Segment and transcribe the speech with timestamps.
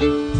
[0.00, 0.35] ابدیت و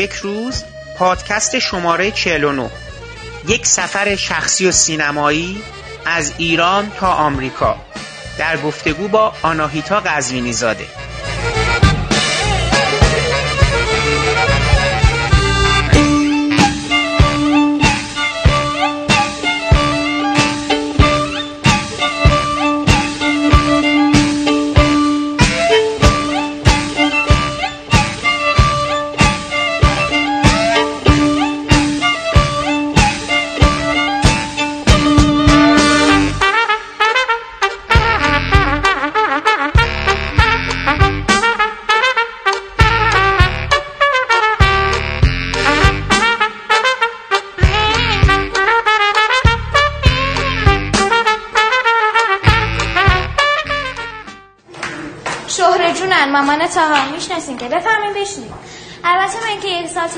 [0.00, 0.64] یک روز
[0.98, 2.70] پادکست شماره 49
[3.48, 5.62] یک سفر شخصی و سینمایی
[6.06, 7.76] از ایران تا آمریکا.
[8.38, 10.86] در گفتگو با آناهیتا قزوینی زاده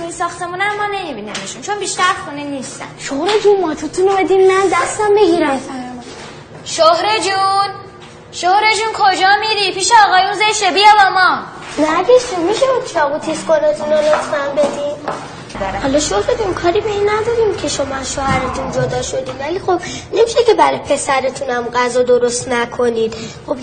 [0.03, 2.87] این ساختمونم ما نمیبینمشون چون بیشتر خونه نیستن.
[2.99, 5.61] شهره جون ما توتون رو بدیم نه دستم بگیرم.
[6.65, 7.71] شهره جون
[8.33, 11.39] شهره جون کجا میری؟ پیش آقایون زشه بیا با ما.
[11.79, 15.13] نرگس جون میشه اون چاقو تیز کنتون رو لطفا بدیم
[15.83, 19.35] حالا شوهرتون کاری به این نداریم که شما از شوهرتون جدا شدین.
[19.41, 19.81] ولی خب
[20.13, 23.15] نمیشه که برای پسرتون هم غذا درست نکنید.
[23.47, 23.57] خب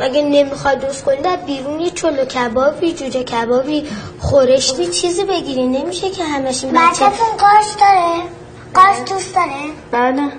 [0.00, 3.88] اگه نمی‌خواد درست کنید از بیرون یه چلو کبابی جوجه کبابی
[4.32, 8.22] خورشتی چیزی بگیرین نمیشه که همش بچه بچهتون قارچ داره؟
[8.74, 9.50] قارچ دوست داره؟
[9.90, 10.32] بله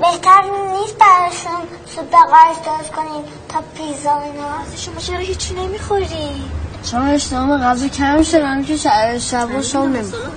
[0.00, 6.44] بهتر نیست براشون سوپ قارچ درست کنیم تا پیزا و اینا شما چرا هیچی نمی‌خوری
[6.90, 10.32] شما اشتهام غذا کم شده من که شب شب و شام نمی‌خورم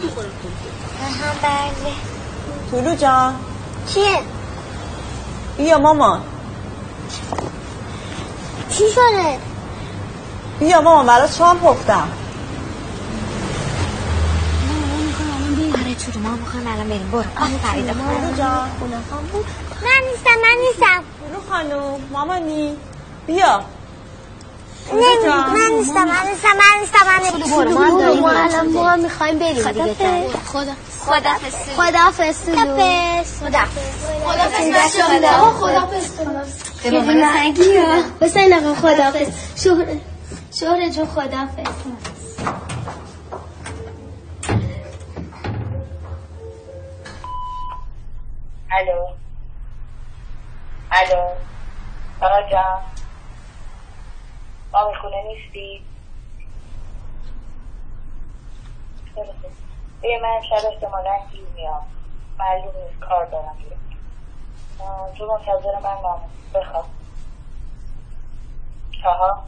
[1.44, 1.94] بله
[2.72, 3.36] طولو جان
[3.94, 4.20] چیه؟
[5.58, 6.22] بیا مامان
[8.70, 9.38] چی شده؟
[10.60, 12.08] بیا مامان برات شام پختم
[15.74, 18.70] آره تو ما می‌خوایم الان بریم برو آفرین طولو جان
[19.84, 22.76] من نیستم من نیستم طولو خانوم مامانی
[23.28, 23.64] بیا
[24.94, 29.00] نه من نیستم من نیستم من نیستم من نیستم برو ما داریم الان ما هم
[29.00, 29.96] می‌خوایم بریم دیگه
[30.46, 30.74] خدا
[31.06, 31.32] خدا
[31.78, 33.86] خداحافظ سلو خدافز
[35.26, 36.06] آقا خداحافظ
[36.82, 37.80] خیلی نگی
[38.22, 39.28] حسین آقا خداحافظ
[48.72, 49.08] الو.
[50.92, 51.24] الو.
[52.22, 52.82] آقا جان.
[54.74, 55.82] مامی خونه نیستی.
[60.02, 61.82] بیا من شب احتمالا دیر میام.
[62.40, 63.58] معلوم نیست کار دارم.
[65.18, 66.86] تو منتظر من مامان بخواب.
[69.04, 69.44] تاها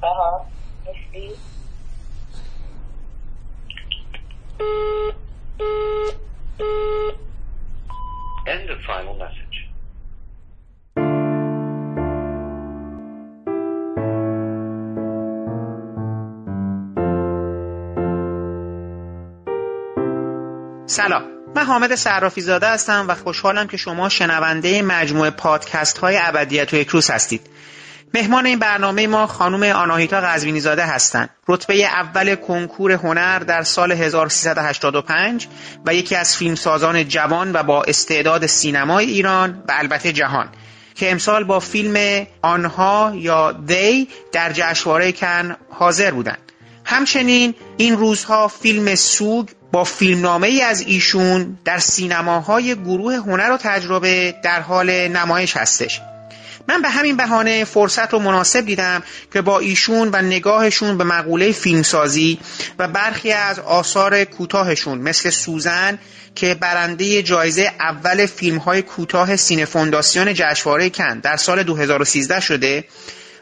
[0.00, 0.46] تاها
[0.86, 1.38] نیستی؟
[8.46, 9.56] End of final message.
[20.86, 21.22] سلام
[21.56, 26.76] من حامد صرافی زاده هستم و خوشحالم که شما شنونده مجموعه پادکست های ابدیت و
[26.76, 27.50] یک روز هستید
[28.14, 31.30] مهمان این برنامه ما خانم آناهیتا قزوینی زاده هستند.
[31.48, 35.48] رتبه اول کنکور هنر در سال 1385
[35.86, 40.48] و یکی از فیلمسازان جوان و با استعداد سینمای ایران و البته جهان.
[40.94, 46.52] که امسال با فیلم آنها یا دی در جشنواره کن حاضر بودند.
[46.84, 53.56] همچنین این روزها فیلم سوگ با فیلمنامه ای از ایشون در سینماهای گروه هنر و
[53.56, 56.00] تجربه در حال نمایش هستش.
[56.68, 59.02] من به همین بهانه فرصت رو مناسب دیدم
[59.32, 62.38] که با ایشون و نگاهشون به مقوله فیلمسازی
[62.78, 65.98] و برخی از آثار کوتاهشون مثل سوزن
[66.34, 72.84] که برنده جایزه اول فیلم های کوتاه سینه فونداسیون جشنواره کن در سال 2013 شده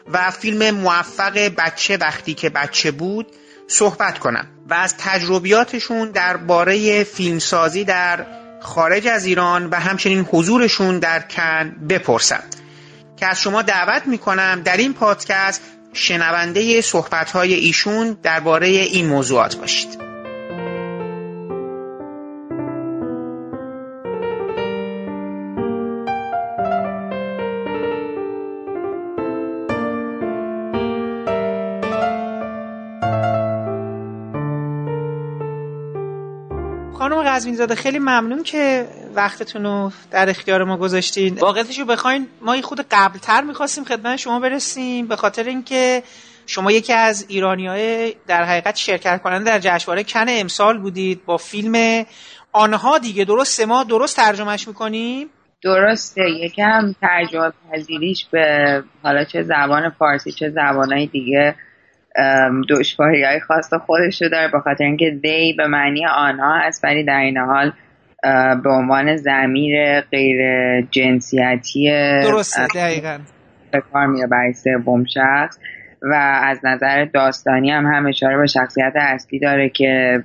[0.07, 3.27] و فیلم موفق بچه وقتی که بچه بود
[3.67, 8.25] صحبت کنم و از تجربیاتشون درباره فیلمسازی در
[8.61, 12.43] خارج از ایران و همچنین حضورشون در کن بپرسم.
[13.23, 15.61] که شما دعوت می‌کنم در این پادکست
[15.93, 20.12] شنونده صحبتهای ایشون درباره این موضوعات باشید.
[37.33, 41.35] قزوین زاده خیلی ممنون که وقتتون رو در اختیار ما گذاشتین.
[41.35, 46.03] واقعیتش رو بخواین ما یه خود قبلتر می‌خواستیم خدمت شما برسیم به خاطر اینکه
[46.45, 51.37] شما یکی از ایرانی های در حقیقت شرکت کننده در جشنواره کن امسال بودید با
[51.37, 52.05] فیلم
[52.51, 53.25] آنها دیگه.
[53.25, 55.29] درست ما درست ترجمهش می‌کنیم؟
[55.63, 56.21] درسته.
[56.41, 61.55] یکم ترجمه پذیریش به حالا چه زبان فارسی چه زبانهای دیگه
[62.69, 67.19] دشواری های خاص خودش رو داره بخاطر اینکه دی به معنی آنها هست ولی در
[67.19, 67.71] این حال
[68.63, 70.41] به عنوان زمیر غیر
[70.81, 71.91] جنسیتی
[72.23, 73.19] درسته دقیقا.
[73.71, 75.57] به کار میره برای سوم شخص
[76.01, 76.13] و
[76.43, 80.23] از نظر داستانی هم هم اشاره به شخصیت اصلی داره که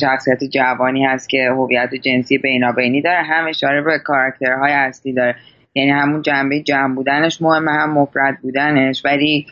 [0.00, 3.22] شخصیت جوانی هست که هویت جنسی بینابینی داره.
[3.22, 5.34] هم اشاره به کاراکترهای اصلی داره.
[5.74, 9.46] یعنی همون جنبه جمع بودنش مهمه هم مفرد بودنش ولی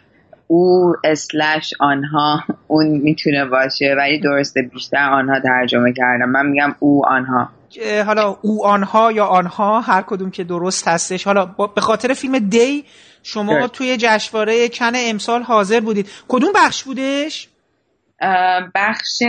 [0.46, 7.06] او slash آنها اون می‌تونه باشه ولی درسته بیشتر آنها ترجمه کردم من میگم او
[7.06, 7.48] آنها.
[8.06, 11.24] حالا او آنها یا آنها هر کدوم که درست هستش.
[11.24, 11.44] حالا
[11.74, 12.84] به خاطر فیلم They
[13.22, 16.10] شما توی جشنواره کن امسال حاضر بودید.
[16.28, 17.48] کدوم بخش بودش؟
[18.74, 19.22] بخش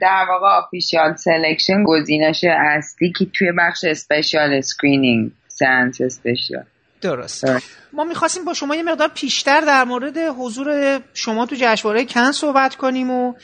[0.00, 6.64] در واقع official selection گزینش اصلی که توی بخش special screening séance spéciale
[7.00, 7.44] درست.
[7.92, 12.76] ما می‌خواستیم با شما یه مقدار پیشتر در مورد حضور شما تو جشنواره کن صحبت
[12.76, 13.34] کنیم و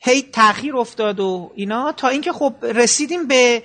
[0.00, 1.92] هی تاخیر افتاد و اینا.
[1.92, 3.62] تا اینکه خب رسیدیم به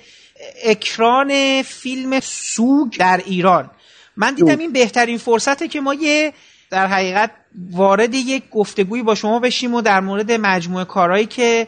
[0.64, 3.70] اکران فیلم سوگ در ایران.
[4.16, 6.32] من دیدم این بهترین فرصته که ما یه
[6.70, 7.30] در حقیقت
[7.70, 11.66] وارد یک گفتگویی با شما بشیم و در مورد مجموعه کارهایی که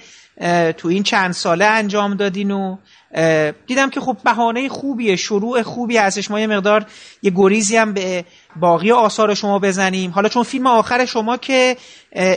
[0.76, 2.76] تو این چند ساله انجام دادین و
[3.66, 6.30] دیدم که خب بهانه خوبیه شروع خوبی هستش.
[6.30, 6.86] ما یه مقدار
[7.22, 8.24] یه گریزی هم به
[8.56, 10.10] باقی آثار شما بزنیم.
[10.10, 11.76] حالا چون فیلم آخر شما که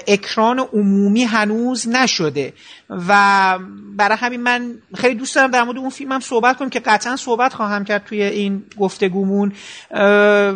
[0.08, 2.54] اکران عمومی هنوز نشده.
[2.90, 3.60] و
[3.96, 7.16] برای همین من خیلی دوست دارم در مورد اون فیلم هم صحبت کنیم که قطعا
[7.16, 9.54] صحبت خواهم کرد توی این گفتگومون.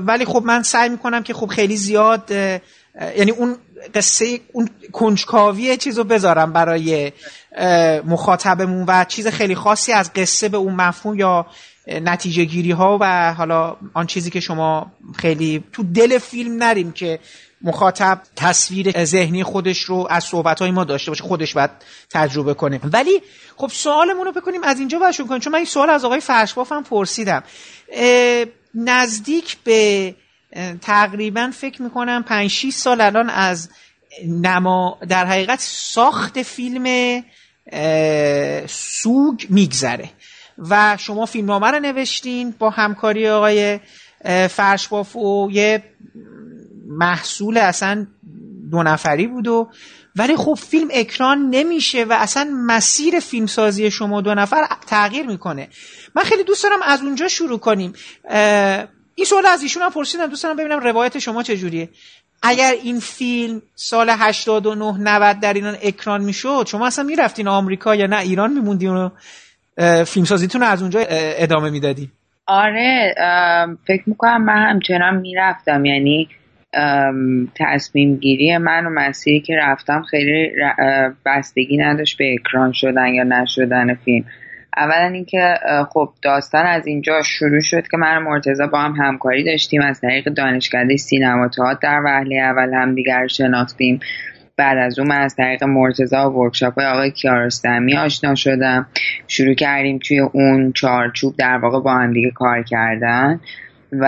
[0.05, 2.31] ولی خب من سعی می‌کنم که خب خیلی زیاد
[3.17, 3.55] یعنی اون
[3.95, 7.11] قصه اون کنجکاوی چیز رو بذارم برای
[8.05, 11.45] مخاطبمون و چیز خیلی خاصی از قصه به اون مفهوم یا
[11.87, 17.19] نتیجه گیری ها و حالا آن چیزی که شما خیلی تو دل فیلم نریم که
[17.61, 21.69] مخاطب تصویر ذهنی خودش رو از صحبت ما داشته باشه خودش باید
[22.09, 22.79] تجربه کنه.
[22.83, 23.21] ولی
[23.55, 26.71] خب سوالمون رو بکنیم از اینجا باشون کنیم چون من این سوال از آقای فرشباف
[26.71, 27.43] هم پرسیدم
[28.75, 30.15] نزدیک به
[30.81, 33.69] تقریبا فکر می‌کنم 5 6 سال الان از
[34.27, 36.85] نما در حقیقت ساخت فیلم
[38.67, 40.09] سوگ میگذره.
[40.69, 43.79] و شما فیلمنامه رو نوشتین با همکاری آقای
[44.49, 45.83] فرشباف و یه
[46.87, 48.07] محصول اصلا
[48.71, 49.69] دو نفری بود و
[50.15, 55.69] ولی خب فیلم اکران نمیشه و اصلا مسیر فیلمسازی شما دو نفر تغییر می‌کنه.
[56.15, 57.93] من خیلی دوست دارم از اونجا شروع کنیم.
[59.21, 60.27] این سوال از ایشون هم پرسیدم.
[60.27, 61.89] دوست دارم ببینم روایت شما چجوریه
[62.43, 68.07] اگر این فیلم سال 89 90 در ایران اکران می‌شد شما اصلا می‌رفتین آمریکا یا
[68.07, 69.09] نه؟ ایران میموندین و
[70.03, 72.07] فیلم سازیتون از اونجا ادامه می‌دادین
[72.47, 73.13] آره
[73.87, 75.85] فکر می‌کنم من همچنان می‌رفتم.
[75.85, 76.29] یعنی
[77.55, 80.51] تصمیم گیری من و مسیری که رفتم خیلی
[81.25, 84.25] بستگی نداشت به اکران شدن یا نشدن فیلم.
[84.77, 85.55] اولا اینکه
[85.89, 89.81] خب داستان از اینجا شروع شد که من مرتزا با هم همکاری داشتیم.
[89.81, 93.99] از طریق دانشکده سینما تئاتر در وهله اول هم دیگر شناختیم.
[94.57, 98.87] بعد از اون من از طریق مرتزا و ورکشاپ های آقای کیارستمی آشنا شدم.
[99.27, 103.39] شروع کردیم توی اون چارچوب در واقع با هم دیگه کار کردن.
[103.91, 104.05] و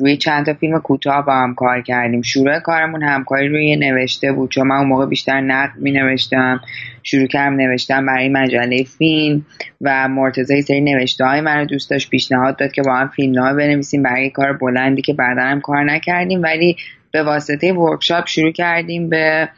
[0.00, 2.22] روی چند تا فیلم کوتاه با هم کار کردیم.
[2.22, 6.60] شروع کارمون همکاری روی نوشته بود چون من اون موقع بیشتر نقد می نوشتم
[7.02, 9.46] شروع کردم نوشتم برای مجله فیلم
[9.80, 13.38] و مرتضی سری نوشته های من رو دوست داشت پیشنهاد داد که با هم فیلم
[13.38, 16.42] ها بنویسیم برای کار بلندی که بعدا هم کار نکردیم.
[16.42, 16.76] ولی
[17.12, 19.48] به واسطه ورکشاپ شروع کردیم به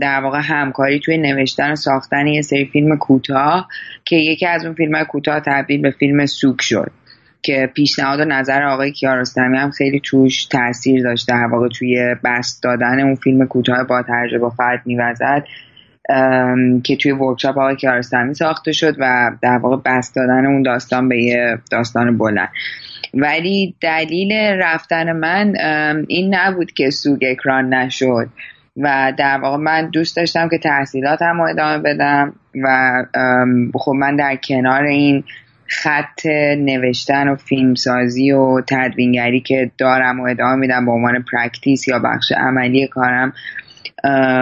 [0.00, 3.68] در واقع همکاری توی نوشتن و ساختن یه سری فیلم کوتاه
[4.04, 6.90] که یکی از اون فیلم کوتاه تبدیل به فیلم سوک شد.
[7.44, 12.62] که پیشنهاد و نظر آقای کیارستمی هم خیلی توش تاثیر داشت در واقع توی بست
[12.62, 15.44] دادن اون فیلم کوتاه با ترجمه فرد میوزد
[16.84, 21.22] که توی ورکشاپ آقای کیارستمی ساخته شد و در واقع بست دادن اون داستان به
[21.22, 22.48] یه داستان بلند.
[23.14, 25.54] ولی دلیل رفتن من
[26.08, 28.28] این نبود که سوگ اکران نشد
[28.76, 32.32] و در واقع من دوست داشتم که تحصیلاتم رو ادامه بدم
[32.64, 33.02] و
[33.74, 35.24] خب من در کنار این
[35.66, 36.26] خط
[36.58, 42.32] نوشتن و فیلمسازی و تدوینگری که دارم و ادامه میدم به عنوان practice یا بخش
[42.32, 43.32] عملی کارم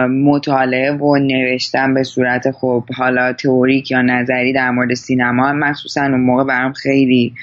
[0.09, 6.19] مطالعه و نوشتن به صورت خب حالا تئوریک یا نظری در مورد سینما مخصوصا اون
[6.21, 7.33] موقع برام خیلی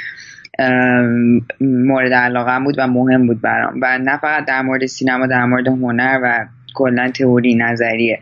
[1.60, 3.80] مورد علاقه بود و مهم بود برام.
[3.82, 8.20] و نه فقط در مورد سینما در مورد هنر و کلا تئوری نظریه.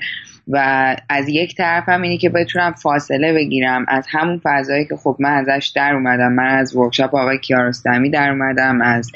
[0.49, 3.85] و از یک طرف هم اینی که بتونم فاصله بگیرم.
[3.89, 6.33] از همون فضایی که خب من ازش در اومدم.
[6.33, 8.81] من از ورکشاپ آقای کیارستمی در اومدم.
[8.83, 9.11] از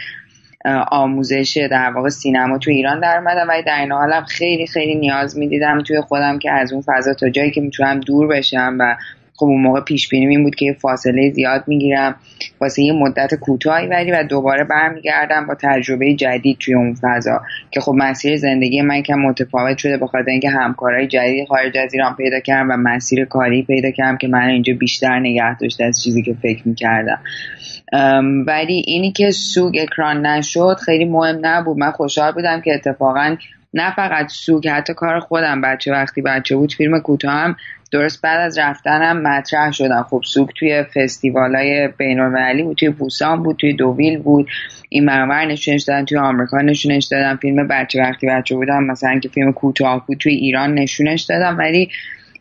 [0.90, 3.48] آموزش در واقع سینما تو ایران در اومدم.
[3.48, 7.28] ولی در این حالم خیلی خیلی نیاز می‌دیدم توی خودم که از اون فضا تا
[7.28, 8.96] جایی که می‌تونم دور بشم و
[9.36, 12.14] خب اون موقع پیش بینی این بود که فاصله زیاد می‌گیرم.
[12.60, 17.80] واسه یه مدت کوتاهی ولی و دوباره برمیگردم با تجربه جدید توی اون فضا که
[17.80, 22.40] خب مسیر زندگی من کم متفاوت شده بخاطر اینکه همکارای جدید خارج از ایران پیدا
[22.40, 26.34] کردم و مسیر کاری پیدا کردم که من اینجا بیشتر نگه داشته از چیزی که
[26.42, 27.18] فکر می‌کردم.
[28.46, 31.78] ولی اینی که سوگ اکران نشد خیلی مهم نبود.
[31.78, 33.36] من خوشحال بودم که اتفاقا
[33.74, 37.56] نه فقط سوگ حتی کار خودم بچه وقتی بچه بود فیلم کوتاه هم
[37.92, 40.06] درست بعد از رفتنم مطرح شدم.
[40.10, 44.48] خب سوگ توی فستیوال های بین بود توی بوسان بود توی دوویل بود.
[44.88, 49.28] این مرمر نشونش دادن توی آمریکا نشونش دادم فیلم بچه وقتی بچه بودم مثلا که
[49.28, 51.58] فیلم کوتاه بود توی ایران نشونش دادم.
[51.58, 51.90] ولی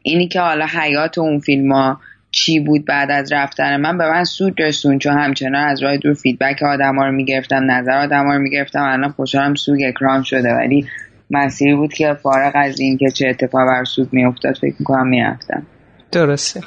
[0.03, 1.99] اینی که حالا حیات اون فیلم ها
[2.31, 4.99] چی بود بعد از رفتن من به من سود رسون.
[4.99, 8.83] چون همچنان از راه دور فیدبک آدم ها رو می‌گرفتم نظر آدم ها رو می‌گرفتم.
[8.83, 10.53] الان خوشحالم سوگ اکران شده.
[10.53, 10.87] ولی
[11.31, 15.65] مسیری بود که فارغ از این که چه اتفاق بر سود میافتاد فکر می‌کنم می‌رفتم.
[16.11, 16.61] درسته.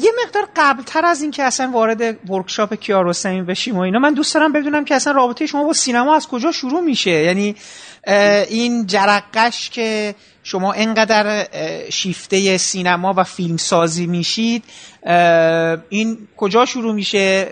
[0.00, 4.34] یه مقدار قبلتر از این که اصلا وارد ورکشاپ کیارستمی بشیم و اینا من دوست
[4.34, 7.10] دارم بدونم که اصلا رابطه شما با سینما از کجا شروع میشه.
[7.10, 7.54] یعنی
[8.48, 11.46] این جرقش که شما انقدر
[11.90, 14.64] شیفته سینما و فیلم سازی میشید
[15.88, 17.48] این کجا شروع میشه؟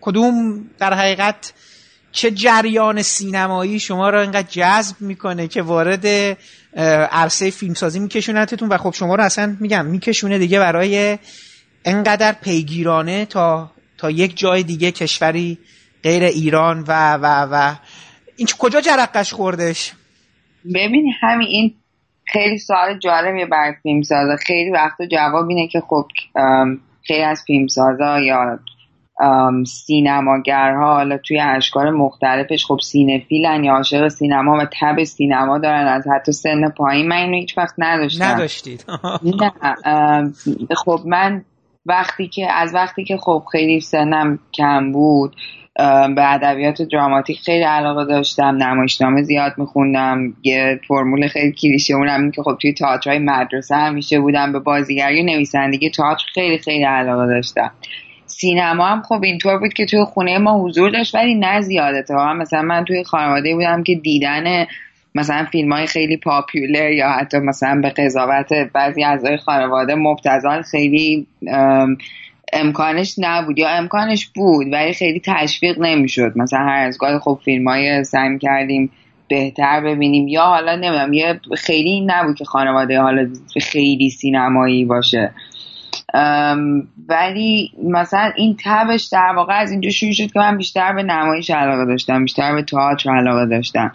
[0.00, 1.52] کدوم در حقیقت
[2.14, 6.36] چه جریان سینمایی شما رو اینقدر جذب می‌کنه که وارد
[7.12, 11.18] عرصه فیلمسازی میکشونتتون و خب شما رو اصلا میگم میکشونه دیگه برای
[11.84, 15.58] انقدر پیگیرانه تا تا یک جای دیگه کشوری
[16.02, 17.74] غیر ایران و و و.
[18.36, 19.92] این کجا جرقش خوردش؟
[20.74, 21.74] ببین همین این
[22.24, 24.36] خیلی سوال جالبیه برای فیلمسازا.
[24.36, 26.06] خیلی وقتا جواب اینه که خب
[27.06, 28.58] خیلی از فیلمسازا یا
[29.66, 36.04] سینماگرها حالا توی اشکال مختلفش خب سینفیلن یا عاشق سینما و تب سینما دارن از
[36.14, 37.08] حتی سن پایین.
[37.08, 38.24] من اینو هیچ وقت نداشتم.
[38.24, 38.84] نداشتید.
[39.40, 40.32] نه
[40.76, 41.44] خب من
[41.86, 45.36] وقتی که از وقتی که خب خیلی سنم کم بود
[46.16, 52.30] به ادبیات دراماتیک خیلی علاقه داشتم نمایشنامه زیاد میخوندم یه فرمول خیلی کلیشه اونم این
[52.30, 57.70] که خب توی تئاترهای مدرسه همیشه بودم به بازیگری نویسندگی تئاتر خیلی خیلی علاقه داشتم.
[58.40, 62.34] سینما هم خب اینطور بود که توی خونه ما حضور داشت ولی نه زیاد اتفاقا
[62.34, 64.66] مثلا من توی خانواده بودم که دیدن
[65.14, 71.26] مثلا فیلم های خیلی پاپیولر یا حتی مثلا به قضاوت بعضی اعضای خانواده مبتزال خیلی
[72.52, 76.32] امکانش نبود یا امکانش بود ولی خیلی تشویق نمی‌شد.
[76.36, 78.90] مثلا هر از گاهی خب فیلم های سعی کردیم
[79.28, 83.28] بهتر ببینیم یا حالا نمی‌دونم یه خیلی نبود که خانواده حالا
[83.60, 85.32] خیلی سینمایی باشه.
[87.08, 91.50] ولی مثلا این تبش در واقع از اینجا شروع شد که من بیشتر به نمایش
[91.50, 93.92] علاقه داشتم بیشتر به تئاتر علاقه داشتم.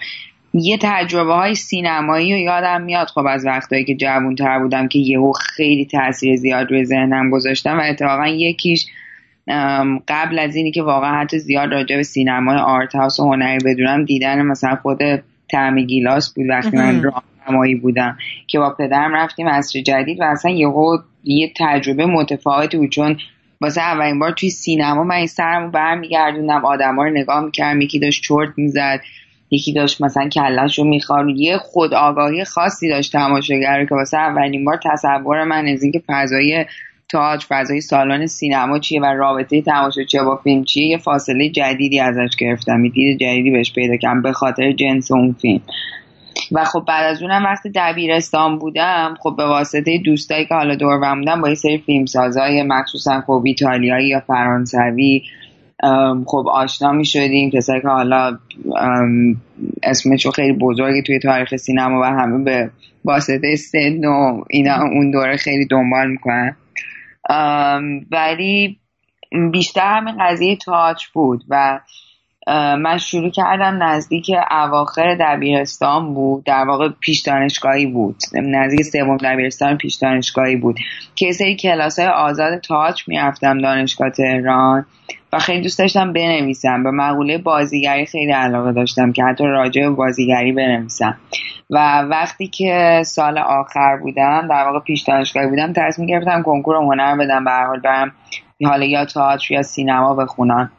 [0.53, 4.99] یه تجربه های سینمایی و یادم میاد خب از وقتایی که جوان تر بودم که
[4.99, 8.85] یهو خیلی تاثیر زیاد روی ذهنم گذاشتم و اتفاقا یکیش
[10.07, 14.05] قبل از اینی که واقعا حتی زیاد راجع به سینمای آرت هاوس و هنری بدونم
[14.05, 14.99] دیدن مثلا خود
[15.49, 20.51] تعم گیلاس بود وقتی من راهنمایی بودم که با پدرم رفتیم عصر جدید و اصلا
[20.51, 23.17] یهو یه تجربه متفاوتی بود چون
[23.61, 28.23] واسه اولین بار توی سینما من این سرمو برمیگردوندم آدما رو نگاه می‌کردم یکی داشت
[28.23, 29.01] چرت می‌زد
[29.51, 34.65] یکی داشت مثلا کلش رو میخوار یه خود آگاهی خاصی داشت تماشاگر که واسه اولین
[34.65, 36.65] بار تصور من از اینکه فضای
[37.09, 39.63] تئاتر فضای سالن سینما چیه و رابطه
[40.07, 44.31] چیه با فیلم چیه یه فاصله جدیدی ازش گرفتم دید جدیدی بهش پیدا کردم به
[44.31, 45.61] خاطر جنس اون فیلم.
[46.51, 51.15] و خب بعد از اونم وقتی دبیرستان بودم خب به واسطه دوستایی که حالا دور
[51.15, 55.23] بودم با یه سری فیلمسازای مخصوصا خب ایتالیایی یا فرانسوی
[56.25, 58.37] خب آشنا می شدیم کسایی که حالا
[59.83, 62.69] اسمشو خیلی بزرگی توی تاریخ سینما و همه به
[63.05, 66.55] واسطه سن و اینا اون دوره خیلی دنبال می‌کنن.
[68.11, 68.79] ولی
[69.51, 71.79] بیشتر همین قضیه تاچ بود و
[72.55, 76.43] من شروع کردم نزدیک اواخر دبیرستان بود.
[76.43, 78.15] در واقع پیش دانشگاهی بود.
[78.33, 80.79] نزدیک سوم دبیرستان پیش دانشگاهی بود.
[81.15, 84.85] که سری کلاس های آزاد تاچ می‌رفتم دانشگاه تهران
[85.33, 86.83] و خیلی دوست داشتم بنویسم.
[86.83, 91.17] به مقوله بازیگری خیلی علاقه داشتم که حتی راجع به بازیگری بنویسم.
[91.69, 97.15] و وقتی که سال آخر بودم در واقع پیش دانشگاهی بودم تصمیم گرفتم کنکور هنر
[97.15, 97.43] بدم.
[97.43, 98.11] به هر حال برم
[98.65, 100.71] حالا یا تئاتر یا سینما بخونم.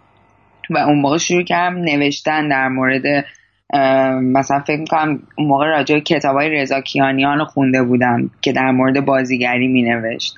[0.70, 3.24] و اون موقع شروع کردم نوشتن در مورد
[4.22, 8.70] مثلا فکر می‌کنم اون موقع راجع کتاب های رضا کیانیان رو خونده بودم که در
[8.70, 10.34] مورد بازیگری می نوشت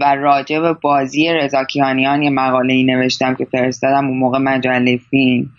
[0.00, 4.96] و راجع به بازی رضا کیانیان یه مقاله ای نوشتم که فرستادم اون موقع مجله
[4.96, 5.50] فیلم.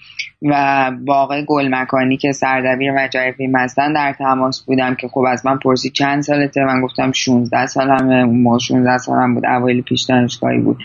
[0.41, 5.45] و باقی گل مکانی که سردبیر مجله فیلم هستن در تماس بودم که خب از
[5.45, 8.15] من پرسی چند سالته؟ من گفتم 16 سالمه.
[8.15, 9.45] اون موقع 16 سالم بود.
[9.45, 10.77] اوایل پیش دانشگاهی بود.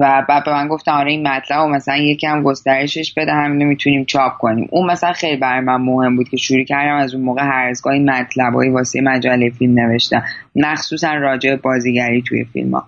[0.00, 4.04] و بعد به من گفتن آره این مطلب و مثلا یکم گسترشش بده همینو می‌تونیم
[4.04, 4.68] چاپ کنیم.
[4.70, 7.82] اون مثلا خیلی برای من مهم بود که شروع کردم از اون موقع هر از
[7.82, 10.22] گاهی مطلبایی واسه مجله فیلم نوشتم.
[10.56, 12.86] مخصوصا راجع بازیگری توی فیلم ها.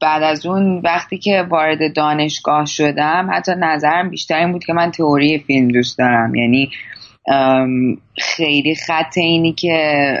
[0.00, 4.90] بعد از اون وقتی که وارد دانشگاه شدم حتی نظرم بیشتر این بود که من
[4.90, 6.34] تئوری فیلم دوست دارم.
[6.34, 6.70] یعنی
[8.18, 10.16] خیلی خط اینی که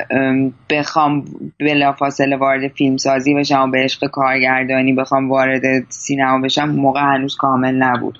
[0.70, 1.24] بخوام
[1.60, 7.36] بلافاصله وارد فیلم سازی بشم و به عشق کارگردانی بخوام وارد سینما بشم موقع هنوز
[7.36, 8.18] کامل نبود.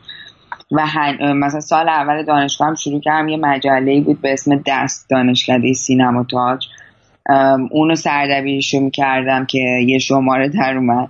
[0.71, 0.87] و
[1.35, 6.25] مثلا سال اول دانشگاه هم شروع کردم یه مجله بود به اسم دست دانشکده سینما
[6.25, 6.67] تاج.
[7.71, 11.09] اونو سردبیرشو می‌کردم که یه شماره در اومد.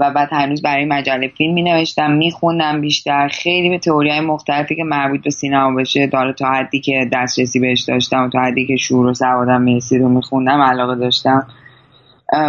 [0.00, 3.28] و بعد هنوز برای مجله فیلم می نوشتم می خوندم بیشتر.
[3.28, 7.60] خیلی به تئوری های مختلفی که مربوط به سینما بشه داره تا حدی که دسترسی
[7.60, 11.46] بهش داشتم و تا حدی که شور و سوادم می‌رسید و میخوندم علاقه داشتم.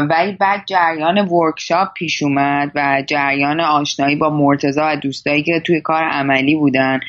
[0.10, 5.82] ولی بعد جریان workshop پیش اومد و جریان آشنایی با مرتضی و دوستایی که توی
[5.82, 7.00] کار عملی بودن.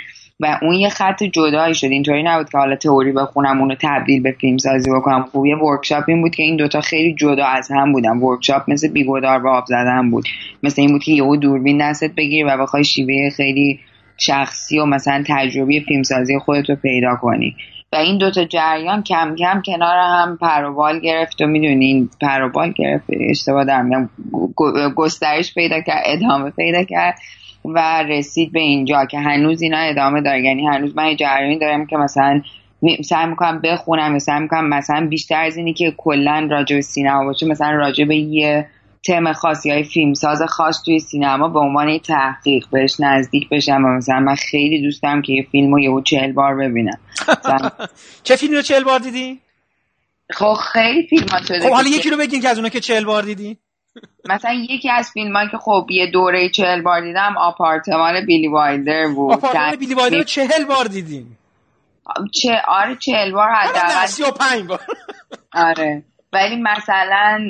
[0.41, 1.87] و اون یه خط جدایی شد.
[1.87, 5.23] اینطوری نبود که حالا تئوری بخونم اونو تبدیل به فیلم سازی بکنم.
[5.23, 8.19] خوب یه workshop این بود که این دوتا خیلی جدا از هم بودن.
[8.19, 10.25] workshop مثل بی‌گدار به آب زدن بود.
[10.63, 13.81] مثل این بود که یهو دوربین دستت بگیری و بخوای شیوه خیلی
[14.19, 17.57] شخصی و مثلا تجربی فیلمسازی خودت رو پیدا کنی.
[17.93, 23.65] و این دوتا جریان کم کم کنار هم پروبال گرفت و می‌دونین پروبال گرفت اشتباه
[23.65, 24.11] دارم
[24.97, 27.19] گسترش پیدا کرد ادامه پیدا کرد.
[27.65, 30.43] و رسید به اینجا که هنوز اینا ادامه داره.
[30.43, 32.43] یعنی هنوز من جریانی دارم که مثلا
[33.05, 37.25] سعی می‌کنم بخونم یا سعی می‌کنم مثلا بیشتر از اینی که کلا راجع به سینما
[37.25, 37.47] باشه.
[37.47, 38.67] مثلا راجع به یه
[39.07, 44.21] تم خاصی های فیلمساز خاص توی سینما به عنوان تحقیق بهش نزدیک بشم و مثلا
[44.21, 46.99] من خیلی دوست دارم که یه فیلم رو یهو چهل بار ببینم.
[48.25, 49.41] چه فیلمی رو چهل بار دیدی؟
[50.31, 53.05] خب خیلی فیلم ها شده خب حالا یکی رو بگین که از اونا که چهل
[53.05, 53.59] بار دیدی.
[54.29, 59.33] مثلا یکی از فیلم که خب یه دوره چهل بار دیدم آپارتمان بیلی وایلدر بود.
[59.33, 61.39] آپارتمان بیلی وایلدر رو چهل بار دیدیم.
[62.33, 64.07] چه آره چهل بار حداقل.
[64.07, 64.81] سی و پنج بار.
[65.55, 66.03] آره.
[66.33, 67.49] ولی مثلا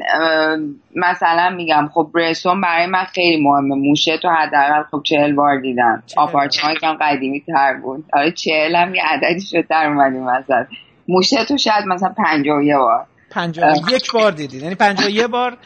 [0.97, 3.75] مثلا میگم خب برسون برای من خیلی مهمه.
[3.75, 6.03] موشه تو حداقل خب چهل بار دیدم.
[6.17, 8.05] آپارتمان که قدیمی تر بود.
[8.13, 10.67] آره چهل هم یه عددی شد در اومدیم مثلا
[11.09, 13.07] موشه تو شاید مثلا پنجاه یه بار.
[13.31, 15.57] پنجاه یک بار دیدید یعنی پنجاه یه بار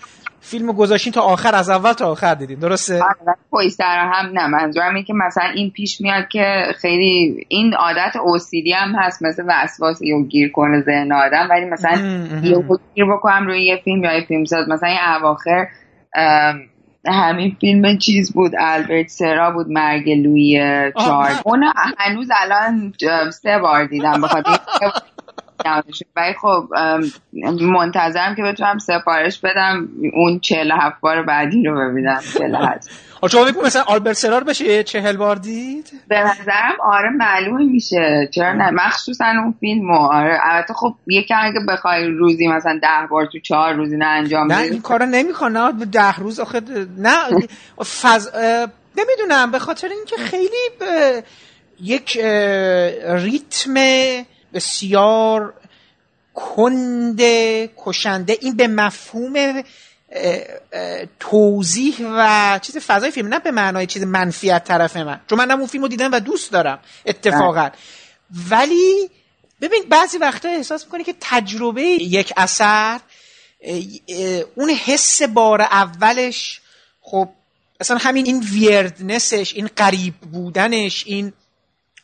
[0.40, 3.01] فیلمو گذاشتین تا آخر از اول تا آخر دیدین درسته؟
[3.51, 4.46] پایستر هم نه.
[4.46, 9.44] منظورم اینه که مثلا این پیش میاد که خیلی این عادت اوسیدی هم هست مثل
[9.46, 11.92] وسواس یا گیر کنه ذهن آدم ولی مثلا
[12.42, 15.66] یه گیر بکنم روی یه فیلم یا یه فیلم ساز مثلا این اواخر
[17.07, 20.61] همین فیلم چیز بود البرت سرا بود مرگ لوی
[20.98, 21.64] چارد اون
[21.98, 22.92] هنوز الان
[23.31, 24.59] سه بار دیدم بخاطر
[26.16, 26.68] ولی خب
[27.61, 29.88] منتظرم که بتونم سفارش بدم.
[30.12, 32.20] اون چهل هفت بار بعدی رو ببینم.
[33.31, 38.28] شما بگو مثلا آلبرت سرار بشه چهل بار دید؟ به نظرم آره معلوم میشه.
[38.35, 43.26] چرا نه؟ مخصوصا اون فیلم آره البته خب یکی اگه بخوای روزی مثلا ده بار
[43.26, 45.72] تو چهار روزی نه انجام نه این کارو نمی‌کنه.
[45.72, 46.61] ده روز آخه
[46.98, 47.18] نه
[47.85, 48.28] فز...
[48.96, 49.50] نمی‌دونم.
[49.50, 50.68] به خاطر اینکه خیلی
[51.81, 52.16] یک
[53.04, 53.74] ریتم
[54.54, 55.54] بسیار
[56.38, 57.20] کند
[57.77, 58.38] کشنده.
[58.40, 59.62] این به مفهوم
[61.20, 65.20] توضیح و چیز فضای فیلم نه به معنای چیز منفیت طرف من.
[65.31, 67.70] چون من اون فیلم رو دیدم و دوست دارم اتفاقا.
[68.51, 69.11] ولی
[69.61, 73.01] ببین بعضی وقتا احساس می‌کنی که تجربه یک اثر
[74.55, 76.61] اون حس بار اولش
[77.01, 77.29] خب
[77.81, 81.33] اصلا همین این ویردنسش این قریب بودنش این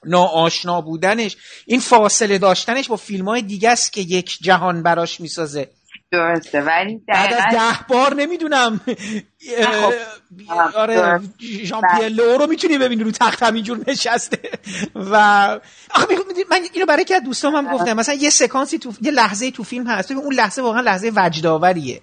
[0.06, 1.36] ناآشنا بودنش
[1.66, 5.70] این فاصله داشتنش با فیلم های دیگه است که یک جهان براش می‌سازه.
[6.12, 8.80] درسته ولی بعد از ده بار نمی‌دونم.
[9.64, 9.92] خب.
[10.74, 11.24] آره درست.
[11.64, 14.38] ژان پییر لو رو می‌تونی ببینی رو تخت همینجور نشسته.
[14.94, 15.16] و
[15.90, 16.06] آخه
[16.50, 19.86] من اینو برای که دوستام هم گفتم مثلا یه سکانسی تو یه لحظه تو فیلم
[19.86, 20.10] هست.
[20.10, 22.00] اون لحظه واقعا لحظه وجدآوریه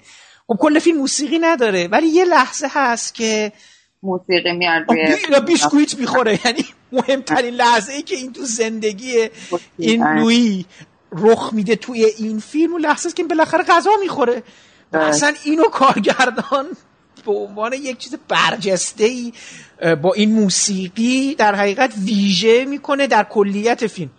[0.48, 3.52] خب کل فیلم موسیقی نداره ولی یه لحظه هست که
[4.04, 9.30] موسیقی میاد آه، روی بی- بیسکویت می‌خوره یعنی مهمترین لحظه ای که این تو زندگی
[9.78, 10.04] این.
[10.04, 10.66] لویی
[11.12, 14.44] رخ میده توی این فیلم اون لحظه است که بالاخره غذا می‌خوره
[14.94, 14.98] و.
[14.98, 16.66] اصلا اینو کارگردان
[17.26, 19.34] به عنوان یک چیز برجسته ای
[20.02, 24.10] با این موسیقی در حقیقت ویژه می‌کنه در کلیت فیلم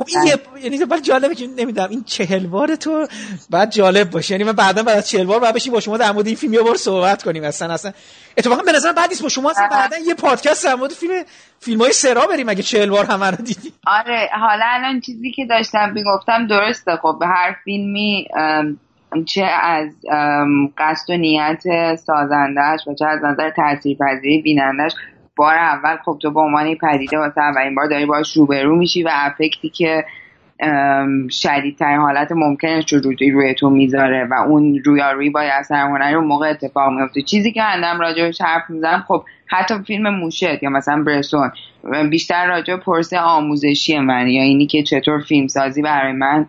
[0.00, 3.06] خب این یه یعنی ولی جالبه که نمی‌دونم این چهل بار تو
[3.50, 4.34] بعد جالب باشه.
[4.34, 6.54] یعنی من بعدا بعد از چهل بار بعد بشیم با شما در مورد این فیلم
[6.54, 7.44] یه بار صحبت کنیم.
[7.44, 7.92] اصلا اصلا
[8.36, 11.12] اتفاقا به نظر بعد نیست با شما اصلا بعدا یه پادکست در مورد فیلم
[11.60, 15.46] فیلم های سرا بریم اگه چهل بار همه رو دیدی آره حالا الان چیزی که
[15.46, 16.96] داشتم می‌گفتم درسته.
[17.02, 18.28] خب به هر فیلمی
[19.26, 19.88] چه از
[20.78, 21.62] قصد و نیت
[21.96, 24.92] سازندهش و چه از نظر تاثیرپذیری بینندش
[25.40, 29.10] بار اول خب تو به عنوان پدیده واسه اولین بار داری باش روبرو میشی و
[29.12, 30.04] افکتی که
[31.30, 36.50] شدیدترین حالت ممکنش رو روی, تو می‌ذاره و اون رویارویی با اثر هنری اون موقع
[36.50, 37.22] اتفاق میفته.
[37.22, 41.50] چیزی که اندم راجبش حرف می‌زنم خب حتی فیلم موشت یا مثلا برسون
[42.10, 46.46] بیشتر راجع پرسه آموزشی من یا اینی که چطور فیلم سازی برای من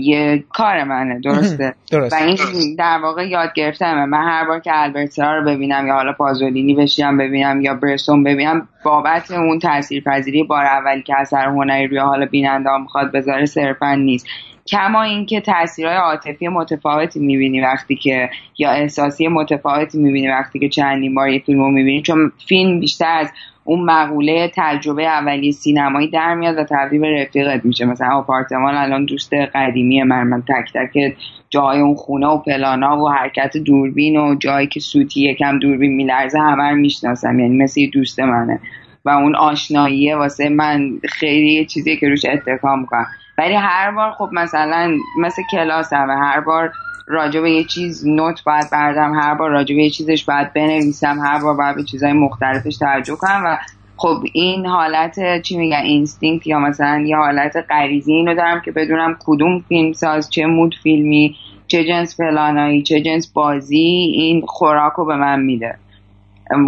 [0.00, 2.12] یه کار منه درسته؟ درست.
[2.12, 2.36] و این
[2.78, 7.18] در واقع یاد گرفتم من هر بار که البرترا رو ببینم یا حالا پازولینی بشینم
[7.18, 12.70] ببینم یا برسون ببینم بابت اون تاثیرپذیری بار اولی که اثر هنری روی حال بیننده
[12.70, 14.26] ها می‌خواد بذاره صرفا نیست.
[14.66, 21.14] کما اینکه تاثیرهای عاطفی متفاوتی می‌بینی وقتی که یا احساسی متفاوتی می‌بینی وقتی که چندین
[21.14, 23.30] بار یه فیلم رو می‌بینی چون فیلم بیشتر از
[23.64, 27.84] اون مقوله تجربه اولیه سینمایی در میاد و تبدیل به رفیقت میشه.
[27.84, 30.22] مثلا آپارتمان الان دوست قدیمی من.
[30.22, 31.16] من تک تک
[31.50, 36.38] جای اون خونه و پلانا و حرکت دوربین و جایی که سوتی یکم دوربین میلرزه
[36.38, 37.40] همه رو می‌شناسم.
[37.40, 38.60] یعنی مثل دوست منه.
[39.04, 43.06] و اون آشناییه واسه من خیلی یه چیزیه که روش اتکا می‌کنم.
[43.38, 46.72] ولی هر بار خب مثلا مثل کلاس هم هر بار
[47.06, 51.18] راجع به یه چیز note باید بردارم هر بار راجع به یه چیزش باید بنویسم
[51.18, 53.58] هر بار باید به چیزهای مختلفش توجه کنم و
[53.96, 59.16] خب این حالت چی میگن instinct یا مثلا یه حالت غریزی اینو دارم که بدونم
[59.26, 61.36] کدوم فیلم ساز چه mood فیلمی
[61.66, 65.78] چه جنس پلانایی چه جنس بازی این خوراک رو به من میده.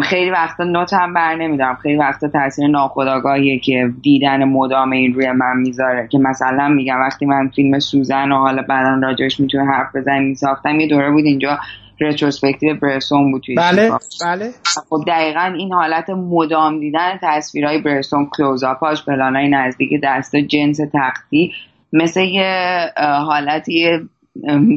[0.03, 1.75] خیلی وقتا note هم بر نمیدارم.
[1.83, 6.09] خیلی وقتا تاثیر ناخودآگاهیه که دیدن مدام این روی من می‌ذاره.
[6.13, 10.81] که مثلا میگم وقتی من فیلم سوزن و حالا بعدا راجعش می‌تونه حرف بزنیم میساختم
[10.81, 11.59] یه دوره بود اینجا
[12.01, 13.91] رتروسپکتیو برسون بود توی بله.
[14.25, 14.51] بله.
[14.91, 21.53] خب دقیقا این حالت مدام دیدن تصویرهای برستون کلوزاپاش پلانای نزدیک دست جنس تختی
[21.93, 24.09] مثل یه اه، حالت یه ام،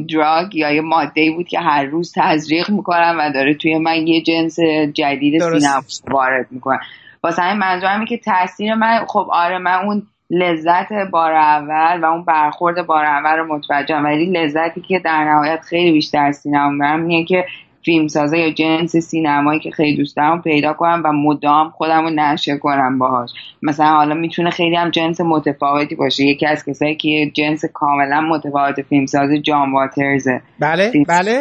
[0.08, 4.22] دراگ یا یه ماده بود که هر روز تزریق می‌کنم و داره توی من یه
[4.22, 4.60] جنس
[4.92, 5.38] جدید.
[5.38, 6.80] سینما وارد می‌کنم
[7.22, 12.24] واسه همین منظورم که تاثیر من خب آره من اون لذت بار اول و اون
[12.24, 17.24] برخورد بار اول رو متوجهم ولی لذتی که در نهایت خیلی بیشتر سینما می‌برم اینه
[17.24, 17.44] که
[17.84, 22.10] فیلم سازه یا جنس سینمایی که خیلی دوست دارم پیدا کنم و مدام خودم رو
[22.10, 23.30] نشه کنم باهاش.
[23.62, 26.24] مثلا حالا می‌تونه خیلی هم جنس متفاوتی باشه.
[26.24, 30.40] یکی از کسایی که جنس کاملا متفاوت فیلم سازه جان واترزه.
[30.58, 31.40] بله بله.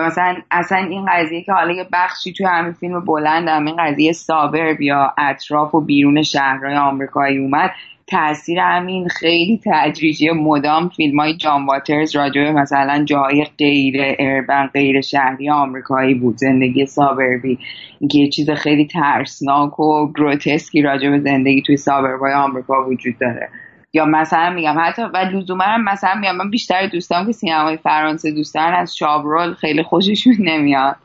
[0.00, 4.12] مثلا اصلا این قضیه که حالا یه بخشی توی همین فیلم بلند هم این قضیه
[4.12, 7.70] سابرب یا اطراف و بیرون شهرهای آمریکایی اومد
[8.06, 14.66] تاثیر همین خیلی تدریجی مدام فیلم های جان واترز راجع به مثلا جاهای غیر اربن
[14.66, 17.58] غیر شهری آمریکایی بود زندگی سابربی
[18.00, 23.48] اینکه یه چیز خیلی ترسناک و گروتسکی راجع زندگی توی suburb ای آمریکا وجود داره.
[23.96, 28.30] یا مثلا میگم حتی و لزوما هم مثلا میگم من بیشتر دوستام که سینمای فرانسه
[28.30, 30.96] دوست دارن از شابرول خیلی خوششون نمیاد.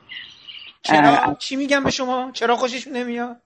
[0.81, 3.37] چرا؟ چی میگم به شما؟ چرا خوششون نمیاد؟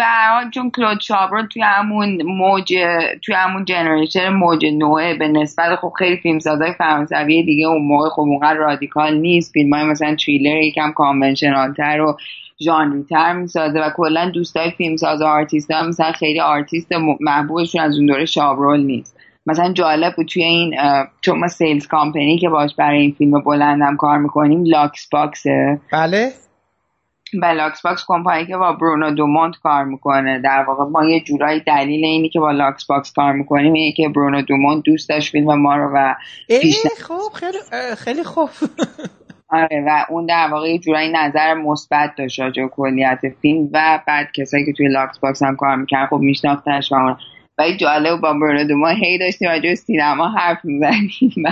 [0.00, 2.74] هر حال چون کلود شابرول توی همون موج
[3.24, 8.20] توی همون generation موج نوئه به نسبت خب خیلی فیلمسازهای فرانسوی دیگه اون موقع خب
[8.20, 9.52] اونقدر رادیکال نیست.
[9.52, 12.16] فیلم های مثلا تریلر یکم conventional تر و
[12.62, 16.88] ژانری تر می‌سازه و کلا دوستای فیلمساز و آرتیست ها مثلا خیلی آرتیست
[17.20, 19.16] محبوبشون از اون دوره شابرول نیست.
[19.46, 20.74] مثلا جالب بود توی این
[21.20, 25.80] چون ما sales company که باش برای این فیلم بلندم کار می‌کنیم Luxbox ه.
[25.92, 26.32] بله.
[27.42, 30.40] و Luxbox کمپانی که با برونو دومونت کار می‌کنه.
[30.44, 34.42] در واقع ما یه جورایی دلیل اینی که با Luxbox کار می‌کنیم اینه که برونو
[34.42, 36.14] دومونت دوست داشت فیلم ما رو و
[37.02, 37.58] خب خیلی
[37.96, 38.50] خیلی خوب.
[39.54, 44.66] آره و اون در واقع جورایی نظر مثبت داشت راجع کلیت فیلم و بعد کسایی
[44.66, 47.16] که توی Luxbox هم کار می‌کردن خب میشناختنش و اون
[47.58, 51.44] و جالب با برونو دومونت هی داشتیم راجع سینما حرف می‌زنیم.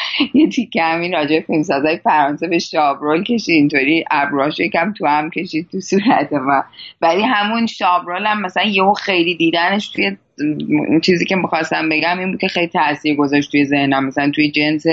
[0.34, 3.54] یه تیکه همین راجع فیلم سازای فرانسه به شابرول کشید.
[3.54, 6.64] اینطوری ابروهاش یکم تو هم کشید تو صورت ما.
[7.00, 10.16] ولی همون شابرول هم مثلا یهو خیلی دیدنش توی
[10.88, 14.06] اون چیزی که می‌خواستم بگم این بود که خیلی تاثیر گذاشت توی ذهنم.
[14.06, 14.84] مثلا توی جنس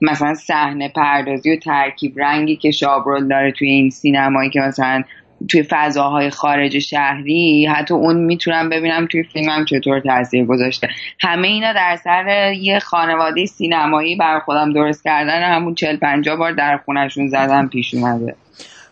[0.00, 5.02] مثلا صحنه پردازی و ترکیب رنگی که شابرول داره توی این سینمایی که مثلا
[5.48, 10.88] توی فضاهای خارج شهری حتی اون می‌تونم ببینم توی فیلمم چطور تاثیر گذاشته.
[11.20, 16.52] همه اینا در سر یه خانواده سینمایی بر خودم درست کردن همون چل پنجا بار
[16.52, 18.34] در خونشون زدن پیش اومده.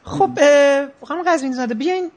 [0.03, 0.31] خب
[1.03, 2.11] خانم قزوین زاده بیاین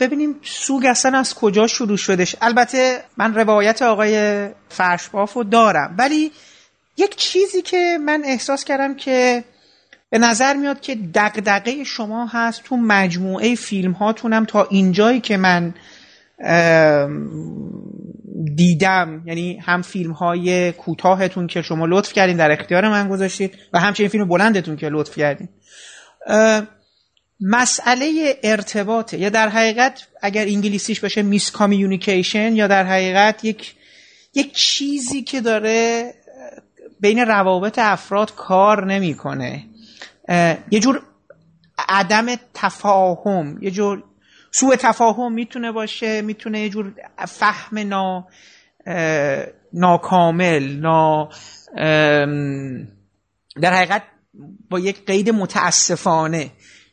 [0.00, 5.94] ببینیم سوگ اصلا از کجا شروع شدش البته من روایت آقای فرشباف رو دارم.
[5.98, 6.32] ولی
[6.96, 9.44] یک چیزی که من احساس کردم که
[10.10, 15.74] به نظر میاد که دقدقه شما هست تو مجموعه فیلم هاتونم تا اینجایی که من
[18.54, 19.22] دیدم.
[19.26, 24.08] یعنی هم فیلم های کوتاهتون که شما لطف کردین در اختیار من گذاشتید و همچنین
[24.08, 25.48] فیلم بلندتون که لطف کردین.
[27.40, 29.18] مسئله ارتباطه.
[29.18, 33.74] یا در حقیقت اگر انگلیسیش بشه میس کامیونیکیشن یا در حقیقت یک
[34.34, 36.14] یک چیزی که داره
[37.00, 39.64] بین روابط افراد کار نمی‌کنه.
[40.70, 41.02] یه جور
[41.88, 44.04] عدم تفاهم یه جور
[44.52, 46.94] سوء تفاهم می‌تونه باشه می‌تونه یه جور
[47.28, 48.26] فهم نا
[49.72, 51.28] ناکامل نا
[53.60, 54.02] در حقیقت
[54.70, 56.50] با یک قید متاسفانه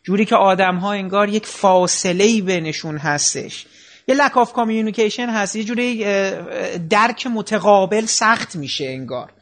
[0.07, 3.65] جوری که آدم ها انگار یک فاصله ای بینشون هستش.
[4.07, 6.05] یه lack of communication هست یه جوری
[6.89, 9.33] درک متقابل سخت میشه انگار.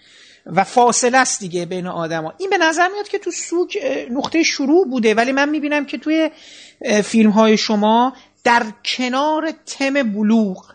[0.45, 3.77] و فاصله است دیگه بین آدما این به نظر میاد که تو سوگ
[4.11, 6.29] نقطه شروع بوده ولی من می‌بینم که توی
[7.03, 10.65] فیلم های شما در کنار تم بلوغ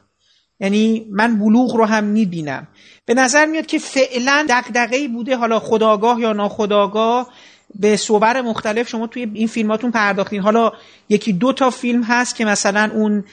[0.61, 2.68] یعنی من بلوغ رو هم می‌بینم.
[3.07, 7.33] به نظر میاد که فعلا دغدغه بوده حالا خودآگاه یا ناخودآگاه
[7.74, 10.40] به صور مختلف شما توی این فیلماتون پرداختین.
[10.40, 10.72] حالا
[11.09, 13.24] یکی دو تا فیلم هست که مثلا اون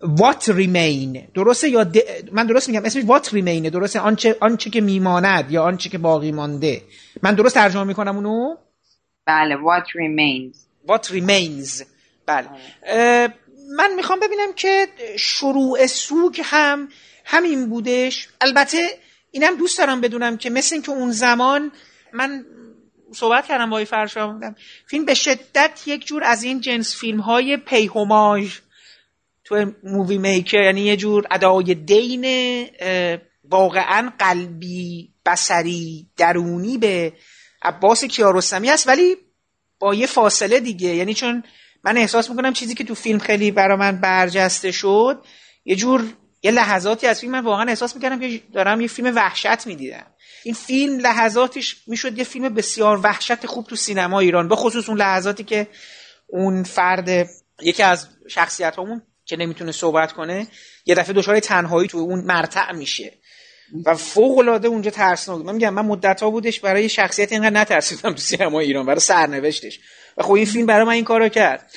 [0.00, 1.86] وات ریمین درسته یا
[2.32, 6.32] من درست میگم اسمش وات ریمینه درسته؟ آنچه آنچه که میماند یا آنچه که باقی
[6.32, 6.82] مانده.
[7.22, 8.56] من درست ترجمه می‌کنم اونو؟
[9.26, 10.56] بله what remains.
[10.90, 11.84] What remains.
[12.26, 12.48] بله.
[13.76, 14.86] من می‌خوام ببینم که
[15.18, 16.88] شروع سوگ هم
[17.24, 18.28] همین بودش.
[18.40, 18.78] البته
[19.30, 21.72] اینم دوست دارم بدونم که مثل اینکه اون زمان
[22.12, 22.44] من
[23.14, 24.40] صحبت کردم با فرشا
[24.86, 28.58] فیلم به شدت یک جور از این جنس فیلم های پیهماژ
[29.44, 32.24] تو مووی میکر یعنی یه جور ادای دین
[33.44, 37.12] واقعا قلبی بسری درونی به
[37.62, 39.16] عباس کیارستمی است ولی
[39.78, 40.88] با یه فاصله دیگه.
[40.88, 41.42] یعنی چون
[41.84, 45.24] من احساس می‌کنم چیزی که تو فیلم خیلی برا من برجسته شد
[45.64, 46.04] یه جور
[46.42, 50.06] یه لحظاتی از فیلم من واقعا احساس می‌کردم که دارم یه فیلم وحشت می‌دیدم.
[50.42, 54.98] این فیلم لحظاتش می‌شد یه فیلم بسیار وحشت خوب تو سینما ایران به خصوص اون
[54.98, 55.66] لحظاتی که
[56.26, 57.28] اون فرد
[57.62, 60.46] یکی از شخصیت همون که نمی‌تونه صحبت کنه
[60.86, 63.12] یه دفعه دچار تنهایی تو اون مرتع میشه.
[63.84, 65.44] و فوق العاده اونجا ترسناک.
[65.44, 69.80] من میگم من مدت ها بودش برای شخصیت اینقدر نترسیدم تو سینما ایران برای سرنوشتش.
[70.16, 71.70] و خب این فیلم برای من این کارو کرد.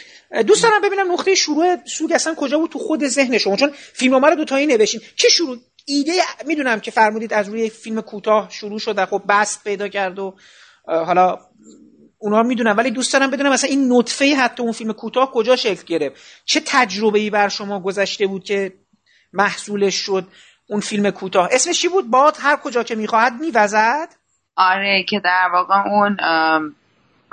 [0.47, 4.25] دوست دارم ببینم نقطه شروع سوگ اصلا کجا بود تو خود ذهن شما؟ چون فیلم
[4.25, 6.11] رو دو تایی نوشین چه شروع؟ ایده
[6.45, 10.35] می‌دونم که فرمودید از روی فیلم کوتاه شروع شد و خب بسط پیدا کرد و
[10.85, 11.39] حالا
[12.17, 15.83] اونا می‌دونم ولی دوست دارم بدونم مثلا این نطفه حتی اون فیلم کوتاه کجا شکل
[15.85, 18.73] گرفت؟ چه تجربه ای بر شما گذشته بود که
[19.33, 20.27] محصولش شد
[20.69, 24.09] اون فیلم کوتاه؟ اسمش چی بود؟ باد هر کجا که می‌خواهد میوزد؟
[24.55, 26.75] آره که در واقع اون ام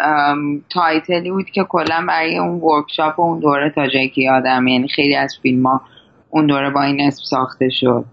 [0.01, 4.21] ام title ی بود که کلا برای اون workshop و اون دوره تا جایی که
[4.21, 5.81] یادم یعنی خیلی از فیلم ها
[6.31, 8.05] اون دوره با این اسم ساخته شد.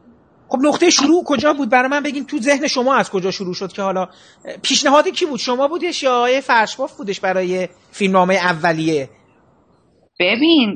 [0.47, 3.73] خب نقطه شروع کجا بود؟ برای من بگین تو ذهن شما از کجا شروع شد
[3.73, 4.07] که حالا
[4.63, 9.09] پیشنهادی کی بود؟ شما بودش یا آقای فرشباف بودش برای فیلمنامه اولیه؟
[10.19, 10.75] ببین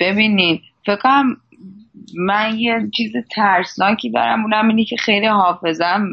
[0.00, 1.36] ببینید فکرم
[2.18, 4.42] من یه چیز ترسناکی دارم.
[4.42, 6.08] اونم اینه که خیلی حافظم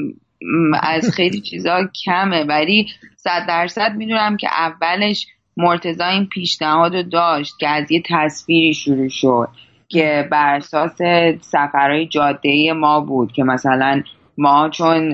[0.81, 2.43] از خیلی چیزا کمه.
[2.43, 8.73] ولی صد درصد می‌دونم که اولش مرتضی این پیشنهاد رو داشت که از یه تصویری
[8.73, 9.47] شروع شد.
[9.89, 10.97] که بر اساس
[11.41, 14.03] سفرهای جاده ما بود که مثلا
[14.37, 15.13] ما چون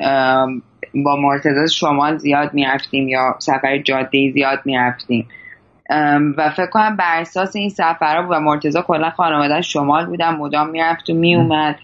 [1.06, 5.28] با مرتضی شمال زیاد می‌رفتیم یا سفر جاده زیاد می‌رفتیم.
[6.38, 11.10] و فکر کنم بر اساس این سفرها و مرتضی کلا خانواده شمال بودن مدام می‌رفت
[11.10, 11.76] و میومد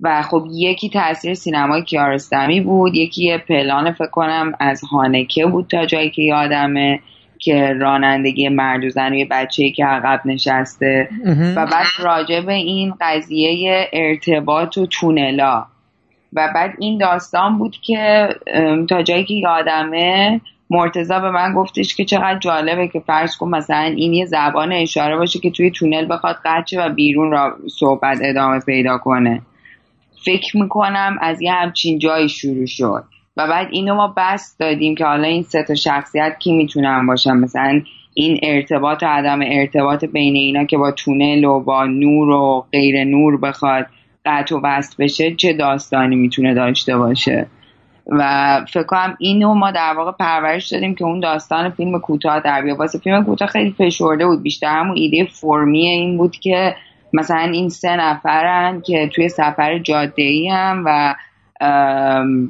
[0.00, 5.86] و خب یکی تاثیر سینمای کیارستمی بود یکی پلان فکر کنم از هانکه بود تا
[5.86, 7.00] جایی که یادمه.
[7.44, 11.08] که رانندگی مرد و زن و یه بچه که عقب نشسته.
[11.56, 15.66] و بعد راجع به این قضیه ارتباط و تونلا.
[16.32, 18.28] و بعد این داستان بود که
[18.88, 23.94] تا جایی که یادمه مرتزا به من گفتش که چقدر جالبه که فرض کن مثلا
[23.96, 28.60] این یه زبان اشاره باشه که توی تونل بخواد قچه و بیرون را صحبت ادامه
[28.60, 29.42] پیدا کنه.
[30.24, 33.04] فکر می‌کنم از یه همچین جایی شروع شد.
[33.36, 37.36] و بعد اینو ما بس دادیم که حالا این سه تا شخصیت کی می‌تونن باشن؟
[37.36, 37.80] مثلا
[38.14, 43.04] این ارتباط و عدم ارتباط بین اینا که با تونل و با نور و غیر
[43.04, 43.86] نور بخواد
[44.24, 47.46] قطع و بست بشه چه داستانی می‌تونه داشته باشه؟
[48.06, 52.62] و فکر کنم اینو ما در واقع پرورش دادیم که اون داستان فیلم کوتاه در
[52.62, 54.42] بیا واسه فیلم کوتاه خیلی فشرده بود.
[54.42, 56.74] بیشتر همون ایده فرمی این بود که
[57.12, 61.14] مثلا این سه نفرن که توی سفر جاده ای هم و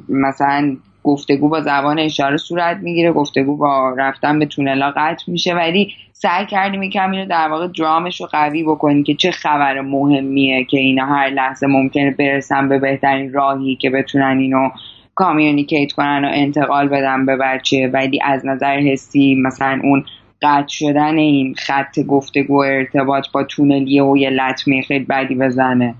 [0.09, 5.55] مثلا گفتگو با زبان اشاره صورت می‌گیره گفتگو با رفتن به تونلا قطع میشه.
[5.55, 10.65] ولی سعی کردیم یکم اینو در واقع درامش رو قوی بکنیم که چه خبر مهمیه
[10.65, 14.69] که اینا هر لحظه ممکنه برسن به بهترین راهی که بتونن اینو
[15.15, 17.89] کامیونیکیت کنن و انتقال بدن به بچه.
[17.93, 20.05] ولی از نظر حسی مثلا اون
[20.41, 25.95] قطع شدن این خط گفتگو ارتباط با تونلیه و یه لطمه خیلی بدی بزنه.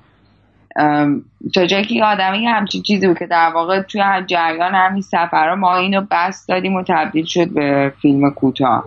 [1.53, 5.75] تا جایی که آدمی همچین چیزی بود که در واقع توی جریان همین سفرها ما
[5.75, 8.85] اینو بس دادیم و تبدیل شد به فیلم کوتاه.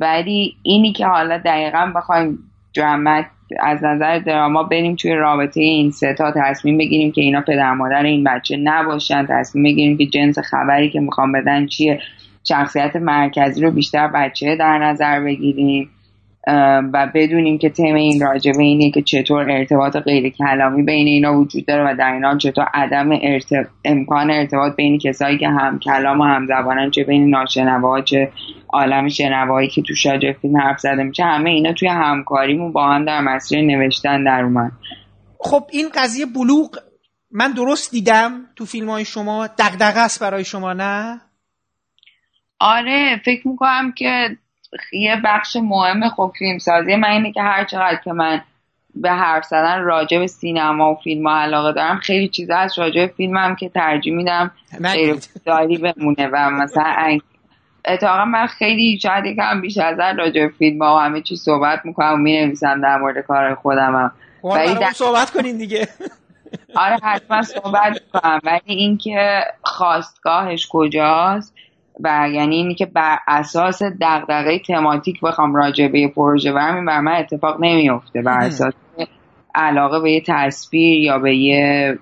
[0.00, 2.38] ولی اینی که حالا دقیقا بخوایم
[2.74, 3.26] درامت
[3.60, 8.24] از نظر دراما بریم توی رابطه این ستا تصمیم بگیریم که اینا پدر مادر این
[8.24, 12.00] بچه نباشن تصمیم بگیریم که جنس خبری که می‌خوام بدن چیه
[12.48, 15.90] شخصیت مرکزی رو بیشتر بچه در نظر بگیریم.
[16.92, 21.66] و بدونیم که تم این راجبه اینه که چطور ارتباط غیر کلامی بین اینا وجود
[21.66, 23.10] داره و در این چطور عدم
[23.84, 28.32] امکان ارتباط بین کسایی که هم کلام و هم زبانن چه بین ناشنوا چه
[28.68, 33.04] عالم شنوایی که تو شاجر فیلم حرف زده میشه همه اینا توی همکاریمون با هم
[33.04, 34.72] در مسیر نوشتن در اومد.
[35.38, 36.78] خب این قضیه بلوغ.
[37.30, 41.20] من درست دیدم تو فیلم های شما؟ دقدقه است برای شما نه؟
[42.60, 44.36] آره فکر می‌کنم که
[44.92, 48.40] یه بخش مهم خب فیلم سازی من اینه که هر چقدر که من
[48.94, 53.06] به حرف زدن راجع به سینما و فیلم ها علاقه دارم خیلی چیزا از راجع
[53.06, 54.50] به فیلم هم که ترجیح میدم
[55.44, 57.18] داری بمونه و مثلا
[57.84, 61.80] اتفاقا من خیلی شاید یکم بیش از راجع به فیلم ها و همه چی صحبت
[61.84, 64.90] می‌کنم و می‌نویسم در مورد کار خودم هم خب، ولی در...
[64.90, 65.88] صحبت کنین دیگه.
[66.74, 71.54] آره حتما صحبت کنم ولی اینکه خواستگاهش کجاست
[72.04, 77.12] و یعنی اینی که بر اساس دغدغه تماتیک بخوام راجع به پروژه برمیم بر من
[77.12, 78.74] اتفاق نمیفته بر اساس
[79.54, 81.98] علاقه به یه تصویر یا به یه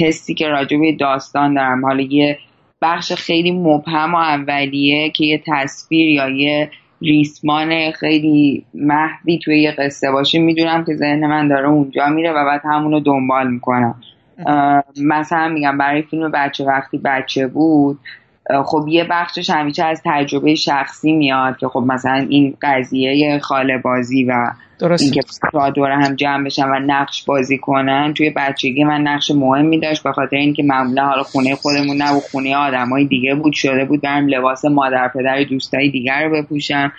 [0.00, 1.84] حسی که راجع به داستان دارم.
[1.84, 2.38] حالا یه
[2.82, 6.70] بخش خیلی مبهم و اولیه که یه تصویر یا یه
[7.02, 12.44] ریسمان خیلی محدی توی یه قصه باشه می‌دونم که ذهن من داره اونجا میره و
[12.44, 13.94] بعد همونو دنبال می‌کنم.
[15.04, 17.98] مثلا میگم برای فیلم بچه وقتی بچه بود
[18.64, 24.24] خب یه بخشش همیشه از تجربه شخصی میاد که خب مثلا این قضیه خاله بازی
[24.24, 25.20] و اینکه
[25.74, 30.12] دور هم جمع بشن و نقش بازی کنن توی بچگی من نقش مهمی داشت به
[30.12, 34.28] خاطر اینکه معمولا حالا خونه خودمون نه و خونه آدمای دیگه بود شده بود برم
[34.28, 36.92] لباس مادر پدر دوستای دیگر رو بپوشم.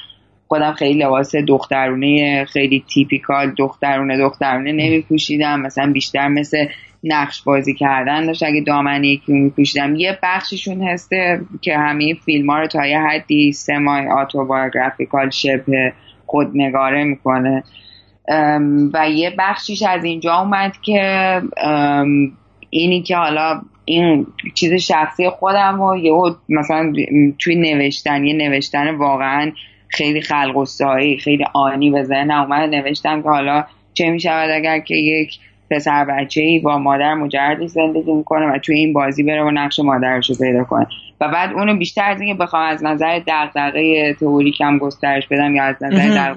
[0.48, 6.66] خودم خیلی لباس دخترونه خیلی تیپیکال دخترونه دخترونه نمی پوشیدم مثلا بیشتر مثل
[7.06, 8.44] نقش بازی کردن داشت.
[8.44, 9.96] اگه دامنه یکی رو میپوشیدم.
[9.96, 15.94] یه بخششون هسته که همه فیلم ها رو تا یه حدی سمای آتوبایوگرافیکال شبه
[16.26, 17.64] خودنگاره می‌کنه.
[18.94, 21.42] و یه بخشیش از اینجا اومد که
[22.70, 26.12] اینی که حالا این چیز شخصی خودم و یه
[26.50, 26.94] مثلا
[27.40, 29.52] توی نوشتن یه نوشتن واقعا
[29.88, 30.66] خیلی خلق و
[31.20, 32.76] خیلی آنی به ذهنم اومد.
[32.76, 35.40] نوشتم که حالا چه می‌شود اگر که یک
[35.72, 39.80] پسر بچه ای با مادر مجردی زندگی می‌کنه و توی این بازی بره و نقش
[39.80, 40.88] مادرش رو پیدا کنه.
[41.22, 45.76] و بعد اونو بیشتر از اینکه بخوام از نظر دغدغه تئوریکم گسترش بدم یا از
[45.84, 46.36] نظر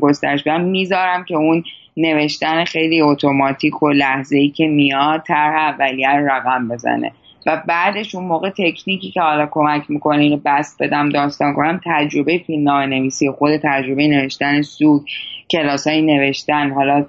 [0.00, 1.64] گسترش بدم می‌ذارم که اون
[1.96, 7.12] نوشتن خیلی اتوماتیک و لحظه ای که میاد طرح اولیه رو رقم بزنه.
[7.46, 12.38] و بعدش اون موقع تکنیکی که حالا کمک می‌کنه اینو بست بدم داستان کنم تجربه
[12.38, 15.02] فیلم نویسی خود تجربه نوشتن سوگ
[15.50, 17.06] کلاس های نوشتن حالا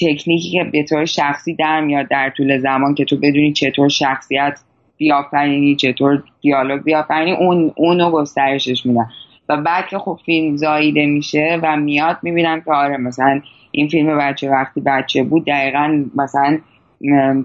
[0.00, 4.60] تکنیکی که به طور شخصی در میاد در طول زمان که تو بدونی چطور شخصیت
[4.96, 9.06] بیافرینی چطور دیالوگ بیافرینی اون اونو گسترشش میدن.
[9.48, 14.18] و بعد که خب فیلم زاییده میشه و میاد می‌بینم که آره مثلا این فیلم
[14.18, 16.58] بچه وقتی بچه بود دقیقا مثلا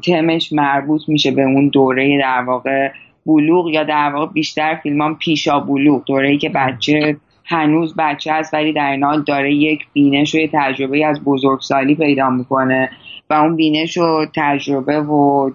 [0.05, 2.91] تمش مربوط میشه به اون دوره در واقع
[3.25, 8.53] بلوغ یا در واقع بیشتر فیلم پیشا بلوغ دوره ای که بچه هنوز بچه هست
[8.53, 12.89] ولی در این حال داره یک بینش و یه تجربه از بزرگسالی پیدا می‌کنه.
[13.29, 15.51] و اون بینش و تجربه و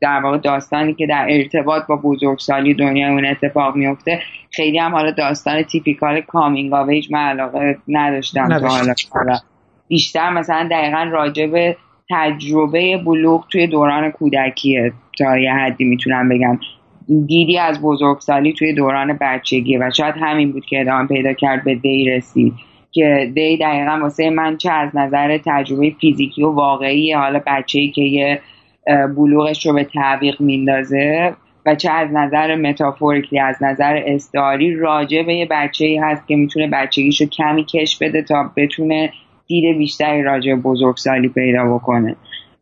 [0.00, 4.20] در واقع داستانی که در ارتباط با بزرگسالی دنیا اون اتفاق میفته
[4.50, 8.48] خیلی هم حالا داستان تیپیکال کامینگ آویج من علاقه نداشتم.
[9.10, 9.34] حالا.
[9.88, 11.76] بیشتر مثلا دقیقا راجع به
[12.10, 16.58] تجربه بلوغ توی دوران کودکیه تا یه حدی می‌تونم بگم.
[17.26, 21.74] دیدی از بزرگسالی توی دوران بچگی و شاید همین بود که ادامه پیدا کرد به
[21.74, 22.52] دی رسید
[22.92, 28.02] که دی دقیقا واسه من چه از نظر تجربه فیزیکی و واقعی حالا بچه‌ای که
[28.02, 28.40] یه
[29.16, 31.34] بلوغش رو به تعویق میندازه
[31.66, 36.36] و چه از نظر متافوریکلی از نظر استعاری راجع به یه بچه ای هست که
[36.36, 39.12] می‌تونه بچگیشو کمی کش بده تا بتونه
[39.46, 42.16] دید بیشتری راجع بزرگسالی پیدا بکنه.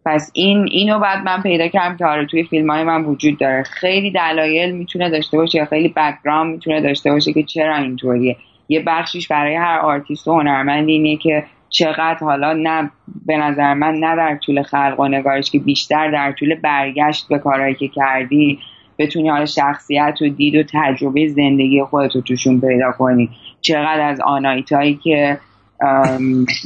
[0.06, 3.62] پس این اینو بعد من پیدا کردم که آره توی فیلم های من وجود داره.
[3.62, 8.36] خیلی دلایل می‌تونه داشته باشه یا خیلی background می‌تونه داشته باشه که چرا اینطوریه.
[8.68, 12.90] یه بخشیش برای هر آرتیست و هنرمند اینه که چقدر حالا نه
[13.26, 17.38] به نظر من نه در طول خلق و نگارش که بیشتر در طول برگشت به
[17.38, 18.58] کارهایی که کردی
[18.98, 23.30] بتونی حالا شخصیت و دید و تجربه زندگی خودت رو توشون پیدا کنی.
[23.60, 25.38] چقدر از آناهیتایی که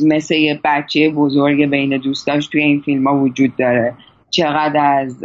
[0.04, 3.94] مثل یه بچه بزرگ بین دوستاش توی این فیلم ها وجود داره.
[4.30, 5.24] چقدر از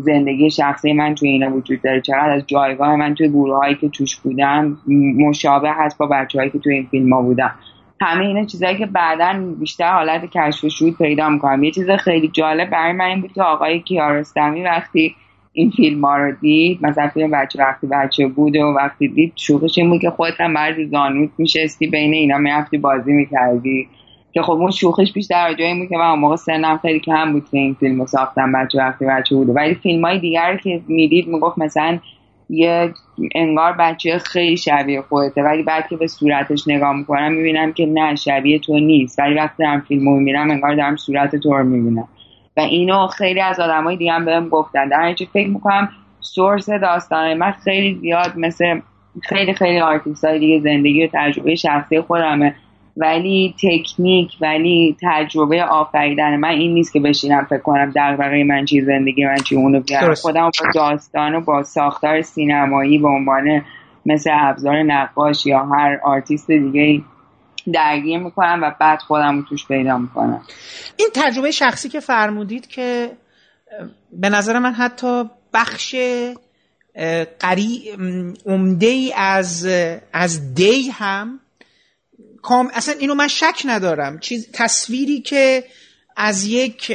[0.00, 2.00] زندگی شخصی من توی اینا وجود داره.
[2.00, 4.78] چقدر از جایگاه من توی گروه هایی که توش بودم
[5.18, 7.54] مشابه هست با بچه هایی که توی این فیلم ها بودم.
[8.00, 11.64] همه اینا چیزایی که بعدا بیشتر حالت کشف و شهود پیدا می‌کنم.
[11.64, 15.14] یه چیز خیلی جالب برای من این بود که آقای کیارستمی وقتی
[15.56, 19.78] این فیلم ها رو دید مثلا فیلم بچه وقتی بچه بود و وقتی دید شوخش
[19.78, 23.88] این بود که خودت هم برد زانوت میشستی بین اینا می‌رفتی بازی می‌کردی.
[24.32, 27.44] که خب اون شوخش بیشتر جایی بود که من اون موقع سنم خیلی کم بود
[27.50, 29.56] که این فیلم رو ساختم بچه وقتی بچه بود.
[29.56, 31.98] ولی فیلم های دیگر که می‌دید می‌گفت مثلا
[32.50, 32.92] یه
[33.34, 35.42] انگار بچه خیلی شبیه خودته.
[35.42, 39.18] ولی بعد که به صورتش نگاه می‌کنم می‌بینم که نه شبیه تو نیست.
[39.18, 42.08] ولی وقتی دارم فیلم رو می‌بینم انگار دارم صورت تو رو می‌بینم.
[42.56, 44.88] و اینو خیلی از آدمای دیگه هم بهم گفتن.
[44.88, 45.88] در فکر می‌کنم
[46.20, 48.80] source داستان من خیلی زیاد مثل
[49.22, 52.54] خیلی خیلی آرتیست های دیگه زندگی و تجربه شخصی خودمه.
[52.96, 58.80] ولی تکنیک ولی تجربه آفریدن من این نیست که بشینم فکر کنم دغدغه من چی
[58.80, 60.14] زندگی من چی اونو بیارم.
[60.14, 63.62] خودم با داستان و با ساختار سینمایی به عنوان
[64.06, 67.02] مثل ابزار نقاش یا هر آرتیست دیگه
[67.72, 70.42] درگیر می‌کنم و بعد خودم رو توش پیدا می‌کنم.
[70.96, 73.16] این تجربه شخصی که فرمودید که
[74.12, 75.96] به نظر من حتی بخش
[77.40, 77.90] قری
[78.46, 79.68] عمده ای از
[80.12, 81.40] از دی هم
[82.42, 84.18] کام اصلا اینو من شک ندارم.
[84.18, 85.64] چیز تصویری که
[86.16, 86.92] از یک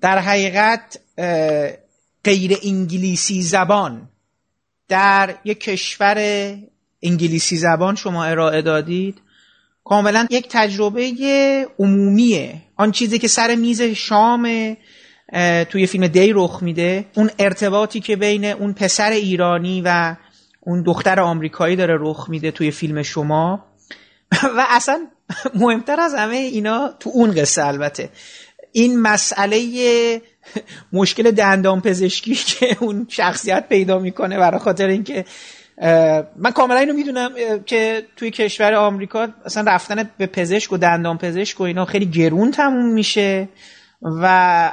[0.00, 1.00] در حقیقت
[2.24, 4.08] غیر انگلیسی زبان
[4.88, 6.18] در یک کشور
[7.02, 9.20] انگلیسی زبان شما ارائه دادید
[9.84, 11.12] کاملا یک تجربه
[11.78, 12.62] عمومیه.
[12.76, 14.76] آن چیزی که سر میز شام
[15.70, 20.16] توی فیلم دی رخ میده اون ارتباطی که بین اون پسر ایرانی و
[20.60, 23.64] اون دختر آمریکایی داره رخ میده توی فیلم شما.
[24.56, 25.06] و اصلا
[25.54, 28.10] مهمتر از همه اینا تو اون قصه البته.
[28.72, 30.22] این مسئله
[30.92, 35.24] مشکل دندان پزشکی که اون شخصیت پیدا می‌کنه برای خاطر اینکه
[36.36, 37.30] من کاملا اینو می‌دونم
[37.66, 42.50] که توی کشور آمریکا اصلا رفتن به پزشک و دندان پزشک و اینا خیلی گرون
[42.50, 43.48] تموم میشه
[44.02, 44.26] و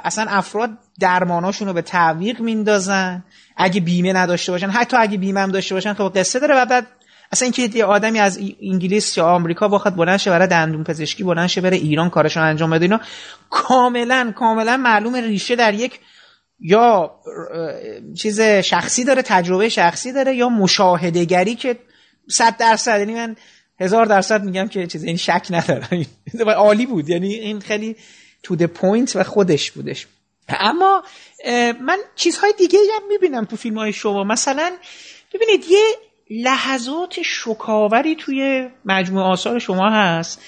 [0.04, 3.24] اصلا افراد درماناشون رو به تعویق میندازن.
[3.58, 6.88] اگه بیمه نداشته باشن حتی اگه بیمه هم داشته باشن خب قصه داره و بعد
[7.32, 11.48] اصلا اینکه یه آدمی از انگلیس یا آمریکا بخواد بلند شه برای دندون پزشکی بلند
[11.48, 13.00] شه بره ایران کارشون انجام بده اینا
[13.50, 16.00] کاملا کاملا معلوم ریشه در یک
[16.60, 17.16] یا
[18.18, 21.80] چیز شخصی داره تجربه شخصی داره یا مشاهده گری که
[22.28, 23.36] صد درصد یعنی من
[23.80, 26.06] هزار درصد میگم که چیز این شک نداره
[26.56, 27.10] عالی بود.
[27.10, 27.96] یعنی این خیلی
[28.44, 30.08] to the point و خودش بودش.
[30.50, 31.04] اما
[31.82, 34.24] من چیزهای دیگه هم می‌بینم تو فیلم های شما.
[34.24, 34.72] مثلا
[35.34, 35.86] ببینید یه
[36.30, 40.42] لحظات شوک‌آوری توی مجموعه آثار شما هست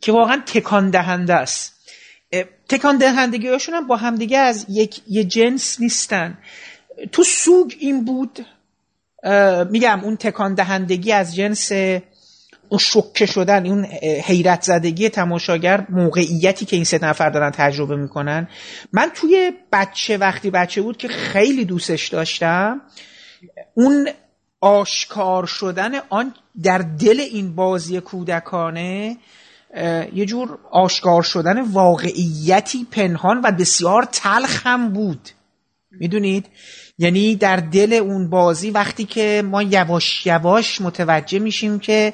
[0.00, 1.75] که واقعا تکان دهنده است.
[2.68, 6.38] تکان دهندگی هاشون هم با همدیگه از یک یه جنس نیستن.
[7.12, 8.46] تو سوگ این بود
[9.70, 11.72] میگم اون تکان دهندگی از جنس
[12.68, 13.84] اون شکه شدن اون
[14.24, 18.48] حیرت زدگی تماشاگر موقعیتی که این سه نفر دارن تجربه می‌کنن.
[18.92, 22.80] من توی بچه وقتی بچه بود که خیلی دوستش داشتم
[23.74, 24.08] اون
[24.60, 29.16] آشکار شدن آن در دل این بازی کودکانه
[30.12, 35.28] یه جور آشکار شدن واقعیتی پنهان و بسیار تلخ هم بود.
[35.90, 36.46] می‌دونید؟
[36.98, 42.12] یعنی در دل اون بازی وقتی که ما یواش یواش متوجه میشیم که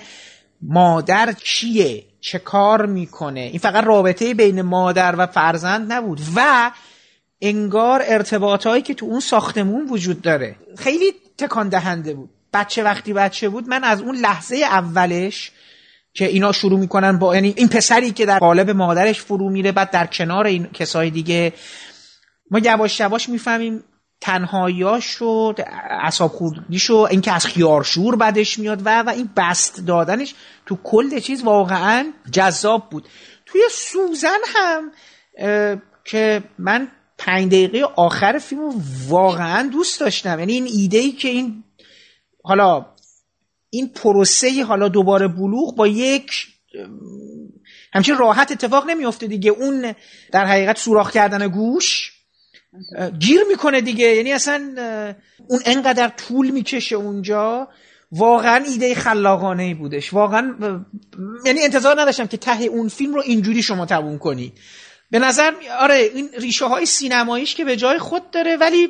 [0.62, 6.20] مادر کیه چه کار می‌کنه؟ این فقط رابطه بین مادر و فرزند نبود.
[6.36, 6.70] و
[7.40, 10.56] انگار ارتباطهایی که تو اون ساختمون وجود داره.
[10.78, 12.30] خیلی تکان دهنده بود.
[12.52, 15.52] بچه وقتی بچه بود من از اون لحظه اولش
[16.14, 19.90] که اینا شروع می‌کنن با یعنی این پسری که در قالب مادرش فرو میره بعد
[19.90, 21.52] در کنار این کسای دیگه.
[22.50, 23.84] ما یواش یواش می‌فهمیم
[24.20, 25.54] تنهاییاش و
[25.90, 30.34] اصاب خوردیش و اینکه از خیارشور بدش میاد و و این بست دادنش
[30.66, 33.08] تو کل چیز واقعا جذاب بود.
[33.46, 34.92] توی سوزن هم
[36.04, 36.88] که من
[37.18, 38.70] پنج دقیقه آخر فیلم
[39.08, 40.38] واقعا دوست داشتم.
[40.38, 41.64] یعنی این ایده ای که این
[42.44, 42.86] حالا
[43.74, 46.46] این پروسه حالا دوباره بلوغ با یک
[47.92, 49.50] همچین راحت اتفاق نمیافته دیگه.
[49.50, 49.94] اون
[50.32, 52.12] در حقیقت سوراخ کردن گوش
[53.18, 54.16] گیر می‌کنه دیگه.
[54.16, 54.74] یعنی اصلا
[55.48, 57.68] اون انقدر طول می‌کشه اونجا
[58.12, 60.12] واقعا ایده خلاقانه ای بودش.
[60.12, 60.54] واقعا
[61.44, 64.52] یعنی انتظار نداشتم که ته اون فیلم رو اینجوری شما تبون کنی.
[65.10, 68.88] به نظر آره این ریشه های سینماییش که به جای خود داره ولی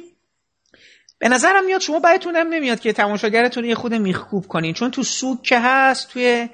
[1.23, 4.75] به نظرم میاد شما بهتون هم نمیاد که تماشاگرتون یه خود میخکوب کنین.
[4.75, 6.49] چون تو سوک که هست توی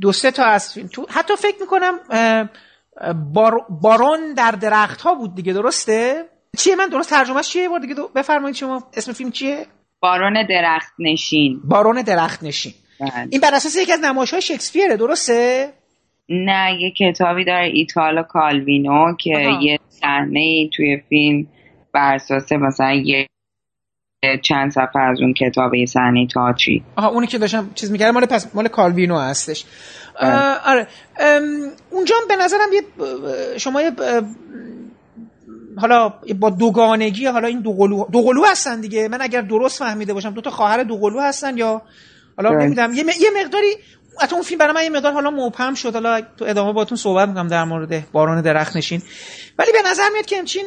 [0.00, 1.98] دو سه تا هست تو حتی فکر می‌کنم
[3.34, 3.52] بار
[3.82, 6.24] بارون در درخت ها بود دیگه درسته؟
[6.58, 9.66] چیه؟ من درست ترجمهش چیه؟ بار دیگه بفرمایید شما اسم فیلم چیه؟
[10.00, 13.28] بارون درخت نشین بارون درخت نشین بله.
[13.30, 15.72] این بر اساس یکی از نمایش های شکسپیره درسته؟
[16.28, 19.62] نه یه کتابی داره ایتالو کالوینو که آها.
[19.62, 21.46] یه صحنه توی فیلم
[21.94, 23.26] بر اساس مثلا یه
[24.42, 26.84] چند صفحه از اون کتاب صحنه تئاتری.
[26.96, 28.14] آها اونی که داشتم چیز می‌کردم.
[28.14, 29.64] مال پس مال کالوینو هستش.
[30.20, 30.32] بله.
[30.32, 30.86] آه، آره.
[31.90, 32.82] اونجا به نظرم یه
[33.58, 33.92] شما یه
[35.78, 36.08] حالا
[36.40, 39.08] با دوگانگی حالا این دوقلو دوقلو هستن دیگه.
[39.08, 41.82] من اگر درست فهمیده باشم دو تا خواهر دوقلو هستن یا
[42.36, 42.64] حالا بله.
[42.64, 42.94] نمی‌دونم.
[42.94, 43.74] یه, م- یه مقداری
[44.20, 45.94] حتی اون فیلم برای من یه مقدار حالا مبهم شد.
[45.94, 49.02] حالا تو ادامه باتون صحبت می‌کنم در مورد باران درخت نشین.
[49.58, 50.64] ولی به نظر میاد که همچین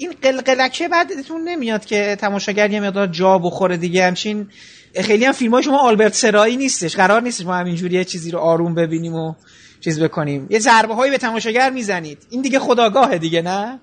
[0.00, 4.06] این قلقلکه بعدتون نمیاد که تماشاگر یه مقدار جا بخوره دیگه.
[4.06, 4.48] همچین
[5.04, 6.96] خیلی هم فیلم های شما آلبرت سرایی نیستش.
[6.96, 9.34] قرار نیستش ما همینجوری یه چیزی رو آروم ببینیم و
[9.80, 10.46] چیز بکنیم.
[10.50, 12.18] یه ضربه هایی به تماشاگر می‌زنید.
[12.30, 13.80] این دیگه خداگاهه دیگه نه؟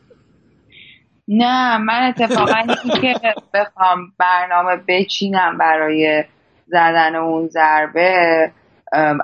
[1.28, 3.14] نه من اتفاقا که
[3.54, 6.24] بخوام برنامه بچینم برای
[6.68, 8.52] زدن اون ضربه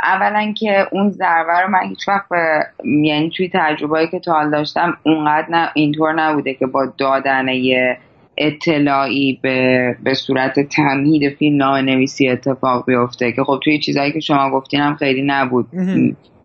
[0.03, 4.51] اولا که اون ضربه رو من هیچ وقت به یعنی توی تجربه‌ای که تا حال
[4.51, 7.97] داشتم اونقدر نه اینطور نبوده که با دادن یه
[8.38, 14.20] اطلاعی به, به صورت تمهید فیلم نامه نویسی اتفاق بیفته که خب توی چیزایی که
[14.20, 15.68] شما گفتین هم خیلی نبود.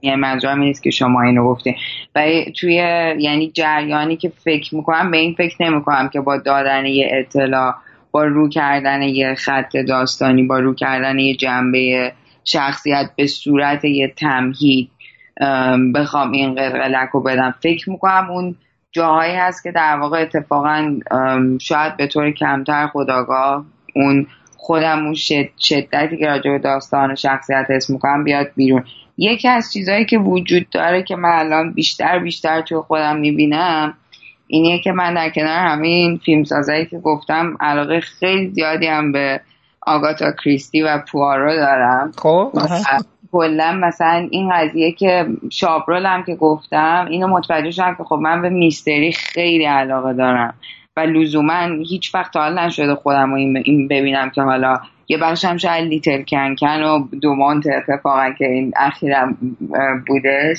[0.03, 1.75] یعنی منظورم این نیست که شما اینو گفتین
[2.14, 2.27] و
[2.61, 2.75] توی
[3.19, 7.75] یعنی جریانی که فکر می‌کنم به این فکر نمی‌کنم که با دادن یه اطلاع
[8.11, 12.12] با رو کردن یه خط داستانی با رو کردن یه جنبه
[12.49, 14.90] شخصیت به صورت یه تمهید
[15.40, 17.55] ام، بخوام این قلقلک رو بدم.
[17.62, 18.55] فکر می‌کنم اون
[18.92, 20.99] جاهایی هست که در واقع اتفاقا
[21.61, 24.26] شاید به طور کمتر خداگاه اون
[24.57, 28.84] خودم اون شد- شدتی که راجع به داستان و شخصیت اسم می‌کنم بیاد بیرون.
[29.18, 33.94] یکی از چیزهایی که وجود داره که من الان بیشتر بیشتر توی خودم می‌بینم
[34.46, 39.40] اینیه که من در کنار همین فیلمسازایی که گفتم علاقه خیلی زیادی هم به
[39.89, 42.12] آگاتا کریستی و پوارو دارم.
[42.18, 42.53] خب
[43.32, 48.43] کلا مثلا این قضیه که شابرول هم که گفتم اینو متوجه شدم که خب من
[48.43, 50.55] به میستری خیلی علاقه دارم.
[50.97, 54.78] و لزوما هیچ وقت تا حال نشده خودم رو این ببینم که حالا
[55.09, 59.34] یه بخش هم شاید لیتل کنکن و دومانت اتفاقا که این اخیرا
[60.07, 60.59] بودش.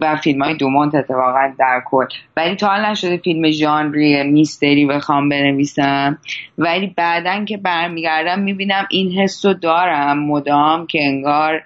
[0.00, 2.06] و فیلم های دومانت اتفاقا در کل.
[2.36, 6.18] ولی تا حال نشده فیلم ژانری میستری بخوام بنویسم.
[6.58, 10.18] ولی بعدا که برمیگردم می‌بینم این حس رو دارم.
[10.18, 11.62] مدام که انگار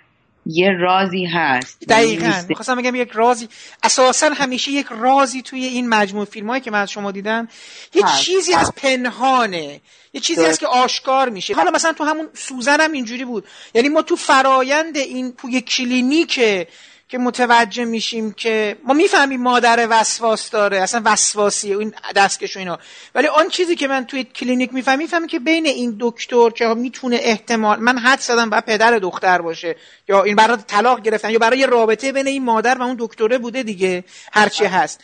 [0.46, 1.88] یه رازی هست.
[1.88, 2.32] دقیقا.
[2.48, 3.48] می‌خواستم بگم یک رازی.
[3.82, 7.48] اساسا همیشه یک رازی توی این مجموع فیلم هایی که من از شما دیدم
[7.94, 8.22] یه هست.
[8.22, 9.80] چیزی از پنهانه.
[10.12, 11.54] یه چیزی هست که آشکار میشه.
[11.54, 13.44] حالا مثلا تو همون سوزن هم اینجوری بود.
[13.74, 16.66] یعنی ما تو فرایند این توی کلینیکه
[17.08, 22.78] که متوجه میشیم که ما می‌فهمیم مادر وسواس داره اصلا وسواسیه این دستکش و اینا.
[23.14, 27.18] ولی آن چیزی که من توی کلینیک می‌فهمم می‌فهمم که بین این دکتر که می‌تونه
[27.20, 29.76] احتمال من حدس زدم و پدر دختر باشه
[30.08, 33.62] یا این برای طلاق گرفتن یا برای رابطه بین این مادر و اون دکتره بوده
[33.62, 35.00] دیگه هرچی هست.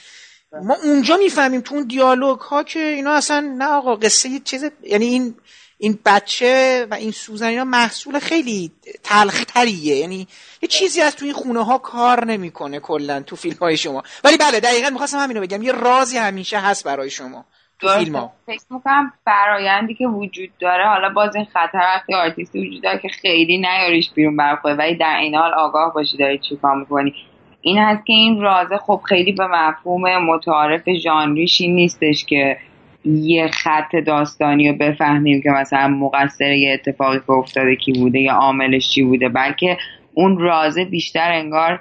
[0.62, 5.06] ما اونجا می‌فهمیم تو اون دیالوگ ها که اینا اصلا نه آقا قصه چیز یعنی
[5.06, 5.34] این
[5.82, 8.72] این بچه و این سوزن اینا محصول خیلی
[9.02, 9.96] تلختریه.
[9.96, 10.26] یعنی
[10.62, 14.02] یه چیزی از تو این خونه ها کار نمی‌کنه کلا تو فیلم های شما.
[14.24, 15.62] ولی بله دقیقا می‌خواستم همینو بگم.
[15.62, 17.44] یه رازی همیشه هست برای شما
[17.80, 22.68] تو فیلم ها فکر می‌کنم فرایندی که وجود داره حالا باز این خطر وقتی آرتیستی
[22.68, 24.74] وجود داره که خیلی نیاریش بیرون برخوره.
[24.74, 27.14] ولی در این حال آگاه باشی داری چی کار می‌کنی.
[27.60, 32.58] این هست که این رازه خب خیلی به مفهوم متعارف ژانریشی نیستش که
[33.04, 38.32] یه خط داستانی رو بفهمیم که مثلا مقصر یه اتفاقی که افتاده کی بوده یا
[38.32, 39.28] عاملش چی بوده.
[39.28, 39.76] بلکه
[40.14, 41.80] اون رازه بیشتر انگار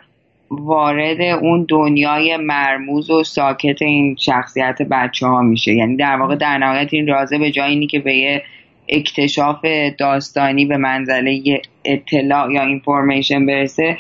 [0.50, 5.74] وارد اون دنیای مرموز و ساکت این شخصیت بچه ها میشه.
[5.74, 8.44] یعنی در واقع در نهایت این رازه به جای اینی که به یه
[8.90, 9.66] اکتشاف
[10.00, 13.98] داستانی به منزله اطلاع یا اینفورمیشن برسه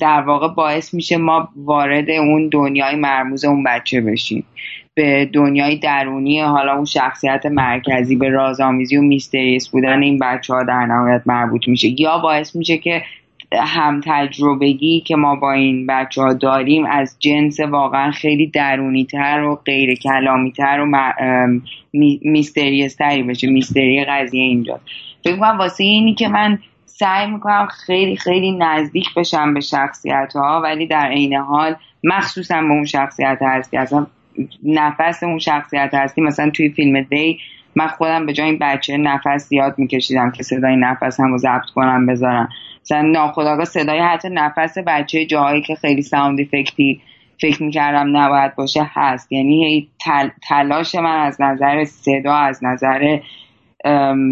[0.00, 4.44] در واقع باعث میشه ما وارد اون دنیای مرموز اون بچه بشیم.
[4.94, 10.62] به دنیای درونی حالا اون شخصیت مرکزی به رازآمیزی و میستریس بودن این بچه ها
[10.62, 12.00] در نهایت مربوط میشه.
[12.00, 13.02] یا باعث میشه که
[13.52, 19.42] هم تجربگی که ما با این بچه ها داریم از جنس واقعا خیلی درونی تر
[19.42, 21.12] و غیر کلامی تر و
[22.22, 23.50] میستریس تری بشه.
[23.50, 24.80] میستری قضیه اینجا
[25.24, 30.60] فکر کنم واسه اینی که من سعی می‌کنم خیلی خیلی نزدیک بشم به شخصیت ها
[30.64, 31.74] ولی در عین حال
[32.04, 33.76] مخصوصا به اون شخصیت هستی.
[33.76, 34.06] اصلا
[34.64, 36.20] نفس اون شخصیت هستی.
[36.20, 37.38] مثلا توی فیلم دی
[37.74, 41.70] من خودم به جای این بچه نفس زیاد میکشیدم که صدای نفس هم رو ضبط
[41.74, 42.48] کنم بذارم.
[42.82, 47.00] مثلا ناخداگاه صدای حتی نفس بچه جاهایی که خیلی ساوند افکتی
[47.40, 49.32] فکر می‌کردم نباید باشه هست.
[49.32, 49.88] یعنی
[50.48, 53.18] تلاش من از نظر صدا از نظر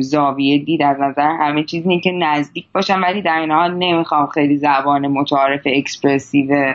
[0.00, 4.56] زاویه دید از نظر همه چیز که نزدیک باشم ولی در این حال نمی‌خوام خیلی
[4.56, 6.74] زبان متعارف expressive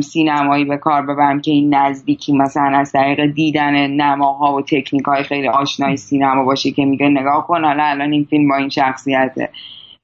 [0.00, 5.22] سینمایی به کار ببرم که این نزدیکی مثلا از طریق دیدن نماها و تکنیک های
[5.22, 9.48] خیلی آشنای سینما باشه که میگه نگاه کن حالا الان این فیلم با این شخصیته.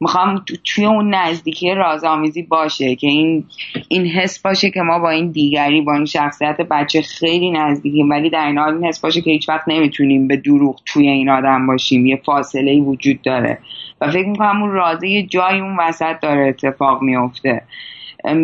[0.00, 3.44] می‌خوام توی اون نزدیکی رازآمیزی باشه که این
[3.88, 8.30] این حس باشه که ما با این دیگری با این شخصیت بچه خیلی نزدیکیم ولی
[8.30, 11.66] در این حال این حس باشه که هیچ وقت نمی‌تونیم به دروغ توی این آدم
[11.66, 12.06] باشیم.
[12.06, 13.58] یه فاصله ای وجود داره.
[14.00, 17.62] و فکر می‌کنم اون رازه یه جای اون وسط داره اتفاق میفته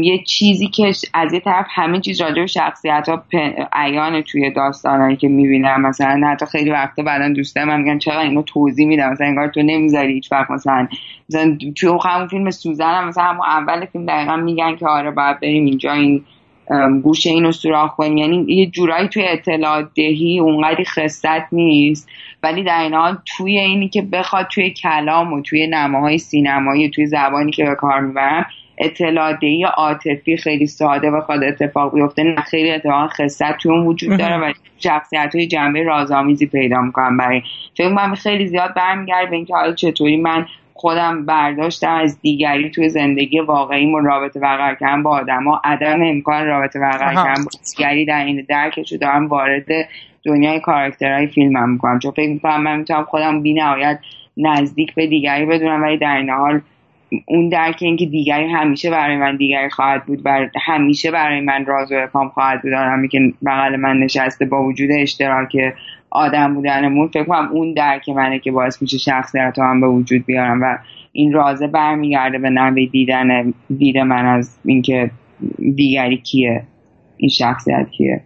[0.03, 3.25] یه چیزی که از یه طرف همه چیز راجع به شخصیت ها
[3.73, 5.81] عیان توی داستانهایی که می‌بینم.
[5.81, 9.63] مثلا حتی خیلی وقتا بعدا دوستان من میگن چرا اینو توضیح میدم؟ مثلا انگار تو
[9.63, 10.89] نمی‌ذاری هیچ وقت مثلا
[11.29, 15.41] مثلا توی همون فیلم سوزن هم مثلا همون اول فیلم دقیقا میگن که آره باید
[15.41, 16.25] بریم اینجا این
[17.03, 18.17] گوش اینو سوراخ کنیم.
[18.17, 22.09] یعنی یه جورایی توی اطلاع دهی اونقدی خصت نیست.
[22.43, 27.07] ولی در این حال توی اینی که بخواد توی کلام و توی نماهای سینمایی توی
[27.07, 28.47] زبانی که به کار می‌برم
[28.81, 32.23] اطلاع دهی عاطفی خیلی ساده بخواد اتفاق بیفته.
[32.23, 37.17] نه خیلی اتفاق خصت توی اون وجود داره و شخصیت های جنبه رازآمیزی پیدا می‌کنم
[37.17, 37.43] برای
[37.77, 42.89] فکر من خیلی زیاد برمیگرد به اینکه حالا چطوری من خودم برداشتم از دیگری توی
[42.89, 48.25] زندگی واقعی رابطه برقرار کردن با آدما عدم امکان رابطه برقرار کردن با دیگری در
[48.25, 49.67] این درکش دارم وارد
[50.25, 51.99] دنیای کاراکترهای فیلمم می‌کنم.
[51.99, 53.99] چون فکر می‌کنم من می‌تونم خودم بی نهایت
[54.37, 56.61] نزدیک به دیگری بدونم ولی در این حال
[57.27, 61.93] اون درک اینکه دیگری همیشه برای من دیگری خواهد بود بر همیشه برای من راز
[61.93, 62.73] و افهام خواهد بود.
[62.73, 65.57] آدمی که بغل من نشسته با وجود اشتراک
[66.11, 70.63] آدم بودنمون فکر کنم اون درک منه که باعث میشه شخصیت هم به وجود بیارم
[70.63, 70.79] و
[71.13, 75.11] این رازه برمیگرده به نوع دیدن دید من از اینکه
[75.77, 76.63] دیگری کیه
[77.17, 78.21] این شخصیت کیه.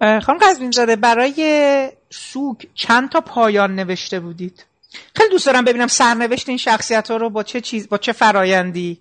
[0.00, 4.66] خانم قزوین زاده برای سوگ چند تا پایان نوشته بودید؟
[5.16, 8.98] خیلی دوست دارم ببینم سرنوشت این شخصیت ها رو با چه چیز با چه فرایندی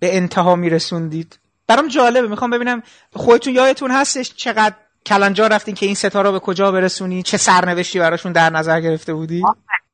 [0.00, 1.38] به انتها میرسوندید.
[1.68, 2.28] برام جالبه.
[2.28, 4.74] می‌خوام ببینم خودتون یادتون هستش چقدر
[5.06, 9.42] کلنجا رفتین که این ستاره به کجا برسونی؟ چه سرنوشتی براشون در نظر گرفته بودی؟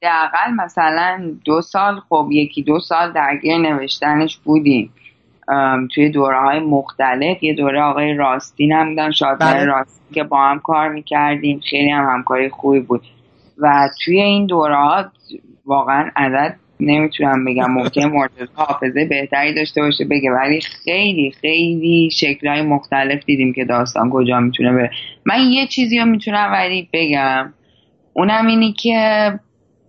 [0.03, 4.93] حداقل مثلا دو سال خب یکی دو سال درگیر نوشتنش بودیم.
[5.95, 7.43] توی دوره های مختلف.
[7.43, 9.11] یه دوره آقای راستین هم بودن
[9.41, 9.65] بله.
[9.65, 11.61] راستین که با هم کار می‌کردیم.
[11.71, 13.03] خیلی هم همکاری خوبی بود.
[13.63, 15.11] و توی این دورات
[15.67, 22.63] واقعا عدد نمی‌تونم بگم ممکن مرتضی حافظه بهتری داشته باشه بگه ولی خیلی خیلی شکلهای
[22.63, 24.91] مختلف دیدیم که داستان کجا می‌تونه بره.
[25.25, 27.53] من یه چیزی رو می‌تونم ولی بگم.
[28.13, 29.33] اونم اینی که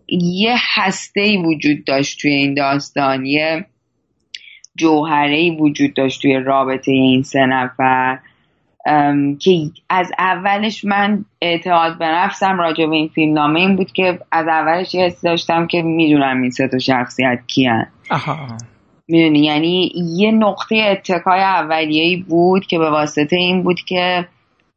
[0.09, 3.65] یه هسته ای وجود داشت توی این داستان یه
[4.75, 8.19] جوهره ای وجود داشت توی رابطه این سه نفر.
[9.39, 9.51] که
[9.89, 14.47] از اولش من اعتقاد به نفسم راجع به این فیلم نامه این بود که از
[14.47, 17.85] اولش یه داشتم که می‌دونم این سه تا شخصیت کیان.
[19.07, 24.27] می‌دونی؟ یعنی یه نقطه اتکای اولیه‌ای بود که به واسطه این بود که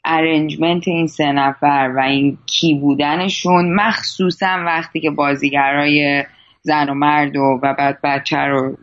[0.05, 6.25] ارنجمنت این سه نفر و این کی بودنشون مخصوصا وقتی که بازیگرای
[6.63, 8.77] زن و مرد و, و بعد بچه رو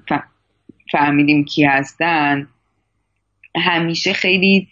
[0.91, 2.47] فهمیدیم کی هستن
[3.55, 4.67] همیشه خیلی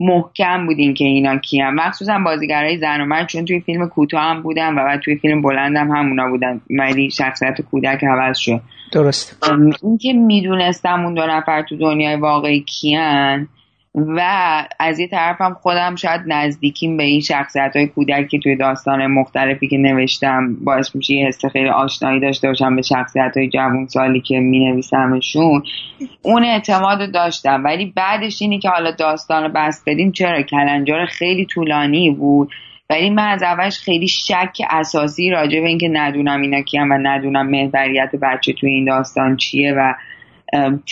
[0.00, 1.74] محکم بودین که اینا کیان.
[1.74, 5.42] مخصوصا بازیگرای زن و مرد چون توی فیلم کوتاه هم بودن و بعد توی فیلم
[5.42, 6.60] بلندم هم همونا بودن.
[6.70, 8.60] ولی شخصیت کودک عوض شد.
[8.92, 9.50] درست
[9.82, 13.48] اینکه می‌دونستم اون دو نفر تو دنیای واقعی کیان
[13.94, 14.20] و
[14.78, 19.68] از یه طرفم خودم شاید نزدیکیم به این شخصیت های کودک که توی داستان مختلفی
[19.68, 24.20] که نوشتم باعث میشه یه حس خیلی آشنایی داشته باشم به شخصیت های جوون سالی
[24.20, 25.62] که می نویسمشون
[26.22, 27.64] اون اعتماد داشتم.
[27.64, 32.50] ولی بعدش اینی که حالا داستان رو بست بدیم چرا؟ کلنجار خیلی طولانی بود.
[32.90, 37.50] ولی من از اولش خیلی شک اساسی راجع به اینکه ندونم اینا کیم و ندونم
[37.50, 39.94] محوریت بچه توی این داستان چیه و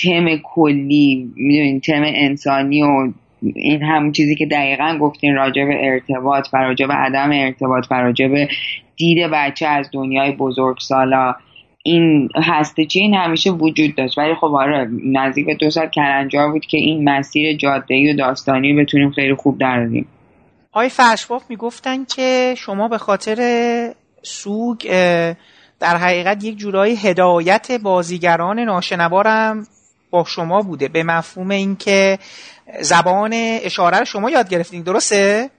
[0.03, 6.49] تم کلی می‌دونین تم انسانی و این هم چیزی که دقیقا گفتین راجع به ارتباط
[6.53, 8.49] و راجع به عدم ارتباط و راجع به
[8.97, 11.35] دید بچه از دنیای بزرگ سالا
[11.83, 14.19] این هسته این همیشه وجود داشت.
[14.19, 18.75] ولی خب آره نزدیک به دو ساعت کلنجار بود که این مسیر جاده و داستانی
[18.75, 20.07] بتونیم خیلی خوب دراریم.
[20.73, 23.39] آقای فرشباف می‌گفتن که شما به خاطر
[24.23, 24.79] سوگ
[25.83, 29.67] در حقیقت یک جورایی هدایت بازیگران ناشنوارم
[30.11, 32.19] با شما بوده به مفهوم اینکه
[32.81, 35.51] زبان اشاره رو شما یاد گرفتین درسته؟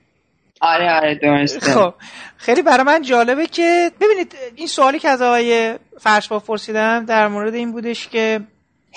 [0.62, 1.94] آره آره درسته خب
[2.38, 7.54] خیلی برای من جالبه که ببینید این سوالی که از آقای فرشبا پرسیدم در مورد
[7.54, 8.40] این بودش که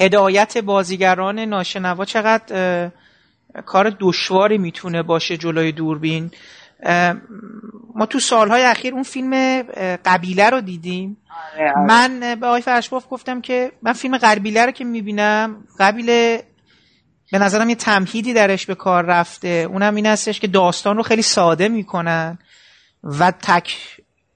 [0.01, 2.91] هدایت بازیگران ناشنوا چقدر
[3.67, 6.31] کار دشواری می‌تونه باشه جلوی دوربین
[7.95, 9.63] ما تو سالهای اخیر اون فیلم
[10.05, 11.17] قبیله رو دیدیم.
[11.55, 11.87] آره، آره.
[11.87, 16.43] من به آقای فرشباف گفتم که من فیلم قبیله رو که می‌بینم قبیله
[17.33, 19.49] به نظرم یه تمهیدی درش به کار رفته.
[19.49, 22.39] اونم این هستش که داستان رو خیلی ساده می‌کنن
[23.05, 23.77] و تک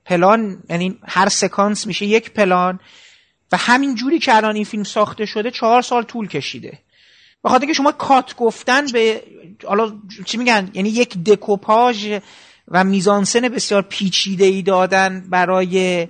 [0.05, 2.80] پلان یعنی هر سکانس میشه یک پلان.
[3.53, 6.78] و همین جوری که الان این فیلم ساخته شده چهار سال طول کشیده.
[7.45, 9.22] بخاطر که شما کات گفتن به
[9.66, 9.93] حالا
[10.24, 12.18] چی میگن؟ یعنی یک دکوپاژ
[12.68, 16.09] و میزانسن بسیار پیچیده ای دادن برای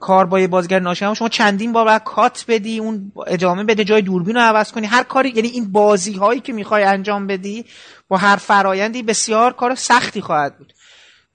[0.00, 4.36] کار با بازیگر ناشنوا شما چندین بار باید کات بدی اون ادامه بده جای دوربین
[4.36, 4.86] رو عوض کنی.
[4.86, 7.64] هر کاری یعنی این بازی هایی که می‌خوای انجام بدی
[8.08, 10.72] با هر فرایندی بسیار کار سختی خواهد بود.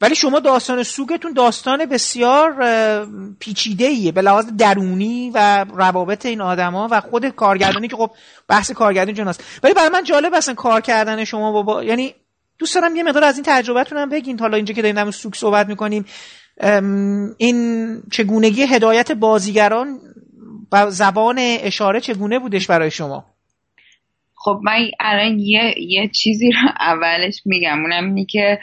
[0.01, 2.55] ولی شما داستان سوگتون داستان بسیار
[3.39, 8.11] پیچیده ایه به لحاظ درونی و روابط این آدما و خود کارگردانی که خب
[8.47, 9.59] بحث کارگردانی جناست.
[9.63, 12.13] ولی برای من جالب اصلا کار کردن شما با, یعنی
[12.59, 14.39] دوست دارم یه مقدار از این تجربتون هم بگین.
[14.39, 16.05] حالا اینجا که داریم در سوگ صحبت می‌کنیم
[17.37, 19.99] این چگونگی هدایت بازیگران
[20.71, 23.25] و زبان اشاره چگونه بودش برای شما؟
[24.35, 27.81] خب من الان یه, یه چیزی رو اولش میگم.
[27.81, 28.59] اونم اینی که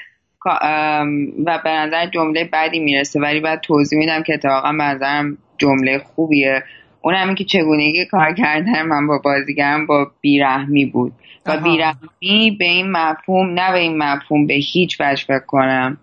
[1.47, 6.63] و به نظر جمله بعدی می‌رسه ولی بعد توضیح میدم که اتفاقا نظرم جمله خوبیه.
[7.03, 11.13] اون همین که چگونگی کار کردن من با بازیگرم با بیرحمی بود.
[11.47, 15.99] و بیرحمی به این مفهوم نه به این مفهوم به هیچ وجه فکر کنم.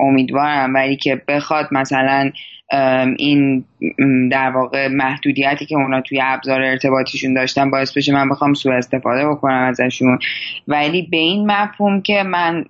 [0.00, 2.30] امیدوارم ولی که بخواد مثلا
[3.18, 3.64] این
[4.30, 9.28] در واقع محدودیتی که اونا توی ابزار ارتباطیشون داشتن باعث بشه من بخوام سوء استفاده
[9.28, 10.18] بکنم ازشون.
[10.68, 12.64] ولی به این مفهوم که من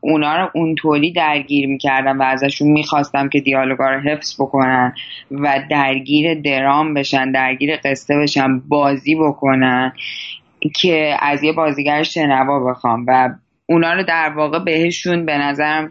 [0.00, 4.94] اونا رو اونطوری درگیر می‌کردم و ازشون می‌خواستم که دیالوگا رو حفظ بکنن
[5.30, 9.92] و درگیر درام بشن درگیر قصه بشن بازی بکنن
[10.74, 13.30] که از یه بازیگر شنوا بخوام و
[13.66, 15.88] اونا رو در واقع بهشون به نظرم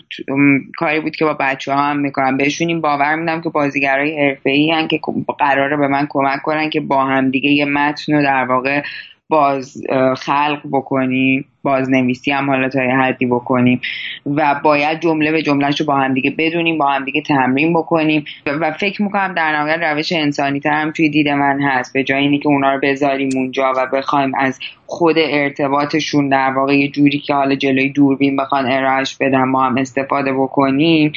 [0.78, 2.38] کاری بود که با بچه ها هم می‌کنم.
[2.38, 5.00] بهشون این باور میدم که بازیگرای حرفه ای که
[5.40, 8.82] قراره به من کمک کنن که با هم دیگه یه متن رو در واقع
[9.30, 9.84] باز
[10.18, 13.82] خلق بکنیم بازنویسی هم حالا تا حدی بکنیم
[14.26, 18.26] و باید جمله به جملهش رو با هم دیگه بدونیم با هم دیگه تمرین بکنیم
[18.46, 21.94] و فکر می‌کنم در نهایت روش انسانی تر هم توی دید من هست.
[21.94, 26.78] به جای اینی که اونا رو بذاریم اونجا و بخوایم از خود ارتباطشون در واقع
[26.78, 31.12] یه جوری که حالا جلوی دوربین بخوان ارائهش بدن ما هم استفاده بکنیم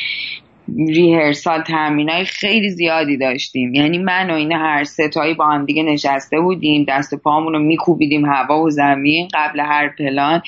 [0.77, 3.75] ریهرسال تمرین های خیلی زیادی داشتیم.
[3.75, 8.25] یعنی من و این هر ستایی با هم دیگه نشسته بودیم دست پامون رو میکوبیدیم
[8.25, 10.43] هوا و زمین قبل هر پلان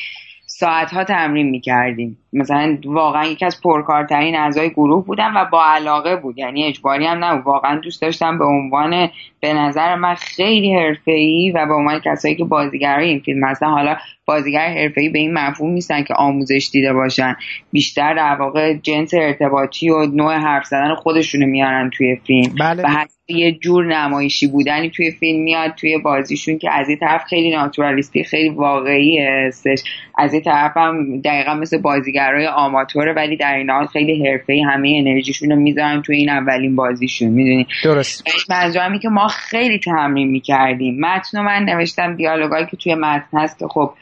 [0.46, 2.18] ساعت ها تمرین می‌کردیم.
[2.32, 6.38] مثلا واقعا یکی از پرکارترین اعضای گروه بودم و با علاقه بود.
[6.38, 9.08] یعنی اجباری هم نه واقعا دوست داشتم به عنوان
[9.40, 13.66] به نظر من خیلی حرفه‌ای و به عنوان کسایی که بازیگرای این فیلم هستن.
[13.66, 17.36] حالا بازیگر حرفه‌ای به این مفهوم نیستن که آموزش دیده باشن.
[17.72, 22.54] بیشتر در واقع جنس ارتباطی و نوع حرف زدن خودشونو میارن توی فیلم.
[22.60, 22.82] بله.
[22.82, 27.24] و حتی یه جور نمایشی بودنی توی فیلم میاد توی بازیشون که از این طرف
[27.24, 29.82] خیلی ناتورالیستی خیلی واقعی هستش
[30.18, 31.78] از این طرف هم دقیقا مثل
[32.20, 36.76] بازیگرای آماتوره ولی در این حال خیلی حرفه‌ای همه انرژیشون رو می‌ذارن توی این اولین
[36.76, 38.24] بازیشون می‌دونی؟ درست.
[38.50, 41.00] منظورم که ما خیلی تمرین می‌کردیم.
[41.00, 43.92] متن من نوشتم دیالوگایی که توی متن هست که خب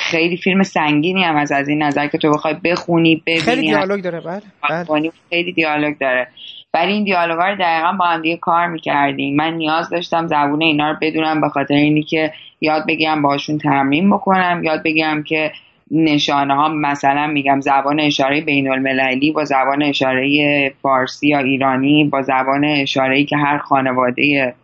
[0.00, 3.40] خیلی فیلم سنگینی هم از از این نظر که تو بخوای بخونی ببینی.
[3.40, 4.42] خیلی دیالوگ داره بله
[4.88, 5.10] بله.
[5.30, 6.28] خیلی دیالوگ داره.
[6.74, 9.36] ولی این دیالوگا رو دقیقا با هم دیگه کار می‌کردیم.
[9.36, 14.10] من نیاز داشتم زبون اینا رو بدونم به خاطر اینی که یاد بگیرم باشون تمرین
[14.10, 15.52] بکنم یاد بگیرم که
[15.90, 22.22] نشانه ها مثلا میگم زبان اشاره بین المللی با زبان اشاره فارسی یا ایرانی با
[22.22, 24.54] زبان اشاره که هر خانواده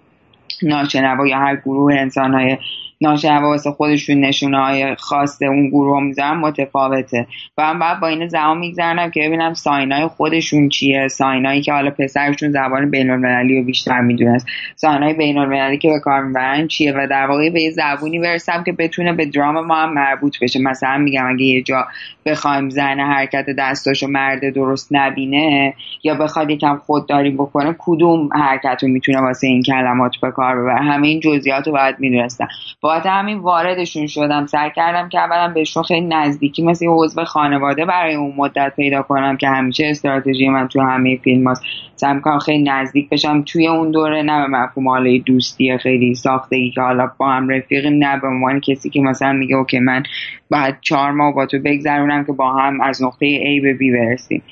[0.62, 2.58] ناشنوا یا هر گروه انسان های
[3.00, 7.26] ناشنوا واسه خودشون نشونه های خاص اون گروه می‌ذارن متفاوته.
[7.58, 11.08] و من باید با این زمان میگذرنم که ببینم ساینای خودشون چیه.
[11.08, 16.00] ساینایی که حالا پسرشون زبان بین المللی رو بیشتر می‌دونست ساینای بین المللی که به
[16.00, 19.74] کار می‌برن چیه؟ و در واقع به یه زبونی برسم که بتونه به درام ما
[19.74, 20.60] هم مربوط بشه.
[20.60, 21.86] مثلا میگم اگه یه جا
[22.26, 25.74] بخوایم زن حرکت دستاشو مرد درست نبینه
[26.04, 30.84] یا بخواد یکم خودداری بکنه کدوم حرکت رو می‌تونه واسه این کلمات به کار ببره؟
[30.84, 32.48] همه این جزئیات رو باید می‌دونستم
[32.86, 34.46] باید همین واردشون شدم.
[34.46, 39.36] سعی کردم که اولا بهشون خیلی نزدیکی مثل عضو خانواده برای اون مدت پیدا کنم
[39.36, 41.62] که همیشه استراتژی من تو همه فیلم هست
[41.96, 43.42] سعی می‌کنم خیلی نزدیک بشم.
[43.42, 48.04] توی اون دوره نه به مفهوم حالا دوستی خیلی ساختگی که حالا با هم رفیقیم
[48.04, 50.02] نه به عنوان کسی که مثلا میگه اوکی من
[50.50, 54.42] بعد چهار ماه با تو بگذرونم که با هم از نقطه A به B برسیم.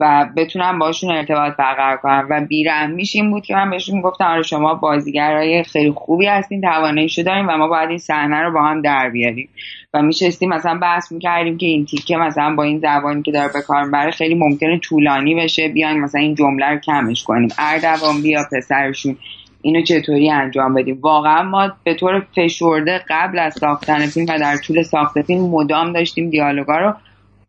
[0.00, 2.26] و بتونم باشون ارتباط برقرار کنم.
[2.30, 7.22] و بیرحمیش این بود که من بهشون گفتم آره شما بازیگرای خیلی خوبی هستین تواناییشو
[7.22, 9.48] داریم و ما باید این صحنه رو با هم در بیاریم.
[9.94, 13.60] و میشستیم مثلا بحث می‌کردیم که این تیکه مثلا با این زبانی که داره به
[13.60, 17.48] کار می‌بره خیلی ممکنه طولانی بشه بیایم مثلا این جمله رو کمش کنیم.
[17.58, 19.16] اردوان بیا پسرشون
[19.62, 24.56] اینو چطوری انجام بدیم؟ واقعا ما به طور فشرده قبل از ساختن فیلم و در
[24.56, 26.94] طول ساخت فیلم مدام داشتیم دیالوگا رو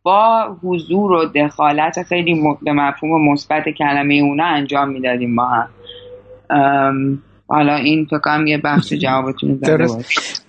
[0.03, 5.69] با حضور و دخالت خیلی به مفهوم مثبت کلمه اونا انجام می‌دادیم با هم.
[7.53, 9.95] حالا این فکرم یه بخش جوابتون درست.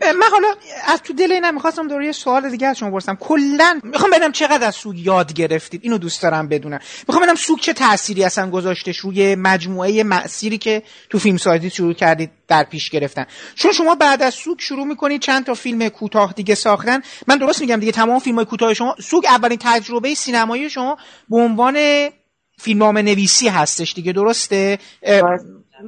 [0.03, 0.49] من حالا
[0.89, 4.33] از تو دل اینم می‌خواستم دوره یه سوال دیگه از شما برسم کلا می‌خوام ببینم
[4.33, 6.79] چقدر از سوگ یاد گرفتید؟ اینو دوست دارم بدونم.
[7.09, 11.93] می‌خوام ببینم سوگ چه تأثیری اصلا گذاشتش روی مجموعه مسیری که تو فیلم سازی شروع
[11.93, 16.33] کردید در پیش گرفتن؟ چون شما بعد از سوگ شروع می‌کنید چند تا فیلم کوتاه
[16.33, 17.01] دیگه ساختن.
[17.27, 20.97] من درست میگم دیگه تمام فیلم های کوتاه شما سوگ اولین تجربه سینمایی شما
[21.29, 21.77] به عنوان
[22.59, 24.79] فیلمنامه نویسی هستش دیگه درسته؟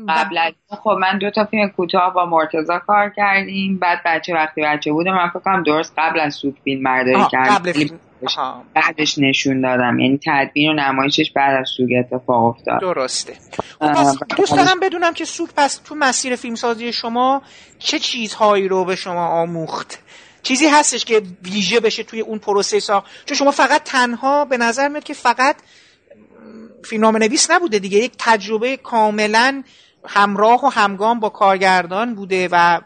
[0.08, 3.78] قبل از خب من دو تا فیلم کوتاه با مرتزا کار کردیم.
[3.78, 8.00] بعد بچه وقتی بچه بودم من فکرم درست قبل از سوگ فیلم برداری فیلم.
[8.74, 9.98] بعدش نشون دادم.
[9.98, 12.80] یعنی تدبیر و نمایشش بعد از سوگ اتفاق افتاد.
[12.80, 13.32] درسته.
[13.80, 17.42] خب دوست دارم بدونم که سوگ پس تو مسیر فیلمسازی شما
[17.78, 19.98] چه چیزهایی رو به شما آموخت؟
[20.42, 24.88] چیزی هستش که ویژه بشه توی اون پروسه ساخت چون شما فقط تنها به نظر
[24.88, 25.56] میاد که فقط
[26.84, 27.98] فیلمنامه نویس نبوده دیگه.
[27.98, 29.62] یک تجربه کاملا
[30.08, 32.80] همراه و همگام با کارگردان بوده و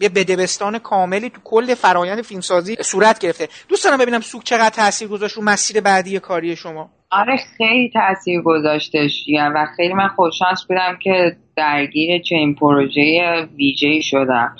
[0.00, 3.48] یه بدبستان کاملی تو کل فرایند فیلمسازی صورت گرفته.
[3.68, 6.90] دوست دارم ببینم سوک چقدر تاثیر گذاشت رو مسیر بعدی کاری شما.
[7.10, 14.56] آره خیلی تاثیر گذاشتش و خیلی من خوششانس بودم که درگیر چنین پروژه ویژه شدم.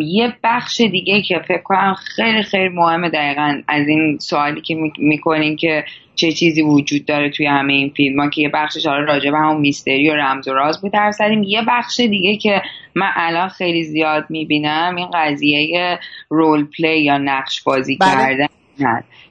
[0.00, 5.56] یه بخش دیگه که فکر کنم خیلی خیلی مهمه دقیقا از این سوالی که می‌کنین
[5.56, 5.84] که
[6.16, 9.38] چه چیزی وجود داره توی همه این فیلم؟ ها که یه بخشش حالا راجع به
[9.38, 12.62] همون میستری و رمز و راز بود در سریم یه بخش دیگه که
[12.94, 15.98] من الان خیلی زیاد می‌بینم این قضیه
[16.28, 18.10] رول پلی یا نقش بازی بله.
[18.10, 18.46] کردن.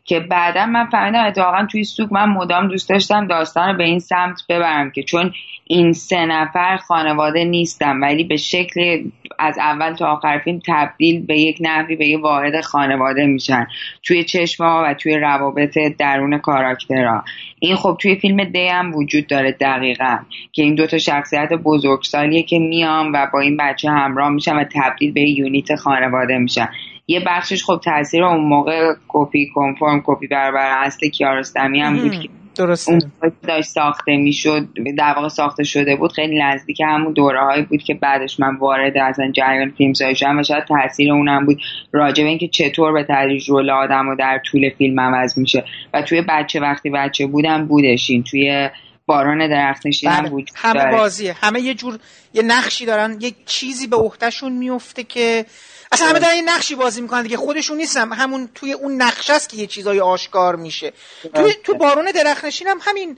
[0.05, 3.99] که بعدا من فهمیدم اتفاقا توی سوق من مدام دوست داشتم داستان رو به این
[3.99, 5.31] سمت ببرم که چون
[5.67, 9.03] این سه نفر خانواده نیستم ولی به شکل
[9.39, 13.67] از اول تا آخر فیلم تبدیل به یک نحوی به یک واحد خانواده میشن.
[14.03, 17.23] توی چشما و توی روابط درون کاراکترها.
[17.59, 20.17] این خب توی فیلم دی هم وجود داره دقیقا
[20.51, 25.13] که این دوتا شخصیت بزرگسالیه که میان و با این بچه همراه میشن و تبدیل
[25.13, 26.69] به یونیت خانواده میشن.
[27.07, 32.29] یه بخشش خب تاثیر اون موقع کپی کنفرم کپی برابر اصل کیارستمی هم بود که
[32.55, 32.91] درسته.
[32.91, 33.01] اون
[33.47, 37.93] داشت ساخته می‌شد در واقع ساخته شده بود خیلی نزدیک همون دوره هایی بود که
[37.93, 41.57] بعدش من وارد اصلا جریان فیلم شدم و شاید تاثیر اونم بود
[41.91, 45.63] راجع به اینکه چطور به تدریج رول آدم و در طول فیلم عوض میشه.
[45.93, 48.69] و توی بچه وقتی بچه بودم بودشین توی
[49.05, 50.29] باران درخت نشینم بله.
[50.29, 51.33] بود همه بازیه.
[51.33, 51.99] همه یه جور
[52.33, 53.17] یه نقشی دارن.
[53.21, 55.45] یه چیزی به عهدهشون میفته که
[55.91, 57.37] اصلا همه دارن یه نقشی بازی می‌کنن دیگه.
[57.37, 58.13] خودشون نیستن.
[58.13, 60.93] همون توی اون نقش است که یه چیزای آشکار میشه.
[61.33, 63.17] توی تو بارون درخنشین هم همین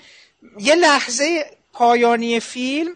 [0.60, 2.96] یه لحظه پایانی فیلم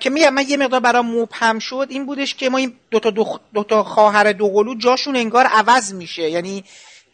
[0.00, 3.40] که میگم من یه مقدار برام مبهم شد این بودش که ما این دوتا دو,
[3.54, 6.30] دو تا خواهر دوقلو جاشون انگار عوض میشه.
[6.30, 6.64] یعنی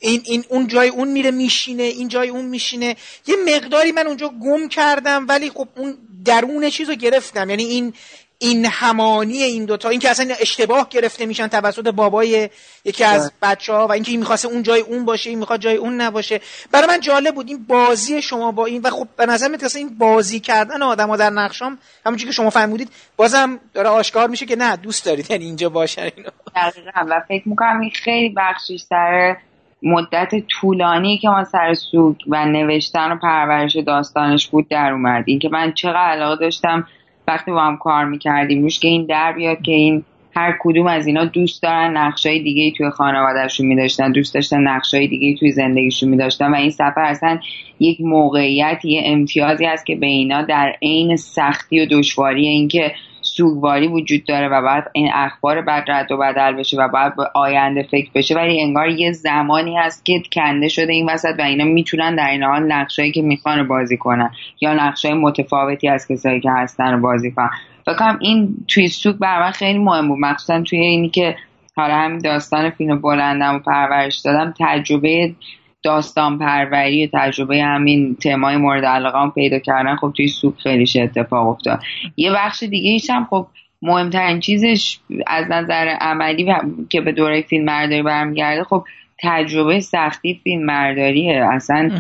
[0.01, 2.97] این, این اون جای اون میره میشینه این جای اون میشینه.
[3.27, 7.51] یه مقداری من اونجا گم کردم ولی خب اون درون چیز رو گرفتم.
[7.51, 7.95] یعنی این
[8.43, 12.49] این همانی این دوتا این که اصلا اشتباه گرفته میشن توسط بابای
[12.85, 15.77] یکی از بچه ها و اینکه این می‌خواسته اون جای اون باشه این می‌خواد جای
[15.77, 16.41] اون نباشه.
[16.73, 19.99] برای من جالب بود این بازی شما با این و خب به نظر میاد این
[19.99, 24.57] بازی کردن آدم ها در نقشام همونجوری که شما فهمیدید بازم داره آشکار میشه که
[24.57, 26.31] نه دوست دارید یعنی اینجا باشن اینو.
[26.57, 27.07] دقیقا.
[27.09, 29.37] و فکر می‌کنم این خیلی بخشیش سر
[29.83, 35.25] مدت طولانی که ما سر سوگ و نوشتن و پرورش داستانش بود در اومد.
[35.27, 36.87] اینکه من چقدر علاقه داشتم
[37.29, 38.63] وقتی با هم کار می‌کردیم.
[38.63, 40.05] روش که این در بیاد که این
[40.37, 45.39] هر کدوم از اینا دوست دارن نقشای دیگه توی خانوادهشون میداشتن دوست داشتن نقشای دیگه
[45.39, 47.39] توی زندگیشون میداشتن و این سفر اصلا
[47.81, 52.93] یک موقعیت یه امتیازی هست که به اینا در عین سختی و دشواری اینکه
[53.37, 57.23] سوگواری وجود داره و بعد این اخبار بعد رد و بدل بشه و بعد به
[57.35, 58.35] آینده فکر بشه.
[58.35, 62.43] ولی انگار یه زمانی هست که کنده شده این وسط و اینا می‌تونن در این
[62.43, 67.31] حال نقشایی که می‌خوان بازی کنن یا نقشای متفاوتی از کسایی که هستن رو بازی
[67.31, 67.51] کنن.
[67.87, 70.19] فکرم این توی سوگ بر من خیلی مهم بود.
[70.21, 71.37] مخصوصا توی اینی که
[71.77, 75.35] حالا همین داستان فیلم بلندم و پرورش دادم تجربه
[75.83, 81.83] داستان پروری تجربه همین تمای مورد علاقه پیدا کردن خب توی سوپ خیلی اتفاق افتاد.
[82.17, 83.47] یه بخش دیگه ایش هم خب
[83.83, 86.53] مهمترین چیزش از نظر عملی
[86.89, 88.85] که به دوره فیلم مرداری برمیگرده خب
[89.23, 91.91] تجربه سختی فیلم مرداریه اصلا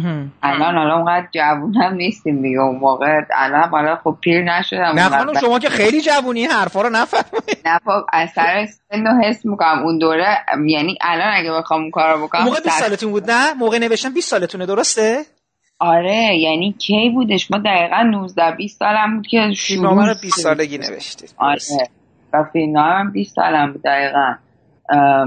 [0.43, 2.61] الان حالا اونقدر جوون هم نیستیم دیگه.
[2.61, 4.93] اون موقع الان حالا خب پیر نشدم.
[4.95, 7.59] نه خانم شما که خیلی جوونی حرفا رو نفرمایید.
[7.67, 9.83] نه خب اثر سن رو حس می‌کنم.
[9.85, 13.79] اون دوره یعنی الان اگه بخوام اون کارو بکنم موقع 20 سالتون بود نه؟ موقع
[13.79, 15.23] نوشتن 20 سالتونه درسته؟
[15.79, 20.79] آره یعنی کی بودش؟ ما دقیقا 19 20 سالم بود که شروع رو 20 سالگی
[20.79, 21.35] نوشتید.
[21.39, 21.59] آره.
[22.33, 24.35] و فیلم هم 20 سالم بود دقیقا.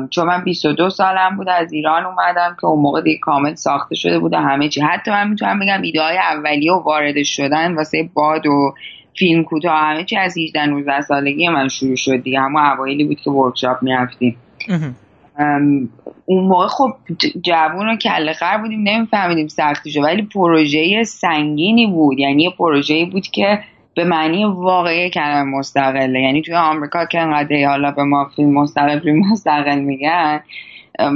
[0.10, 4.20] چون من 22 سالم بود از ایران اومدم که اون موقع دیگه کامل ساخته شده
[4.20, 4.82] بود همه چی.
[4.82, 8.74] حتی من می‌تونم بگم ایده های اولیه و وارد شدن واسه باد و
[9.20, 12.40] فیلم کوتاه همه چی از 18 19 سالگی من شروع شد دیگه.
[12.40, 14.38] همون اوایلی بود که ورکشاپ می‌رفتیم.
[16.26, 16.90] اون موقع خب
[17.46, 22.20] جوون و کله خر بودیم نمیفهمیدیم سختی شد ولی پروژه سنگینی بود.
[22.20, 23.60] یعنی یه پروژه بود که
[23.96, 26.22] به معنی واقعی کلمه مستقله.
[26.22, 30.40] یعنی توی آمریکا که انقدر حالا به ما فیلم مستقل فیلم مستقل میگن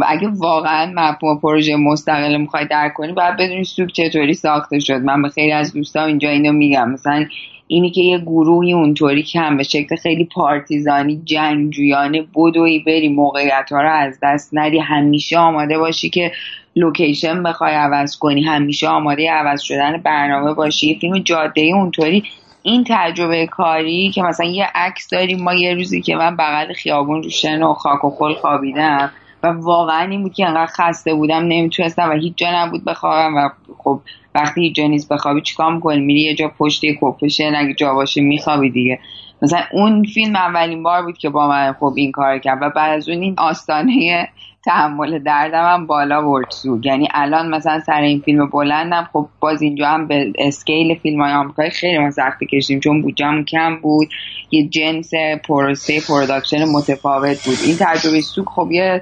[0.07, 5.01] اگه واقعا مفهوم پروژه مستقل می‌خوای درک کنی باید بدونی سوک چطوری ساخته شد.
[5.01, 6.91] من به خیلی از دوستان اینجا اینو میگم.
[6.91, 7.25] مثلا
[7.67, 13.91] اینی که یه گروهی اونطوری کم به شکل خیلی پارتیزانی جنگجویانه بدوی بری موقعیت رو
[13.91, 16.31] از دست ندی همیشه آماده باشی که
[16.75, 18.43] لوکیشن بخوای عوض کنی.
[18.43, 20.87] همیشه آماده عوض شدن برنامه باشی.
[20.87, 22.23] یه فیلم جاده اونطوری
[22.67, 27.23] این تجربه کاری که مثلا یه عکس داریم ما یه روزی که من بغل خیابون
[27.23, 29.11] رو شن و خاک و خل خوابیدم
[29.43, 33.49] و واقعا این بود که انقدر خسته بودم نمی‌تونستم و هیچ جا نبود بخوابم و
[33.77, 34.01] خب
[34.35, 37.93] وقتی هیچ جا نیست بخوابی چیکار می‌کنی؟ میری یه جا پشت یه کپشه اگه جا
[37.93, 38.99] باشه میخوابی دیگه.
[39.41, 42.97] مثلا اون فیلم اولین بار بود که با من خب این کار کرد و بعد
[42.97, 44.27] از اون این آستانه
[44.67, 49.61] تحمل دردم هم بالا برد so یعنی الان مثلا سر این فیلم بلندم خب باز
[49.61, 54.07] اینجا هم به scale فیلم های آمریکایی خیلی ما سخت کشیم چون بودجم کم بود.
[54.51, 55.11] یه جنس
[55.47, 57.57] پروسه production متفاوت بود.
[57.65, 59.01] این تجربه سوگ خب یه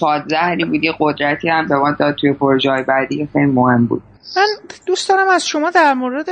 [0.00, 4.02] پادزهری بود یه قدرتی هم به ما داد توی پروژه های بعدی خیلی مهم بود.
[4.36, 4.46] من
[4.86, 6.26] دوست دارم از شما در مورد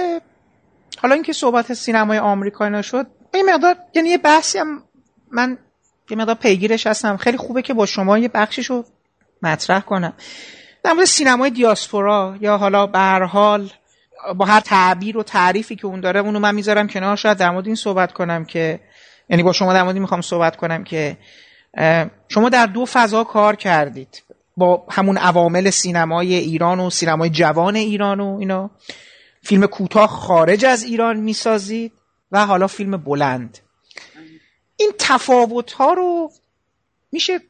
[0.99, 4.83] حالا اینکه صحبت سینمای آمریکایی نشد این مقدار یعنی یه بحثی هم
[5.31, 5.59] من
[6.11, 7.17] یه مقدار پیگیرش هستم.
[7.17, 8.85] خیلی خوبه که با شما یه بخشش رو
[9.43, 10.13] مطرح کنم.
[10.83, 13.71] در مورد سینمای دیاسپورا یا حالا به حال
[14.37, 17.17] با هر تعبیر و تعریفی که اون داره اونو من می‌ذارم کنار.
[17.17, 18.81] شاید در مورد این صحبت کنم که
[19.29, 21.17] یعنی با شما در مورد می‌خوام صحبت کنم که
[22.29, 24.23] شما در دو فضا کار کردید.
[24.57, 28.71] با همون عوامل سینمای ایران و سینمای جوان ایران و اینا.
[29.45, 31.93] فیلم کوتاه خارج از ایران می‌سازید
[32.33, 33.59] و حالا فیلم بلند.
[34.77, 36.33] این تفاوت ها رو
[37.13, 37.41] میشه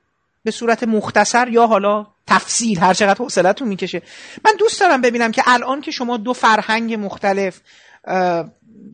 [0.45, 4.03] به صورت مختصر یا حالا تفصیل هر چقدر حوصلتون می‌کشه.
[4.45, 7.61] من دوست دارم ببینم که الان که شما دو فرهنگ مختلف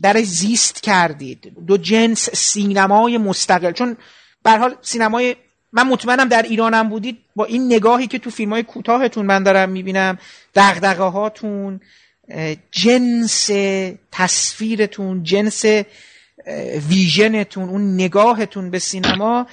[0.02, 3.72] در زیست کردید دو جنس سینمای مستقل.
[3.72, 3.96] چون
[4.42, 5.36] به حال سینمای
[5.72, 9.68] من مطمئنم در ایرانم بودید با این نگاهی که تو فیلم های کوتاهتون من دارم
[9.68, 10.18] می‌بینم
[10.54, 11.80] دغدغه هاتون
[12.70, 13.50] جنس
[14.12, 15.64] تصویرتون جنس
[16.88, 19.46] ویژنتون اون نگاهتون به سینما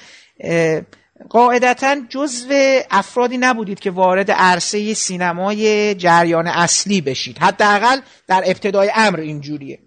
[1.29, 7.37] قاعدتا جزو افرادی نبودید که وارد عرصه سینمای جریان اصلی بشید.
[7.37, 9.79] حداقل در ابتدای امر اینجوریه.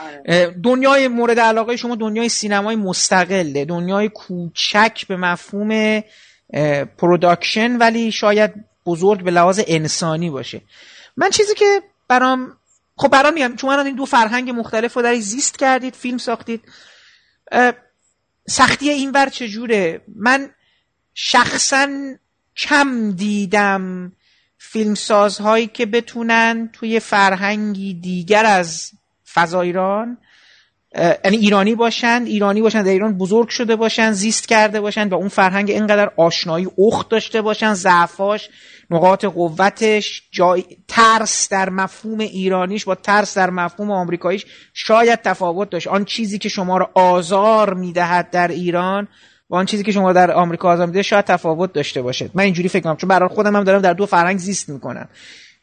[0.00, 0.54] آره.
[0.64, 6.02] دنیای مورد علاقه شما دنیای سینمای مستقله دنیای کوچک به مفهوم
[6.98, 8.54] production ولی شاید
[8.86, 10.60] بزرگ به لحاظ انسانی باشه.
[11.16, 12.56] من چیزی که برام
[12.96, 16.62] خب برام میگم چون من این دو فرهنگ مختلف رو در زیست کردید فیلم ساختید.
[18.48, 20.50] سختی این ور چجوره؟ من
[21.14, 21.88] شخصا
[22.56, 24.12] کم دیدم
[24.58, 28.92] فیلمسازهایی که بتونن توی فرهنگی دیگر از
[29.32, 30.18] فضا ایران
[30.96, 35.28] یعنی ایرانی باشند ایرانی باشند در ایران بزرگ شده باشند زیست کرده باشند و اون
[35.28, 38.48] فرهنگ اینقدر آشنایی اخت داشته باشند ضعفاش
[38.90, 45.86] نقاط قوتش جای ترس در مفهوم ایرانیش با ترس در مفهوم آمریکاییش شاید تفاوت داشت.
[45.86, 49.08] آن چیزی که شما را آزار می‌دهد در ایران
[49.50, 52.30] و آن چیزی که شما در آمریکا آزار میده شاید تفاوت داشته باشد.
[52.34, 55.08] من اینجوری فکر کنم چون برای خودم هم دارم در دو فرهنگ زیست می‌کنم.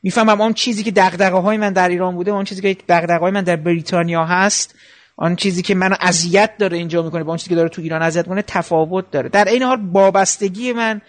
[0.04, 3.32] می‌فهمم آن چیزی که دغدغه های من در ایران بوده آن چیزی که دغدغه های
[3.32, 4.76] من در بریتانیا هست
[5.18, 8.02] آن چیزی که منو اذیت داره اینجا می‌کنه با آن چیزی که داره تو ایران
[8.02, 9.30] اذیت کنه تفاوت داره.
[9.30, 11.02] در این حال وابستگی من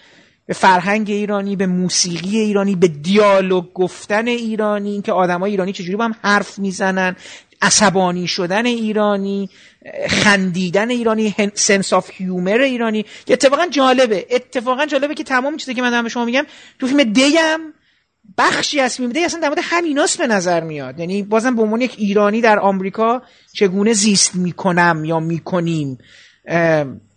[0.46, 6.04] به فرهنگ ایرانی به موسیقی ایرانی به دیالوگ گفتن ایرانی اینکه آدمای ایرانی چجوری با
[6.04, 7.16] هم حرف می‌زنن
[7.62, 9.50] عصبانی شدن ایرانی
[10.08, 14.26] خندیدن ایرانی sense of humor ایرانی اتفاقا جالبه.
[14.30, 16.46] اتفاقا جالبه که تمام چیزی که من به شما میگم
[16.78, 17.60] تو فیلم دیم
[18.38, 21.00] بخشی از فیلم دی اصلا در مورد همیناست به نظر میاد.
[21.00, 23.22] یعنی بازم به عنوان یک ایرانی در آمریکا
[23.52, 25.98] چگونه زیست می‌کنم یا می‌کنیم؟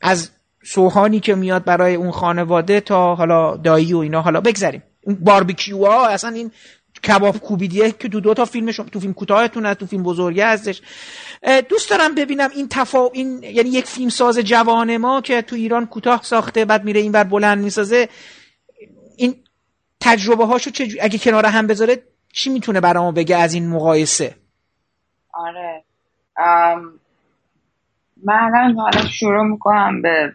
[0.01, 0.29] از
[0.63, 4.83] سوهانی که میاد برای اون خانواده تا حالا دایی و اینا حالا بگذاریم.
[5.03, 6.51] اون باربیکیو ها اصلا این
[7.07, 10.81] کباب کوبیدیه که تو دو تا فیلم تو فیلم کوتاهتون تو فیلم بزرگه هستش.
[11.69, 15.85] دوست دارم ببینم این تفا این یعنی یک فیلم ساز جوان ما که تو ایران
[15.85, 18.09] کوتاه ساخته بعد میره این بر بلند می‌سازه
[20.01, 21.97] تجربه هاشو چه اگه کنار هم بذاره
[22.33, 24.35] چی می‌تونه برامو بگه از این مقایسه؟
[25.33, 25.83] آره.
[28.23, 30.33] من حالا شروع می‌کنم به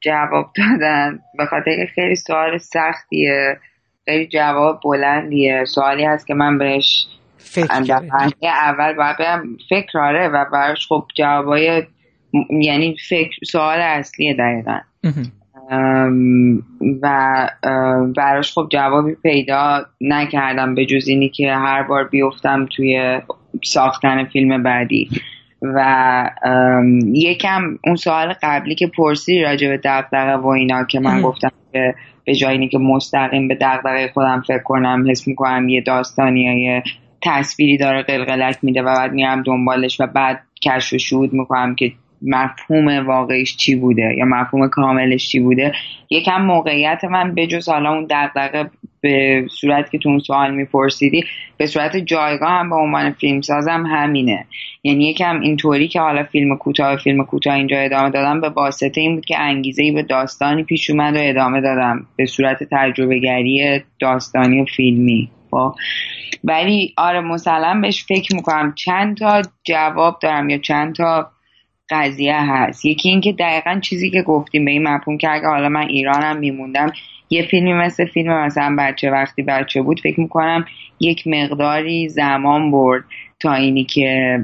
[0.00, 1.18] جواب دادن.
[1.38, 3.58] به خاطر خیلی سوال سختیه
[4.04, 5.64] خیلی جواب بلندیه.
[5.64, 7.06] سوالی هست که من بهش
[7.38, 7.72] فکر
[8.42, 11.82] اول باید برم فکر آره و براش خب جوابای
[12.50, 14.78] یعنی فکر سوال اصلیه دقیقا.
[17.02, 17.48] و
[18.16, 23.20] براش خب جوابی پیدا نکردم به جز اینی که هر بار بیفتم توی
[23.64, 25.08] ساختن فیلم بعدی.
[25.62, 26.30] و
[27.14, 31.94] یکم اون سوال قبلی که پرسی راجع به دقدقه و اینا که من گفتم که
[32.24, 36.82] به جای که مستقیم به دقدقه خودم فکر کنم حس می‌کنم یه داستانی یا یه
[37.22, 41.92] تصویری داره قلقلک میده و بعد میرم دنبالش و بعد کشف و شهود می‌کنم که
[42.24, 45.72] مفهوم واقعیش چی بوده یا مفهوم کاملش چی بوده.
[46.10, 48.70] یکم موقعیت من به جز حالا اون دقدقه
[49.00, 51.24] به صورت که تو اون سوال میپرسیدی
[51.56, 54.46] به صورت جایگاه هم به عنوان فیلم سازم همینه.
[54.82, 59.14] یعنی یکم اینطوری که حالا فیلم کوتاه فیلم کوتاه اینجا ادامه دادم به واسطه این
[59.14, 63.82] بود که انگیزه ای به داستانی پیش اومد و ادامه دادم به صورت تجربه گری
[64.00, 65.30] داستانی و فیلمی.
[65.50, 65.74] خب؟
[66.44, 71.30] ولی آره مسلم بهش فکر می‌کنم چند تا جواب دارم یا چند تا
[71.90, 72.84] قضیه هست.
[72.84, 76.92] یکی اینکه دقیقا چیزی که گفتیم به این مفهوم که اگه حالا من ایرانم میموندم
[77.30, 80.64] یه فیلمی مثل فیلم مثلا بچه وقتی بچه بود فکر می‌کنم
[81.00, 83.04] یک مقداری زمان برد
[83.40, 84.38] تا اینی که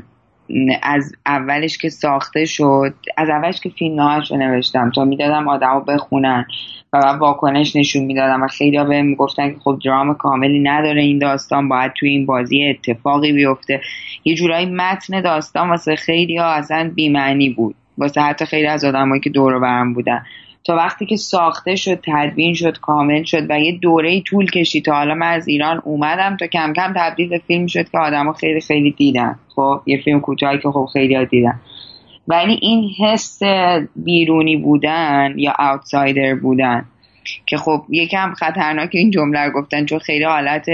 [0.83, 6.47] از اولش که ساخته شد از اولش که فیلم رو نوشتم تا می‌دادم آدم بخونن
[6.93, 11.03] و بعد واکنش نشون می‌دادم و خیلی ها بهم می‌گفتن که خب درام کاملی نداره
[11.03, 13.81] این داستان باید توی این بازی اتفاقی بیفته.
[14.25, 17.75] یه جورایی متن داستان واسه خیلی ها اصلا بیمعنی بود.
[17.99, 20.23] واسه حتی خیلی از آدمایی که دور برم بودن.
[20.65, 24.95] تا وقتی که ساخته شد تدوین شد کامل شد و یه دوره طول کشید تا
[24.95, 28.61] حالا من از ایران اومدم تا کم کم تبدیل به فیلم شد که آدما خیلی
[28.61, 29.39] خیلی دیدن.
[29.57, 31.61] خب یه فیلم کوتاهی که خب خیلی ها دیدن.
[32.29, 33.43] ولی این حس
[33.97, 36.85] بیرونی بودن یا اوتسایدر بودن
[37.47, 40.67] که خب یکم خطرناک این جمله رو گفتن چون خیلی حالت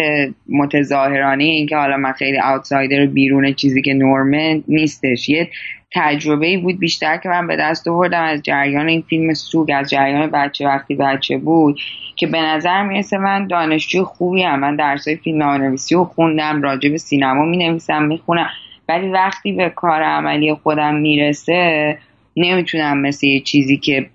[0.48, 5.28] متظاهرانه این که حالا من خیلی آوتسایدر بیرون چیزی که نورمه نیستش.
[5.28, 5.48] یه
[5.94, 10.30] تجربه بود بیشتر که من به دست آوردم از جریان این فیلم سوگ از جریان
[10.30, 11.78] بچه وقتی بچه بود
[12.16, 16.90] که به نظر می‌رسه من دانشجو خوبی هم من درسای فیلم نویسی و خوندم راجع
[16.90, 18.48] به سینما می نویسم می‌خونم.
[18.88, 21.98] ولی وقتی به کار عملی خودم می‌رسه
[22.36, 24.06] نمی‌تونم مثل یه چیزی که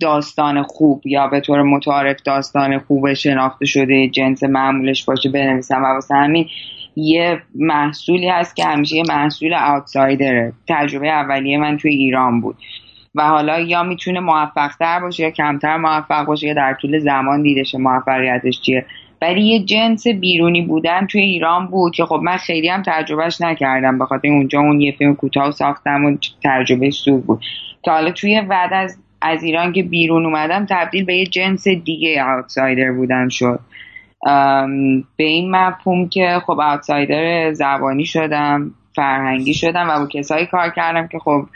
[0.00, 5.86] داستان خوب یا به طور متعارف داستان خوب شناخته شده جنس معمولش باشه بنویسم و
[5.86, 6.46] واسه همین
[6.96, 12.56] یه محصولی هست که همیشه یه محصول آوتسایدره تجربه اولیه من توی ایران بود.
[13.14, 17.42] و حالا یا می‌تونه موفق تر باشه یا کمتر موفق باشه یا در طول زمان
[17.42, 18.86] دیدشه موفقیتش چیه.
[19.22, 23.98] ولی یه جنس بیرونی بودن توی ایران بود که خب من خیلی هم تجربهش نکردم
[23.98, 27.40] بخاطر اونجا اون یه فیلم کوتاه ساختم و تجربه سوگ بود.
[27.82, 32.24] که حالا توی بعد از از ایران که بیرون اومدم تبدیل به یه جنس دیگه
[32.24, 33.60] آوتسایدر بودن شد.
[35.16, 41.06] به این مفهوم که خب آوتسایدر زبانی شدم فرهنگی شدم و با کسایی کار کردم
[41.06, 41.46] که خب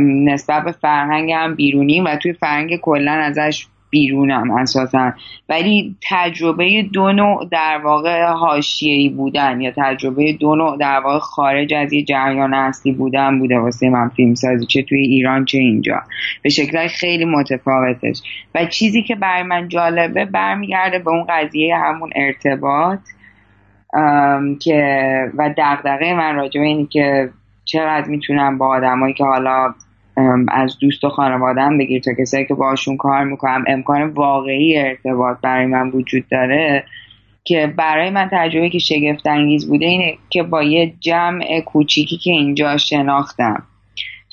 [0.00, 5.12] نسبت به فرهنگ هم بیرونی و توی فرهنگ کلا ازش بیرونم اساسا.
[5.48, 11.74] ولی تجربه دو نوع در واقع حاشیه‌ای بودن یا تجربه دو نوع در واقع خارج
[11.74, 16.02] از یه جریان اصلی بودن بوده واسه من فیلم سازی چه توی ایران چه اینجا.
[16.42, 18.22] به شکل خیلی متفاوتش
[18.54, 23.00] و چیزی که برای من جالبه برمیگرده به اون قضیه همون ارتباط
[24.60, 25.04] که
[25.34, 27.30] و دغدغه من راجع به اینی که
[27.64, 29.74] چقدر می‌تونم با آدمایی که حالا
[30.48, 33.64] از دوست و خانوادم بگیر تا کسایی که باشون کار می‌کنم.
[33.66, 36.84] امکان واقعی ارتباط برای من وجود داره
[37.44, 42.30] که برای من تجربه که شگفت انگیز بوده اینه که با یه جمع کوچیکی که
[42.30, 43.62] اینجا شناختم.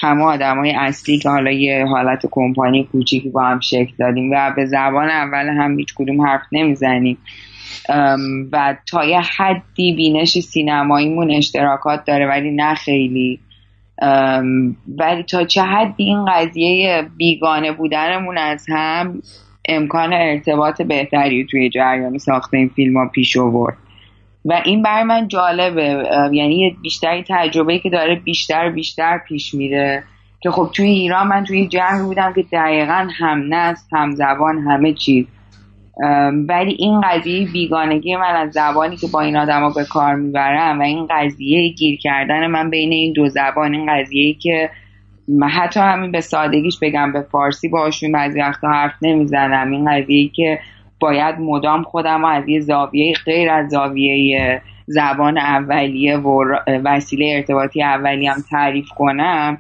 [0.02, 4.54] همه آدم های اصلی که حالا یه حالت کمپانی کوچیکی با هم شکل دادیم و
[4.56, 7.18] به زبان اول هم هیچ کدوم حرف نمی‌زنیم.
[8.52, 13.40] و تا یه حدی بینش سینماییمون اشتراکات داره ولی نه خیلی.
[14.98, 19.22] ولی تا چه حدی این قضیه بیگانه بودنمون از هم
[19.69, 23.78] امکان ارتباط بهتری توی جریان ساخت این فیلم ها پیش آورد.
[24.45, 26.03] و این برای من جالبه.
[26.32, 30.03] یعنی بیشتری تجربه که داره بیشتر بیشتر پیش میره.
[30.40, 34.94] که خب توی ایران من توی جمعی بودم که دقیقا هم نست هم زبان همه
[34.94, 35.26] چیز.
[36.48, 40.82] ولی این قضیه بیگانگی من از زبانی که با این آدما به کار می‌برم و
[40.82, 44.69] این قضیه گیر کردن من بین این دو زبان این قضیه که
[45.52, 49.72] حتی همین به سادگیش بگم به فارسی باشون بعضی وقتا حرف نمی‌زنم.
[49.72, 50.60] این قضیه که
[50.99, 56.44] باید مدام خودم از یه زاویه غیر از زاویه زبان اولیه و
[56.84, 59.57] وسیله ارتباطی اولی هم تعریف کنم.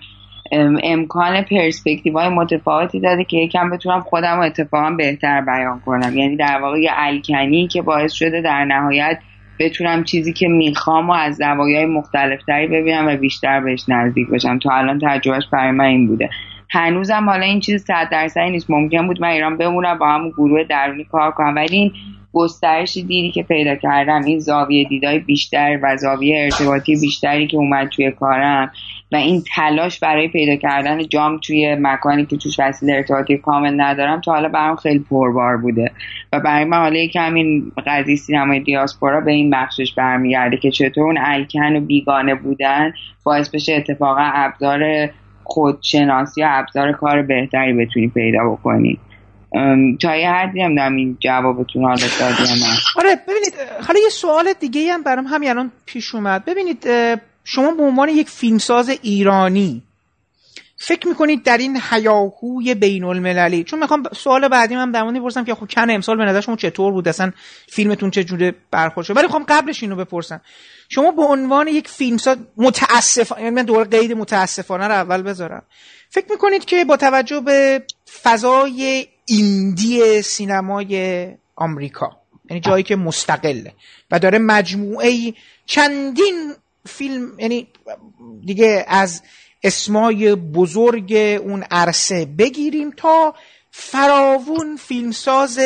[0.83, 6.17] امکان پرسپکتیو های متفاوتی داده که یکم بتونم خودم اتفاقا بهتر بیان کنم.
[6.17, 9.19] یعنی در واقع یه الکنی که باعث شده در نهایت
[9.59, 14.59] بتونم چیزی که می‌خوام و از زوایای مختلفتری ببینم و بیشتر بهش نزدیک بشم.
[14.59, 16.29] تا الان تجربهش برای من این بوده.
[16.69, 18.69] هنوزم حالا این چیز صد درصدی نیست.
[18.69, 21.55] ممکن بود من ایران بمونم با همون گروه درونی کار کنم.
[21.55, 21.91] ولی این
[22.33, 27.87] گسترش دیدی که پیدا کردم این زاویه دیدای بیشتر و زاویه ارتباطی بیشتری که اومد
[27.87, 28.71] توی کارم
[29.11, 34.21] و این تلاش برای پیدا کردن جام توی مکانی که توش وسیله ارتباطی کامل ندارم
[34.21, 35.91] تا حالا برام خیلی پربار بوده.
[36.33, 41.03] و برای من حالا یکم این قضیه سینمای دیاسپورا به این بخشش برمیگرده که چطور
[41.03, 42.93] اون الکن و بیگانه بودن
[43.23, 45.09] باعث بشه اتفاقا ابزار
[45.43, 48.99] خودشناسی یا ابزار کار بهتری بتونی پیدا بکنی.
[50.01, 52.43] تا یه حدی هم این جوابتون حالا دادی
[52.95, 53.53] آره ببینید
[53.87, 56.45] حالا یه سوال دیگه هم برام همین الان پیش اومد.
[56.45, 56.87] ببینید
[57.49, 59.83] شما به عنوان یک فیلمساز ایرانی
[60.77, 65.43] فکر می‌کنید در این حیاهوی بین المللی چون می‌خوام سوال بعدی هم در مورد بپرسم
[65.43, 67.31] که خب کن امسال به نظر شما چطور بود؟ اصلا
[67.67, 70.41] فیلمتون چه جوره برخورد شد؟ ولی می‌خوام قبلش اینو بپرسم.
[70.89, 75.63] شما به عنوان یک فیلمساز متاسف یعنی من دوباره قید متاسفانه رو اول بذارم.
[76.09, 77.83] فکر می‌کنید که با توجه به
[78.23, 82.17] فضای ایندی سینمای آمریکا
[82.49, 83.73] یعنی جایی که مستقله
[84.11, 85.33] و داره مجموعه
[85.65, 86.53] چندین
[86.87, 87.67] فیلم یعنی
[88.45, 89.21] دیگه از
[89.63, 93.35] اسمای بزرگ اون عرصه بگیریم تا
[93.71, 95.59] فراوون فیلمساز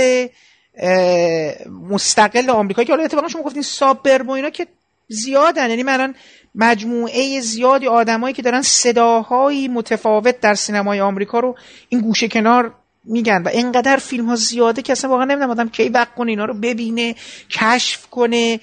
[1.89, 4.67] مستقل آمریکا که حالا اتفاقا شما گفتین سابرم و اینا که
[5.07, 5.69] زیادن.
[5.69, 6.15] یعنی من
[6.55, 11.55] مجموعه زیادی آدمایی که دارن صداهایی متفاوت در سینمای آمریکا رو
[11.89, 12.73] این گوشه کنار
[13.03, 16.45] میگن و اینقدر فیلم ها زیاده که اصلا واقعا نمی‌دونم آدم کی وقت کنه اینا
[16.45, 17.15] رو ببینه
[17.49, 18.59] کشف کنه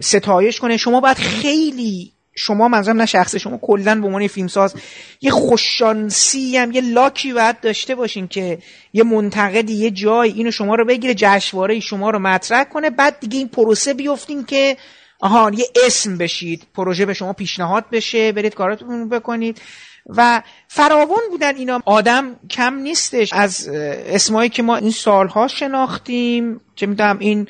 [0.00, 0.76] ستایش کنه.
[0.76, 4.74] شما باید خیلی شما منظورم نه شخص شما کلا به عنوان فیلمساز
[5.20, 8.58] یه خوششانسی هم یه لاکی باید داشته باشین که
[8.92, 12.90] یه منتقدی یه جای اینو شما رو بگیره جشنواره شما رو مطرح کنه.
[12.90, 14.76] بعد دیگه این پروسه بیفتین که
[15.20, 19.60] آها یه اسم بشید پروژه به شما پیشنهاد بشه برید کاراتون بکنید.
[20.08, 21.82] و فراوان بودن اینا.
[21.84, 23.32] آدم کم نیستش.
[23.32, 27.48] از اسمایی که ما این سالها شناختیم چه می‌دونم این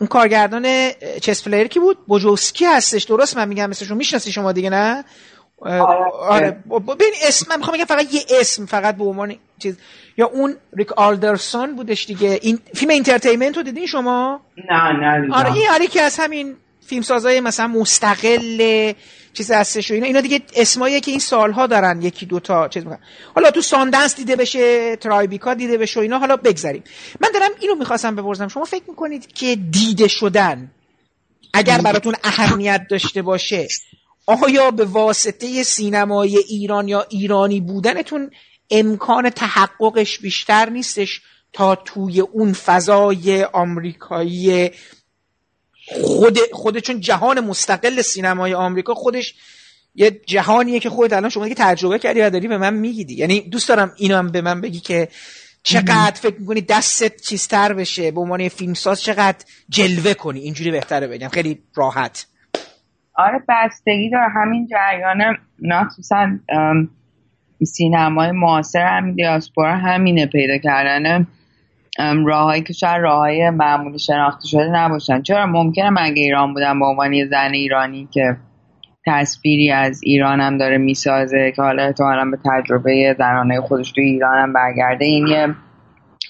[0.00, 0.90] اون کارگردان
[1.22, 3.04] chess player کی بود؟ بوجالسکی هستش.
[3.04, 5.04] درست من میگم مثلشون می‌شناسی شما دیگه نه؟
[6.28, 6.50] آره.
[6.70, 9.76] ببین اسم من می‌خوام بگم فقط یه اسم فقط به عنوان چیز.
[10.16, 12.38] یا اون ریک آلورسون بودش دیگه.
[12.42, 16.56] این فیلم Entertainment رو دیدین شما؟ نه نه آره این آره که از همین
[16.86, 18.92] فیلم سازای مثلا مستقل
[19.34, 20.06] چیز هستش و اینا.
[20.06, 23.00] اینا دیگه اسمایی که این سالها دارن یکی دوتا چیز می‌کنن.
[23.34, 26.84] حالا تو ساندنس دیده بشه ترایبیکا دیده بشه و اینا حالا بگذریم
[27.20, 28.48] من دارم اینو می‌خواستم بپرسم.
[28.48, 30.70] شما فکر می‌کنید که دیده شدن
[31.54, 33.68] اگر براتون اهمیت داشته باشه
[34.26, 38.30] آیا به واسطه سینمای ایران یا ایرانی بودنتون
[38.70, 41.20] امکان تحققش بیشتر نیستش
[41.52, 44.70] تا توی اون فضای آمریکایی
[46.02, 49.34] خود خود چون جهان مستقل سینمای آمریکا خودش
[49.94, 53.14] یه جهانیه که خودت الان شما دیگه تجربه کردی و داری به من میگیدی.
[53.14, 55.08] یعنی دوست دارم اینو هم به من بگی که
[55.62, 61.28] چقدر فکر می‌کنی دستت چیزتر بشه به عنوان فیلمساز چقدر جلوه کنی؟ اینجوری بهتره بگم.
[61.28, 62.26] خیلی راحت.
[63.14, 64.28] آره بستگی داره.
[64.36, 66.28] همین جریان مخصوصا
[67.64, 71.26] سینمای معاصر همین دیاسپورا همینه پیدا کردن.
[71.98, 75.22] راههایی که شاید راههای معمولی شناخته شده نباشن.
[75.22, 78.36] چرا؟ ممکنه من اگه ایران بودم به عنوان یه زن ایرانی که
[79.06, 84.38] تصویری از ایران هم داره می‌سازه که حالا احتمالا به تجربه زنانه خودش تو ایران
[84.38, 85.54] هم برگرده این یه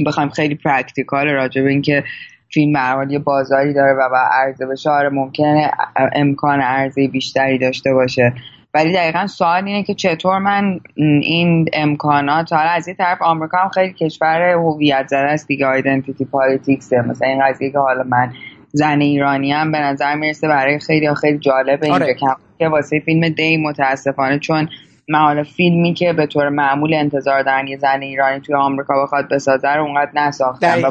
[0.07, 2.05] بخوایم خیلی practical راجع به اینکه
[2.53, 5.71] فیلم به یه بازاری داره و با عرضه بشه آره ممکنه
[6.13, 8.33] امکان عرضه بیشتری داشته باشه.
[8.75, 13.69] ولی دقیقا سوال اینه که چطور من این امکانات حالا از یه طرف آمریکا هم
[13.69, 18.33] خیلی کشور هویت زده است دیگه identity politics مثلا این قضیه که حالا من
[18.73, 22.17] زن ایرانی هم به نظر می‌رسه برای خیلی خیلی جالبه اینجا آره.
[22.59, 24.69] که واسه فیلم They متاسفانه چون
[25.09, 29.69] من فیلمی که به طور معمول انتظار دارن یه زن ایرانی توی آمریکا بخواد بسازه
[29.69, 30.91] رو اونقدر نساختن و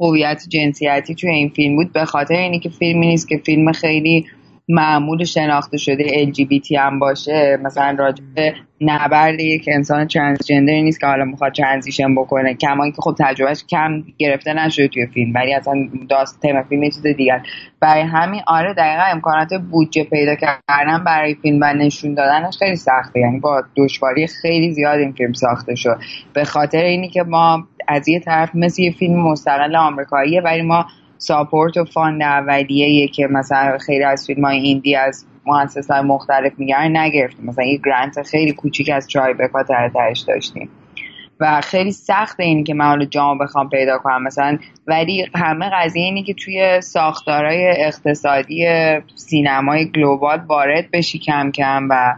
[0.00, 4.26] هویت جنسیتی توی این فیلم بود به خاطر اینی که فیلمی نیست که فیلم خیلی
[4.68, 11.06] معمول شناخته شده LGBT هم باشه مثلا راجع به نبرد یک انسان ترنسجندر نیست که
[11.06, 12.54] حالا می‌خواد ترانزیشن بکنه.
[12.54, 15.74] کما که خب تجربهش کم گرفته نشده توی فیلم ولی اصلا
[16.08, 17.42] داست تم فیلم یه چیز دیگر
[17.80, 23.20] برای همین آره دقیقا امکانات بودجه پیدا کردن برای فیلم و نشون دادنش خیلی سخته.
[23.20, 25.98] یعنی با دشواری خیلی زیاد این فیلم ساخته شد.
[26.32, 30.86] به خاطر اینی که ما از یه طرف مثل یه فیلم مستقل آمریکاییه ولی ما
[31.18, 36.52] support و fund اولیه که مثلا خیلی از فیلم های indie از مؤسسات های مختلف
[36.58, 37.46] میگن نگرفتیم.
[37.46, 39.62] مثلا یه grant خیلی کوچیک از Tribeca
[39.94, 40.68] ترش داشتیم.
[41.40, 44.22] و خیلی سخت اینی که من حالا بخوام پیدا کنم.
[44.22, 48.66] مثلا ولی همه قضیه اینی که توی ساختارهای اقتصادی
[49.14, 52.14] سینمای global وارد بشی کم کم و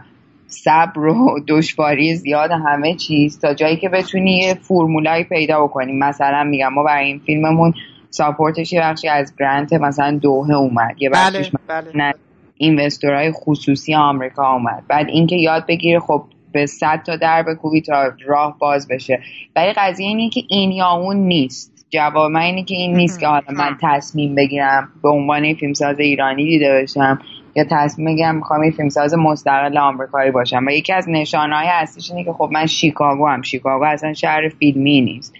[0.49, 6.43] صبر و دشواری زیاد همه چیز تا جایی که بتونی یه فرمولایی پیدا بکنیم مثلا
[6.43, 7.73] میگم ما برای این فیلممون
[8.09, 12.13] ساپورتش یه بخشی از گرانت مثلا دوه اومد یه بخشش بله، بله.
[12.57, 14.83] اینوستورهای خصوصی آمریکا اومد.
[14.87, 19.19] بعد اینکه یاد بگیره خب به صد تا در بکوبی تا راه باز بشه.
[19.55, 21.85] ولی قضیه اینه که این یا اون نیست.
[21.89, 26.45] جواب من اینه که این نیست که حالا من تصمیم بگیرم به عنوان فیلمساز ایرانی
[26.45, 27.19] دیده باشم
[27.55, 30.65] یا تصمیم بگیرم می‌خوام یه فیلمساز مستقل آمریکایی باشم.
[30.67, 35.01] و یکی از نشانهای هستش اینه که خب من شیکاگو هم شیکاگو اصلا شهر فیلمی
[35.01, 35.33] نیست.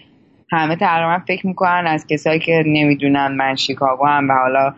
[0.50, 4.74] همه تقریبا فکر می‌کنن از کسایی که نمی‌دونن من شیکاگو هم و حالا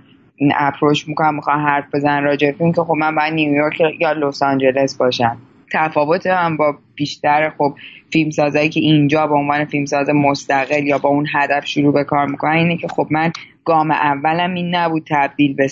[0.56, 4.96] اپروچ می‌کنم می‌خوام حرف بزن راجع فیلم که خب من باید نیویورک یا لس آنجلس
[4.96, 5.36] باشم.
[5.72, 7.74] تفاوت هم با بیشتر خب
[8.12, 12.52] فیلمسازایی که اینجا به عنوان فیلمساز مستقل یا با اون هدف شروع به کار می‌کنن
[12.52, 13.32] اینه که خب من
[13.64, 15.68] گام اولم این نبود تبدیل به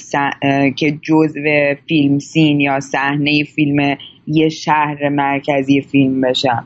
[0.77, 3.97] که جزو فیلم سین یا صحنه فیلم
[4.27, 6.65] یه شهر مرکزی فیلم بشم.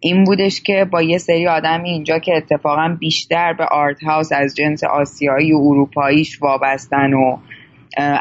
[0.00, 4.54] این بودش که با یه سری آدمی اینجا که اتفاقا بیشتر به art house از
[4.56, 7.36] جنس آسیایی و اروپاییش وابستن و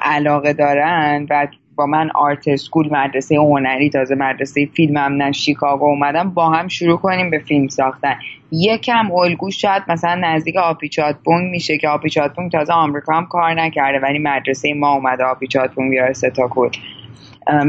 [0.02, 5.86] علاقه دارن و با من art school مدرسه هنری تازه مدرسه فیلم هم نه شیکاگو
[5.86, 8.16] اومدم با هم شروع کنیم به فیلم ساختن.
[8.52, 14.20] یکم الگو شاید مثلا نزدیک آپیچاتپونگ میشه که آپیچاتپونگ تازه آمریکا هم کار نکرده ولی
[14.20, 16.50] مدرسه ما اومده آپیچاتپونگ بیاره ستا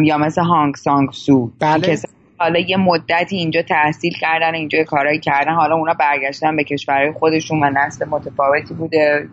[0.03, 1.51] یا مثل هانگ سانگ سو.
[1.61, 1.99] بله.
[2.39, 7.63] حالا یه مدتی اینجا تحصیل کردن اینجا کارهایی کردن حالا اونا برگشتن به کشورهای خودشون
[7.63, 9.29] و نسل متفاوتی بوده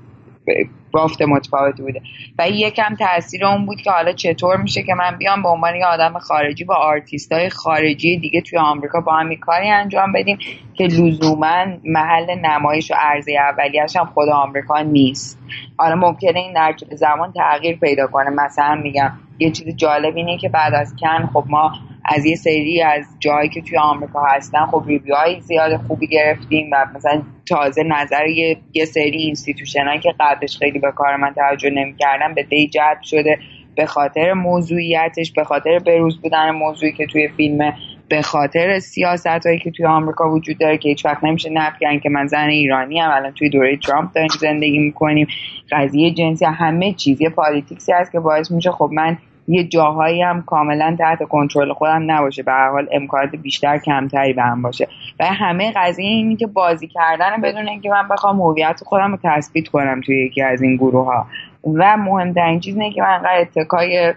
[0.91, 2.01] بافت متفاوتی بوده.
[2.39, 5.85] و یکم تاثیر اون بود که حالا چطور میشه که من بیام به عنوان یه
[5.85, 10.37] آدم خارجی با آرتیست های خارجی دیگه توی آمریکا با هم کاری انجام بدیم
[10.73, 15.39] که لزوما محل نمایش و عرضه اولیش هم خود آمریکا نیست.
[15.77, 18.29] حالا ممکنه این در زمان تغییر پیدا کنه.
[18.29, 21.71] مثلا میگم یه چیز جالب اینه که بعد از کن خب ما
[22.05, 26.85] از یه سری از جایی که توی آمریکا هستن خب review زیاد خوبی گرفتیم و
[26.95, 32.33] مثلا تازه نظر یه, یه سری institution که قبلش خیلی به کار من توجه نمی‌کردن
[32.33, 33.37] به They جلب شده.
[33.75, 37.73] به خاطر موضوعیتش به خاطر بروز بودن موضوعی که توی فیلم
[38.09, 42.09] به خاطر سیاست هایی که توی آمریکا وجود داره که هیچ وقت نمیشه نفی که
[42.09, 45.27] من زن ایرانی هم الان توی دوره ترامپ داریم زندگی می‌کنیم.
[45.71, 48.71] قضیه جنسی همه چیز یه politics ی هست که باعث میشه.
[48.71, 49.17] خب من
[49.47, 52.43] یه جاهایی هم کاملا تحت کنترل خودم نباشه.
[52.43, 54.87] به هر حال امکانات بیشتر کمتری به هم باشه.
[55.19, 59.67] و همه قضیه اینی که بازی کردن بدون اینکه من بخوام هویت خودم رو تثبیت
[59.67, 61.27] کنم توی یکی از این گروه ها
[61.73, 64.13] و مهمترین چیز اینه که من انقدر اتکای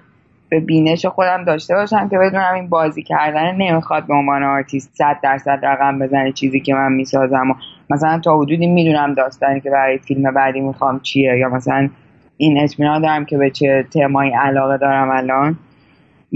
[0.48, 5.16] به بینش خودم داشته باشم که بدونم این بازی کردن نمی‌خواد به عنوان آرتیست صد
[5.22, 7.50] درصد رقم بزنه چیزی که من می‌سازم.
[7.50, 7.54] و
[7.90, 11.88] مثلا تا حدودی می‌دونم داستانی که برای فیلم بعدی می‌خوام چیه یا مثلا
[12.36, 15.58] این اطمینان دارم که به چه تمایی علاقه دارم الان.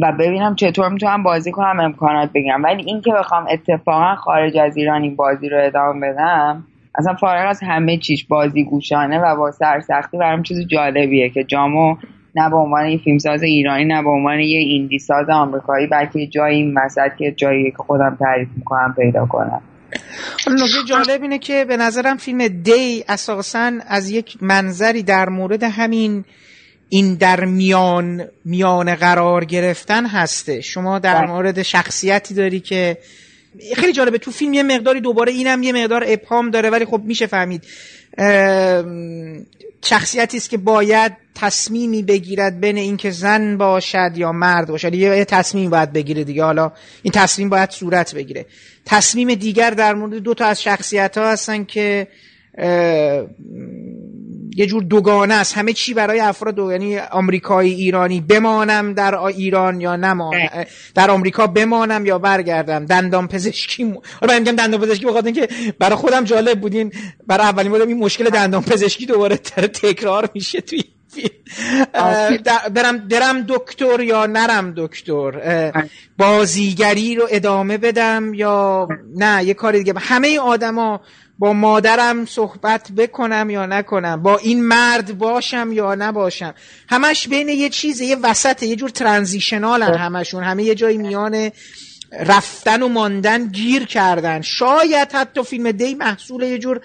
[0.03, 2.63] و ببینم چطور می‌تونم بازی کنم امکانات بگیرم.
[2.63, 6.65] ولی اینکه بخوام اتفاقا خارج از ایران این بازی رو ادامه بدم
[6.95, 11.97] اصلا فارغ از همه چیش بازی گوشانه و با سرسختی برام چیز جالبیه که جامو
[12.35, 16.57] نه به عنوان یه فیلمساز ایرانی نه به عنوان یه ایندی ساز آمریکایی بلکه جایی
[16.57, 19.63] این وسط که جایی که خودم تعریف می‌کنم پیدا کنم.
[20.47, 26.25] نکته جالب اینه که به نظرم فیلم دی اساسا از یک منظری در مورد همین
[26.89, 30.61] این در میان میان قرار گرفتن هسته.
[30.61, 31.27] شما در بله.
[31.27, 32.99] مورد شخصیتی داری که
[33.77, 34.19] خیلی جالبه.
[34.19, 37.63] تو فیلم یه مقداری دوباره اینم یه مقدار ابهام داره ولی خب میشه فهمید.
[39.83, 44.95] شخصیتی است که باید تصمیمی بگیرد بین اینکه زن باشد یا مرد باشد.
[44.95, 46.45] یه تصمیم باید بگیره دیگه.
[46.45, 48.47] حالا این تصمیم باید صورت بگیره.
[48.87, 52.09] تصمیم دیگر در مورد دو تا از شخصیت ها هستن که
[54.61, 55.59] یه جور دوگانه است.
[55.59, 61.47] همه چی برای افراد دو یعنی آمریکایی ایرانی بمانم در ایران یا نمانم در آمریکا
[61.47, 62.85] بمانم یا برگردم.
[62.87, 63.99] دندان پزشکی م...
[64.21, 66.93] حالا من میگم دندان پزشکی بخاطر اینکه برای خودم جالب بودین
[67.27, 70.83] برای اولین بار این مشکل دندان پزشکی دوباره تکرار میشه توی
[72.75, 75.73] برم درم دکتر یا نرم دکتر.
[76.19, 79.95] بازیگری رو ادامه بدم یا نه؟ یه کاری دیگه.
[79.99, 81.01] همه آدما
[81.41, 86.55] با مادرم صحبت بکنم یا نکنم با این مرد باشم یا نباشم.
[86.89, 90.45] همش بین یه چیز یه وسط یه جور transitional ن همشون.
[90.45, 91.51] همه یه جای میان
[92.13, 94.41] رفتن و ماندن گیر کردن.
[94.41, 96.81] شاید حتی فیلم They محصول یه جور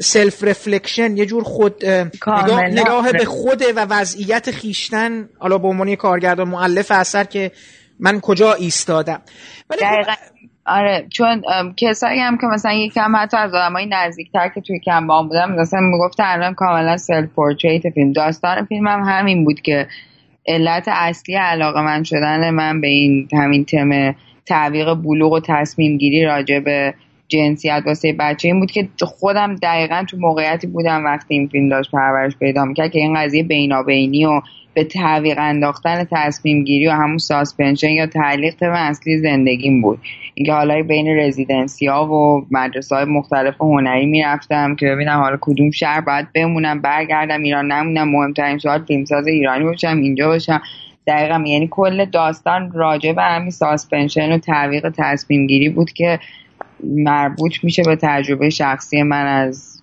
[0.00, 5.28] self-reflection یه جور خود نگاه, نگاه به خود و وضعیت خویشتن.
[5.38, 7.52] حالا به عنوان کارگردان مؤلف اثر که
[8.00, 9.22] من کجا ایستادم.
[9.70, 10.10] ولی خب
[10.68, 11.42] آره چون
[11.76, 16.16] کسایی هم که مثلا یکم حتی از آدمای نزدیکتر که توی با بودم مثلا می‌گفت
[16.20, 18.12] الان کاملا self-portrait فیلم.
[18.12, 19.86] داستان فیلم هم همین بود که
[20.46, 24.14] علت اصلی علاقه من شدن من به این همین تم
[24.46, 26.94] تعویق بلوغ و تصمیم گیری راجع به
[27.28, 31.90] جنسیت واسه بچه این بود که خودم دقیقا تو موقعیتی بودم وقتی این فیلم داشت
[31.90, 34.40] پرورش پیدا می‌کرد که این قضیه بینابینی و
[34.78, 39.98] به تعویق انداختن تصمیم گیری و همون suspension یا تعلیق تم اصلی زندگیم بود.
[40.34, 45.70] اینکه حالا بین residency ها و مدرسه های مختلف هنری می‌رفتم که ببینم حالا کدوم
[45.70, 50.60] شهر باید بمونم برگردم ایران نمونم مهمترین سوال فیلمساز ایرانی باشم اینجا باشم.
[51.06, 56.18] دقیقا یعنی کل داستان راجع به همین suspension و تعویق تصمیم گیری بود که
[56.84, 59.82] مربوط میشه به تجربه شخصی من از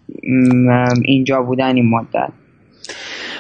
[1.06, 2.32] اینجا بودن این مدت.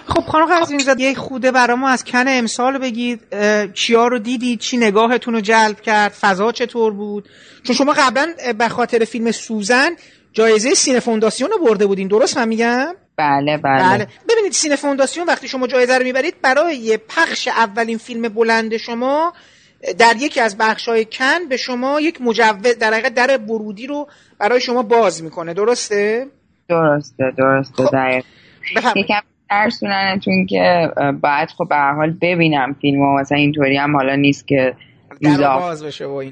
[0.07, 3.22] خب خانم قزوین زد یک خوده برای ما از کن امسال بگید
[3.73, 7.30] چیا رو دیدید چی نگاهتون رو جلب کرد؟ فضا چطور بود؟
[7.64, 8.27] چون شما قبلا
[8.57, 9.90] به خاطر فیلم سوزن
[10.34, 14.07] جایزه سینه فونداسیون رو برده بودین درست من میگم؟ بله بله, بله.
[14.30, 19.34] ببینید سینه فونداسیون وقتی شما جایزه رو می‌برید برای پخش اولین فیلم بلند شما
[19.98, 24.07] در یکی از بخش های کن به شما یک مجوز در حقیقت در ورودی رو
[24.40, 25.53] برای شما باز می‌کنه.
[25.53, 26.27] درسته؟
[26.69, 28.98] درسته درسته خب.
[28.98, 30.91] یکم ترسوننتون که
[31.22, 34.76] بعد خب به حال ببینم فیلم و مثلا اینطوری هم حالا نیست که
[35.22, 36.23] باز بشه و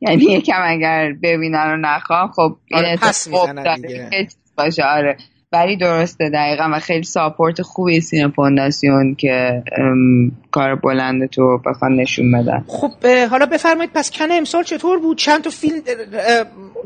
[0.00, 4.28] یعنی یکم اگر ببینن و نخوام خب آره پس دیگه.
[4.56, 4.84] باشه.
[4.84, 5.16] آره.
[5.52, 9.62] ولی درسته دقیقا و خیلی ساپورت خوبی سینه فونداسیون که
[10.50, 12.64] کار بلند تو بخوان نشون بدن.
[12.68, 15.80] خب حالا بفرمایید پس کنه امسال چطور بود؟ چند تا فیلم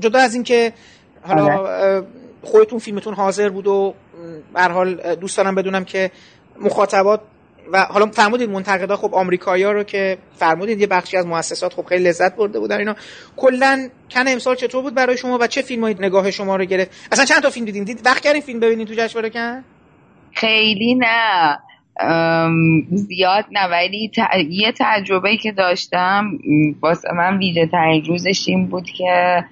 [0.01, 0.73] جدا از اینکه
[1.23, 2.02] حالا آره.
[2.43, 3.94] خودتون فیلمتون حاضر بود و
[4.55, 6.10] به حال دوست دارم بدونم که
[6.60, 7.20] مخاطبات
[7.72, 12.05] و حالا فرمودید منتقدا خب آمریکایی‌ها رو که فرمودید یه بخشی از مؤسسات خب خیلی
[12.05, 12.94] لذت برده بودن اینا.
[13.36, 17.24] کلا کن امسال چطور بود برای شما و چه فیلمایی نگاه شما رو گرفت؟ اصلا
[17.24, 19.64] چند تا فیلم دیدین؟ دید وقت کردین فیلم ببینید تو جشنواره کن؟
[20.34, 21.59] خیلی نه.
[22.92, 24.10] زیاد نه ولی
[24.51, 26.24] یه تجربه که داشتم
[26.80, 29.44] واسه من ویژه ترین روزش این بود که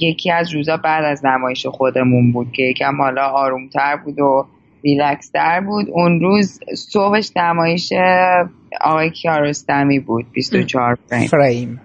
[0.00, 4.46] یکی از روزا بعد از نمایش خودمون بود که یکم حالا آرومتر بود و
[4.84, 5.86] ریلکس در بود.
[5.90, 7.92] اون روز صبحش نمایش
[8.80, 11.80] آقای کیارستمی بود 24 فریم, فریم.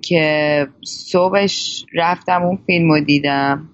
[0.00, 3.68] که صبحش رفتم اون فیلم رو دیدم.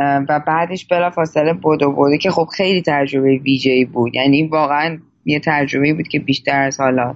[0.00, 4.14] و بعدش بلا فاصله بودو بوده که خب خیلی تجربه ویژه‌ای بود.
[4.14, 7.14] یعنی واقعا یه تجربه بود که بیشتر از حالا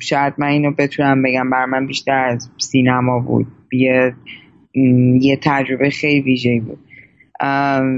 [0.00, 3.46] شاید من اینو بتونم بگم بر من بیشتر از سینما بود.
[3.72, 4.14] یه,
[5.20, 6.78] یه تجربه خیلی ویژه‌ای بود.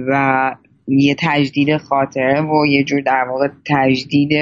[0.09, 0.55] و
[0.89, 4.33] یه تجدید خاطره و یه جور در واقع تجدید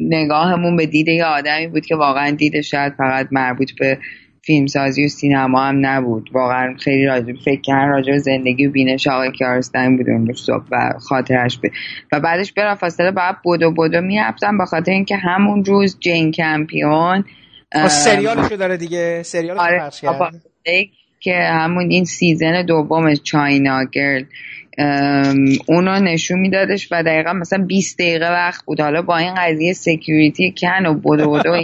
[0.00, 3.98] نگاهمون به دید یه آدمی بود که واقعا دیده شاید فقط مربوط به
[4.46, 6.30] فیلمسازی و سینما هم نبود.
[6.32, 10.64] واقعا خیلی راجع فکر کردن راجع به زندگی و بینش آقای کیارستمی بود اون صبح
[10.70, 11.72] و خاطرش بود
[12.12, 17.24] و بعدش برا فاصله باید بدو بدو می‌رفتم به خاطر اینکه همون روز جین کمپیون
[17.72, 19.22] خب، سریالشو داره دیگه.
[19.22, 19.90] سریال آره
[21.20, 24.24] که همون این season دوم China Girl
[25.66, 28.80] اونو نشون میدادش و دقیقا مثلا 20 دقیقه وقت بود.
[28.80, 31.62] حالا با این قضیه security کن و بدو بدو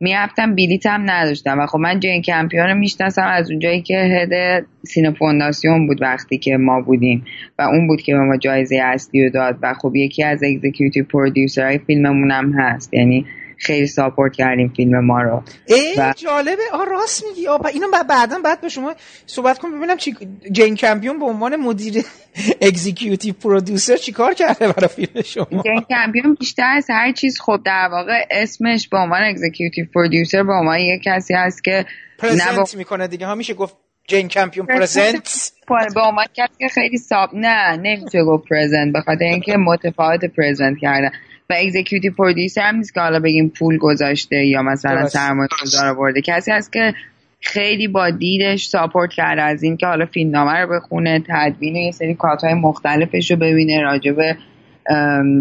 [0.00, 1.58] می‌رفتم بلیتم نداشتم.
[1.60, 6.38] و خب من جین کمپیون رو می‌شناسم از اونجایی که head سینه فونداسیون بود وقتی
[6.38, 7.24] که ما بودیم
[7.58, 9.58] و اون بود که به ما جایزه اصلی رو داد.
[9.62, 12.94] و خب یکی از executive producer های فیلممون هم هست.
[12.94, 13.26] یعنی
[13.60, 15.42] خیلی support کرده فیلم ما رو.
[15.66, 16.14] ای و...
[16.16, 16.62] جالبه.
[16.72, 17.46] آ راست میگی.
[17.46, 18.94] آ اینو بعدا بعد به شما
[19.26, 20.16] صحبت کنم ببینم چی
[20.52, 22.04] جین کمپیون به عنوان مدیر
[22.60, 27.88] executive producer چیکار کرده برای فیلم شما؟ جین کمپیون بیشتر از هر چیز خب در
[27.92, 31.86] واقع اسمش به عنوان executive producer به عنوان یک کسی هست که
[32.18, 33.26] پرزنت می‌کنه دیگه.
[33.26, 33.76] ها میشه گفت
[34.10, 35.52] جین کمپیون present
[35.94, 41.10] به عنوان کسی که خیلی sup نه نمیشه گفت present بخاطر اینکه متفاوت present کرده.
[41.50, 46.20] و executive producer هم نیست که حالا بگیم پول گذاشته یا مثلا سرمایه گذار آورده.
[46.20, 46.94] کسی هست که
[47.40, 52.54] خیلی با دیدش support کرده از اینکه حالا فیلمنامه رو بخونه تدوین یه سری کاتهای
[52.54, 54.36] مختلفش رو ببینه راجبه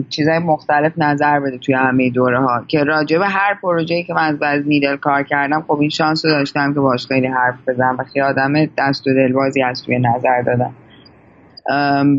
[0.10, 4.68] چیزهای مختلف نظر بده توی همه دوره ها که راجع هر پروژه‌ای که من از
[4.68, 8.22] نیدل کار کردم خب این شانس رو داشتم که باش خیلی حرف بزنم و خیلی
[8.22, 10.74] آدم دست و دلبازی از توی نظر دادم.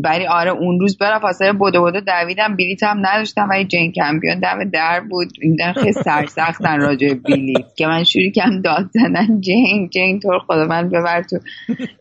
[0.03, 4.39] ولی آره اون روز برا فاصله بوده بوده دویدم بلیت هم نداشتم ولی جین کمپیون
[4.39, 5.27] دم در بود.
[5.41, 7.75] این خیلی سرسختن راجع بلیت.
[7.75, 9.41] که من شروع کم داد زدن.
[9.41, 11.39] جین جین طور خدا من ببر تو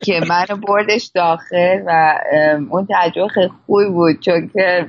[0.02, 2.14] که منو بردش داخل و
[2.70, 4.86] اون تجربه خیلی خوبی بود چون که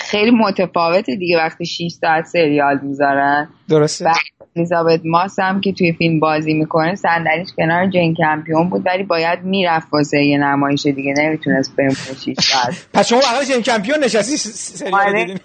[0.00, 3.48] خیلی متفاوته دیگه وقتی 6 ساعت سریال می‌ذارن.
[3.68, 4.10] درسته.
[4.56, 9.42] الیزابت ماس هم که توی فیلم بازی می‌کنه صندلیش کنار جین کمپیون بود ولی باید
[9.42, 12.86] می‌رفت واسه یه نمایش دیگه نمی‌تونست بریم 6 ساعت.
[12.94, 15.38] پس شما بغل جین کمپیون نشستی سریال آره، دیدین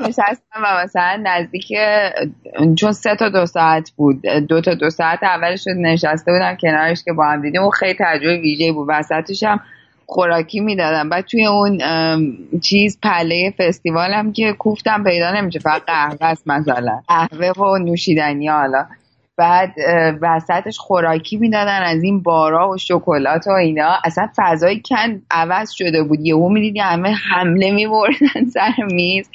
[0.00, 1.68] نشستم و مثلا نزدیک
[2.78, 7.12] چون سه تا دو ساعت بود دو تا دو ساعت اولش نشسته بودم کنارش که
[7.12, 8.86] با هم دیدیم اون خیلی تجربه ویژه بود.
[8.90, 9.60] وسطش هم
[10.12, 11.08] خوراکی می‌دادم.
[11.08, 11.78] بعد توی اون
[12.62, 17.00] چیز پله فستیوال هم که کوفتم پیدا نمیشه فقط قهوه است مثلا.
[17.08, 18.86] قهوه و نوشیدنی حالا.
[19.36, 19.74] بعد
[20.22, 23.92] وسطش خوراکی می‌دادن از این بارا و شکلات و اینا.
[24.04, 26.20] اصلا فضای کن عوض شده بود.
[26.20, 29.30] یهو می‌دیدی همه حمله میبردن سر میز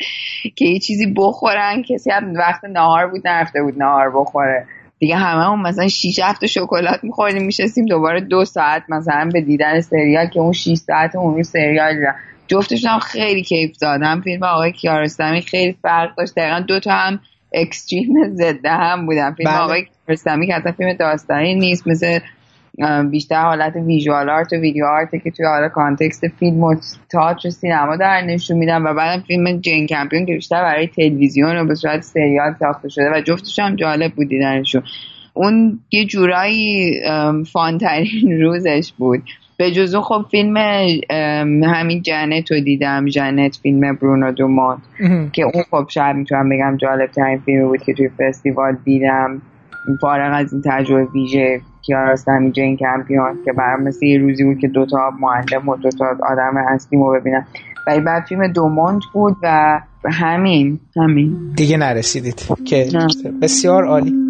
[0.55, 1.83] که یه چیزی بخورن.
[1.83, 4.65] کسی هم وقت نهار بود نرفته بود نهار بخوره.
[4.99, 9.81] دیگه همه هم مثلا 6 هفته شکلات میخوردیم میشستیم دوباره دو ساعت مثلا به دیدن
[9.81, 12.15] سریال که اون 6 ساعت اون رو سریال دیدن
[12.47, 16.35] جفتشون هم خیلی کیف دادم فیلم آقای کیارستمی خیلی فرق داشت.
[16.35, 17.19] دقیقا دو تا هم
[17.53, 19.33] extreme ضد هم بودن.
[19.33, 19.59] فیلم بله.
[19.59, 22.19] آقای کیارستمی که اصلا فیلم داستانی نیست مثل
[23.11, 26.75] بیشتر حالت visual art و video art که توی حالا context فیلم و
[27.11, 31.57] touch و سینما در نشون میدن و بعدم فیلم جین کمپیون که بیشتر برای تلویزیون
[31.57, 34.83] و به صورت سریال ساخته شده و جفتش هم جالب بود دیدنشون.
[35.33, 36.93] اون یه جورایی
[37.53, 39.23] فانترین روزش بود.
[39.57, 40.57] به جزو خب فیلم
[41.63, 44.79] همین جنت رو دیدم جنت فیلم برونو دومونت.
[45.33, 49.41] که اون خب شاید می‌تونم بگم جالب ترین فیلم بود که توی فستیوال دیدم.
[50.01, 51.61] فارغ از این تجربه ویژه.
[51.87, 56.57] کیارستمی جین کمپیون که برام مثل یه روزی بود که دوتا معلم و دوتا آدم
[56.57, 57.45] اصلی رو ببینم.
[57.87, 60.79] ولی بعد فیلم دومونت بود و همین.
[60.97, 61.53] همین.
[61.55, 62.87] دیگه نرسیدید که
[63.41, 64.26] بسیار عالی.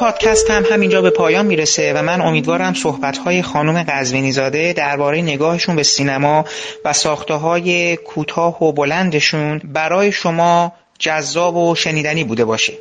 [0.00, 5.76] پادکست هم همینجا به پایان می‌رسه و من امیدوارم صحبتهای خانم قزوینی زاده درباره نگاهشون
[5.76, 6.44] به سینما
[6.84, 12.72] و ساخته های کوتاه و بلندشون برای شما جذاب و شنیدنی بوده باشه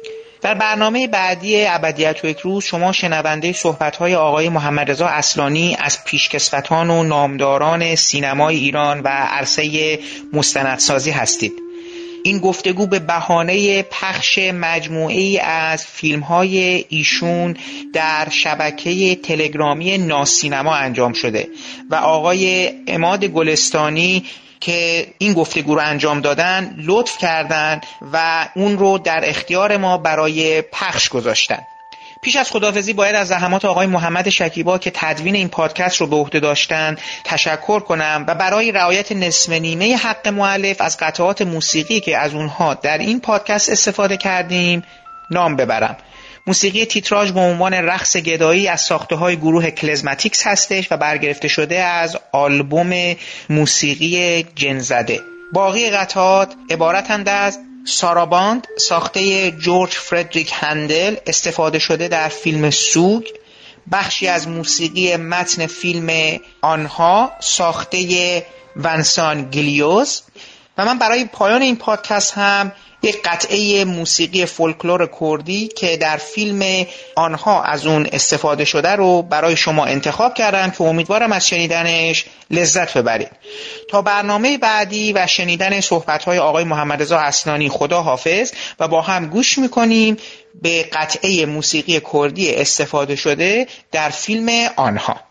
[0.41, 6.04] در برنامه بعدی ابدیت و یک روز شما شنونده صحبت‌های آقای محمد رضا اصلانی از
[6.06, 10.00] پیشکسوتان و نامداران سینمای ایران و عرصه
[10.34, 11.54] مستندسازی هستید.
[12.24, 17.58] این گفتگو به بهانه پخش مجموعه از فیلم های ایشون
[17.94, 21.48] در شبکه تلگرامی ناسینما انجام شده
[21.90, 24.26] و آقای اماد گلستانی
[24.60, 30.62] که این گفتگو رو انجام دادن لطف کردند و اون رو در اختیار ما برای
[30.62, 31.60] پخش گذاشتن.
[32.22, 36.16] پیش از خدافزی باید از زحمات آقای محمد شکیبا که تدوین این پادکست رو به
[36.16, 42.18] عهده داشتن تشکر کنم و برای رعایت نصف نیمه حق معلف از قطعات موسیقی که
[42.18, 44.84] از اونها در این پادکست استفاده کردیم
[45.32, 45.98] نام ببرم.
[46.48, 51.80] موسیقی تیتراژ به عنوان رقص گدایی از ساخته های گروه Klezmatics هستش و برگرفته شده
[51.80, 53.16] از آلبوم
[53.50, 55.22] موسیقی جن‌زده.
[55.54, 63.23] باقی قطعات عبارتند از ساراباند ساخته جورج فردریک هندل استفاده شده در فیلم سوگ.
[63.91, 68.45] بخشی از موسیقی متن فیلم آنها ساخته
[68.76, 70.22] ونسان گلیوز.
[70.77, 72.72] و من برای پایان این پادکست هم
[73.02, 76.86] یک قطعه موسیقی فولکلور کردی که در فیلم
[77.16, 82.98] آنها از اون استفاده شده رو برای شما انتخاب کردم که امیدوارم از شنیدنش لذت
[82.98, 83.32] ببرید.
[83.90, 89.28] تا برنامه بعدی و شنیدن صحبت‌های آقای محمد رضا اسنانی خدا حافظ و با هم
[89.28, 90.18] گوش می‌کنیم
[90.62, 95.28] به قطعه موسیقی کردی استفاده شده در فیلم آنها.